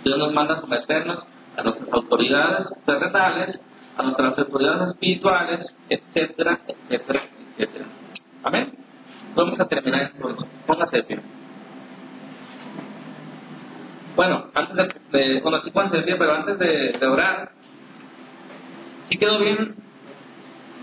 Dios 0.05 0.18
nos 0.18 0.32
manda 0.32 0.55
a 0.55 0.61
someternos 0.61 1.24
a 1.57 1.62
nuestras 1.62 1.93
autoridades 1.93 2.66
terrenales, 2.84 3.61
a 3.97 4.03
nuestras 4.03 4.38
autoridades 4.38 4.88
espirituales, 4.91 5.66
etcétera, 5.88 6.59
etcétera, 6.66 7.22
etcétera. 7.57 7.84
Amén. 8.43 8.72
Vamos 9.34 9.61
a 9.61 9.68
terminar 9.68 10.11
entonces. 10.14 10.47
Póngase 10.66 10.97
de 10.97 11.03
pie. 11.05 11.20
Bueno, 14.16 14.46
antes 14.54 14.76
de, 14.76 15.18
de 15.18 15.40
bueno, 15.40 15.61
sí 15.62 15.70
pero 15.72 16.34
antes 16.34 16.58
de, 16.58 16.92
de 16.98 17.06
orar, 17.06 17.52
¿sí 19.08 19.18
quedó 19.18 19.38
bien? 19.38 19.76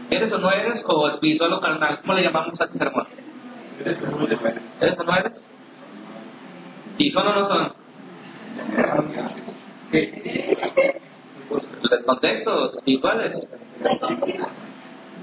¿Eres 0.09 0.31
o 0.31 0.37
no 0.37 0.51
eres? 0.51 0.81
¿O 0.85 1.09
espiritual 1.09 1.53
o 1.53 1.59
carnal? 1.59 1.99
¿Cómo 2.01 2.13
le 2.13 2.23
llamamos 2.23 2.59
a 2.59 2.65
este 2.65 2.77
sermón? 2.77 3.07
¿Eres 3.79 3.97
o 4.97 5.03
no 5.03 5.15
eres? 5.15 5.33
¿Y 6.97 7.11
son 7.11 7.27
o 7.27 7.35
no 7.35 7.47
son? 7.47 7.73
El 11.91 12.05
contexto, 12.05 12.77
espirituales. 12.77 13.47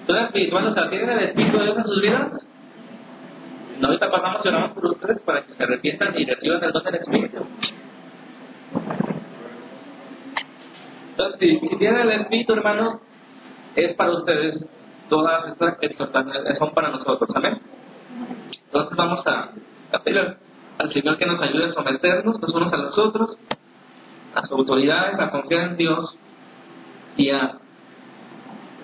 ¿Son 0.07 0.17
espirituales? 0.19 0.71
O 0.71 0.75
sea, 0.75 0.91
¿tienen 0.91 1.11
el 1.11 1.25
Espíritu 1.25 1.59
de 1.59 1.65
Dios 1.65 1.79
en 1.79 1.85
sus 1.85 2.03
vidas? 2.03 2.33
No, 3.81 3.89
ahorita 3.89 4.11
pasamos 4.11 4.45
y 4.45 4.49
oramos 4.49 4.71
por 4.73 4.87
ustedes 4.87 5.19
para 5.23 5.43
que 5.43 5.55
se 5.55 5.63
arrepientan 5.63 6.15
y 6.17 6.25
reciban 6.25 6.63
el 6.63 6.73
don 6.73 6.85
del 6.85 6.95
Espíritu. 6.95 7.47
Entonces, 11.11 11.41
si, 11.41 11.69
si 11.69 11.77
tienen 11.77 12.01
el 12.01 12.21
Espíritu, 12.23 12.55
hermanos, 12.55 13.01
es 13.77 13.95
para 13.95 14.13
ustedes. 14.13 14.65
Todas 15.09 15.53
estas 15.53 15.77
exhortaciones 15.83 16.59
son 16.59 16.73
para 16.73 16.89
nosotros. 16.89 17.29
Amén. 17.35 17.61
Entonces 18.67 18.97
vamos 18.97 19.27
a, 19.27 19.51
a 19.93 19.99
pedir 20.03 20.37
al 20.79 20.93
Señor 20.93 21.19
que 21.19 21.27
nos 21.27 21.41
ayude 21.41 21.67
a 21.67 21.73
someternos 21.73 22.41
los 22.41 22.55
unos 22.55 22.73
a 22.73 22.77
los 22.77 22.99
otros, 22.99 23.39
a 24.35 24.41
las 24.41 24.51
autoridades, 24.51 25.21
a 25.21 25.31
confiar 25.31 25.69
en 25.69 25.77
Dios 25.77 26.19
y 27.17 27.31
a 27.31 27.59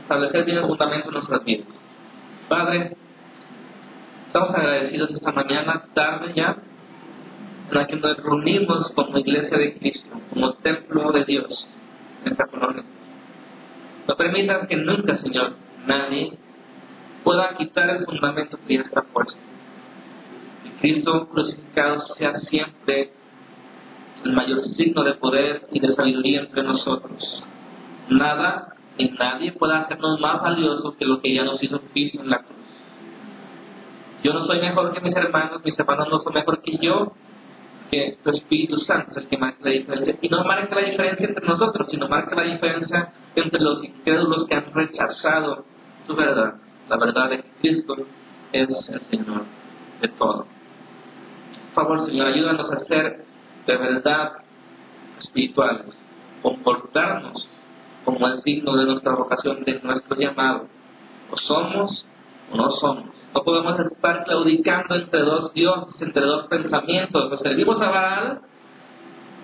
establecer 0.02 0.44
bien 0.44 0.58
el 0.58 0.66
fundamento 0.66 1.08
en 1.08 1.14
nuestras 1.14 1.44
vidas. 1.44 1.66
Padre, 2.48 2.96
estamos 4.26 4.54
agradecidos 4.54 5.10
esta 5.10 5.32
mañana, 5.32 5.84
tarde 5.94 6.32
ya, 6.34 6.56
para 7.70 7.86
que 7.86 7.96
nos 7.96 8.16
reunimos 8.16 8.92
como 8.94 9.18
iglesia 9.18 9.56
de 9.56 9.78
Cristo, 9.78 10.10
como 10.30 10.52
templo 10.54 11.12
de 11.12 11.24
Dios 11.24 11.68
en 12.24 12.32
esta 12.32 12.46
colonia. 12.46 12.84
No 14.08 14.16
permitas 14.16 14.66
que 14.66 14.76
nunca, 14.76 15.16
Señor, 15.18 15.52
nadie 15.86 16.32
pueda 17.22 17.56
quitar 17.56 17.90
el 17.90 18.04
fundamento 18.04 18.58
que 18.66 18.74
ya 18.74 18.80
está 18.82 19.02
puesto. 19.02 19.34
Que 20.64 20.70
Cristo 20.80 21.28
crucificado 21.28 22.00
sea 22.16 22.38
siempre 22.40 23.12
el 24.24 24.32
mayor 24.32 24.64
signo 24.76 25.02
de 25.04 25.14
poder 25.14 25.68
y 25.72 25.80
de 25.80 25.94
sabiduría 25.94 26.40
entre 26.40 26.62
nosotros. 26.62 27.48
Nada 28.08 28.74
ni 28.98 29.10
nadie 29.10 29.52
pueda 29.52 29.82
hacernos 29.82 30.20
más 30.20 30.42
valiosos 30.42 30.96
que 30.96 31.06
lo 31.06 31.20
que 31.20 31.32
ya 31.32 31.44
nos 31.44 31.62
hizo 31.62 31.80
Cristo 31.92 32.20
en 32.20 32.30
la 32.30 32.38
cruz. 32.38 32.58
Yo 34.22 34.34
no 34.34 34.44
soy 34.44 34.60
mejor 34.60 34.92
que 34.92 35.00
mis 35.00 35.16
hermanos, 35.16 35.62
mis 35.64 35.78
hermanos 35.78 36.08
no 36.10 36.18
son 36.18 36.34
mejor 36.34 36.60
que 36.60 36.76
yo, 36.78 37.12
que 37.90 38.18
tu 38.22 38.30
Espíritu 38.30 38.78
Santo 38.80 39.10
es 39.12 39.16
el 39.18 39.28
que 39.28 39.38
marca 39.38 39.58
la 39.62 39.70
diferencia. 39.70 40.16
Y 40.20 40.28
no 40.28 40.44
marca 40.44 40.74
la 40.74 40.88
diferencia 40.88 41.26
entre 41.26 41.46
nosotros, 41.46 41.88
sino 41.90 42.08
marca 42.08 42.36
la 42.36 42.44
diferencia 42.44 43.12
entre 43.34 43.60
los 43.60 43.82
incrédulos 43.82 44.46
que 44.46 44.54
han 44.54 44.72
rechazado 44.72 45.64
tu 46.06 46.14
verdad. 46.14 46.54
La 46.88 46.96
verdad 46.96 47.30
de 47.30 47.44
Cristo 47.60 47.96
es 48.52 48.68
el 48.88 49.00
Señor 49.10 49.44
de 50.00 50.08
todo. 50.08 50.46
Por 51.74 51.84
favor, 51.84 52.06
Señor, 52.06 52.28
ayúdanos 52.28 52.70
a 52.70 52.84
ser 52.84 53.24
de 53.66 53.76
verdad 53.76 54.32
espirituales, 55.20 55.86
comportarnos 56.42 57.48
como 58.04 58.26
el 58.26 58.42
signo 58.42 58.76
de 58.76 58.86
nuestra 58.86 59.14
vocación, 59.14 59.62
de 59.64 59.80
nuestro 59.80 60.16
llamado. 60.16 60.66
O 61.30 61.36
somos 61.36 62.06
o 62.52 62.56
no 62.56 62.70
somos. 62.72 63.19
No 63.34 63.44
podemos 63.44 63.78
estar 63.78 64.24
claudicando 64.24 64.94
entre 64.96 65.20
dos 65.20 65.54
dioses, 65.54 66.02
entre 66.02 66.22
dos 66.22 66.46
pensamientos. 66.46 67.32
O 67.32 67.38
servimos 67.38 67.80
a 67.80 67.90
Baal 67.90 68.40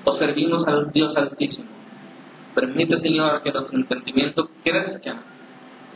o 0.05 0.16
servimos 0.16 0.66
al 0.66 0.91
Dios 0.93 1.16
Altísimo. 1.16 1.68
Permite, 2.55 3.01
Señor, 3.01 3.43
que 3.43 3.53
nuestro 3.53 3.76
entendimiento 3.76 4.49
crezca 4.64 5.22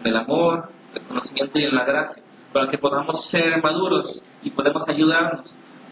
en 0.00 0.06
el 0.06 0.16
amor, 0.16 0.68
el 0.94 1.02
conocimiento 1.02 1.58
y 1.58 1.64
en 1.64 1.74
la 1.74 1.84
gracia, 1.84 2.22
para 2.52 2.68
que 2.68 2.78
podamos 2.78 3.26
ser 3.30 3.62
maduros 3.62 4.20
y 4.42 4.50
podamos 4.50 4.86
ayudarnos 4.88 5.46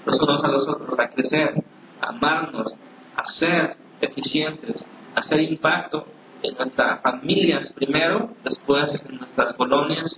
los 0.05 0.21
unos 0.21 0.45
a 0.45 0.49
los 0.49 0.69
otros 0.69 0.99
a 0.99 1.09
crecer, 1.09 1.65
a 2.01 2.09
amarnos, 2.09 2.73
a 3.17 3.33
ser 3.39 3.77
eficientes, 4.01 4.77
a 5.15 5.21
hacer 5.21 5.41
impacto 5.41 6.07
en 6.43 6.57
nuestras 6.57 7.01
familias 7.03 7.73
primero, 7.73 8.31
después 8.45 8.89
en 9.09 9.19
nuestras 9.19 9.55
colonias 9.55 10.11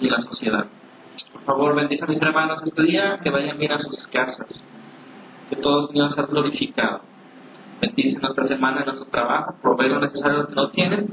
y 0.00 0.06
en 0.06 0.12
la 0.12 0.22
sociedad. 0.22 0.66
Por 1.32 1.42
favor, 1.44 1.74
bendiga 1.74 2.04
a 2.06 2.08
mis 2.08 2.22
hermanos 2.22 2.62
este 2.64 2.82
día, 2.82 3.20
que 3.22 3.30
vayan 3.30 3.58
bien 3.58 3.72
a 3.72 3.82
sus 3.82 4.06
casas, 4.08 4.46
que 5.50 5.56
todo 5.56 5.88
Señor 5.88 6.14
sea 6.14 6.24
glorificado. 6.24 7.00
Bendice 7.80 8.18
nuestra 8.20 8.46
semana, 8.46 8.84
nuestro 8.84 9.06
trabajo, 9.06 9.56
provee 9.60 9.88
lo 9.88 10.00
necesario 10.00 10.46
que 10.46 10.54
no 10.54 10.70
tienen. 10.70 11.08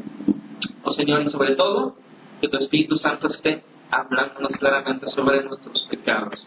Oh 0.84 0.91
Señor, 0.93 1.24
y 1.24 1.32
sobre 1.32 1.56
todo, 1.56 1.95
que 2.39 2.47
tu 2.47 2.58
Espíritu 2.58 2.97
Santo 2.97 3.28
esté 3.28 3.64
hablándonos 3.91 4.52
claramente 4.60 5.10
sobre 5.12 5.43
nuestros 5.43 5.82
pecados. 5.89 6.39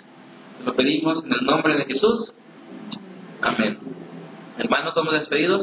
Lo 0.64 0.74
pedimos 0.74 1.24
en 1.24 1.32
el 1.32 1.44
nombre 1.44 1.76
de 1.76 1.84
Jesús. 1.86 2.32
Amén. 3.40 3.78
Hermanos, 4.58 4.94
somos 4.94 5.12
despedidos. 5.12 5.60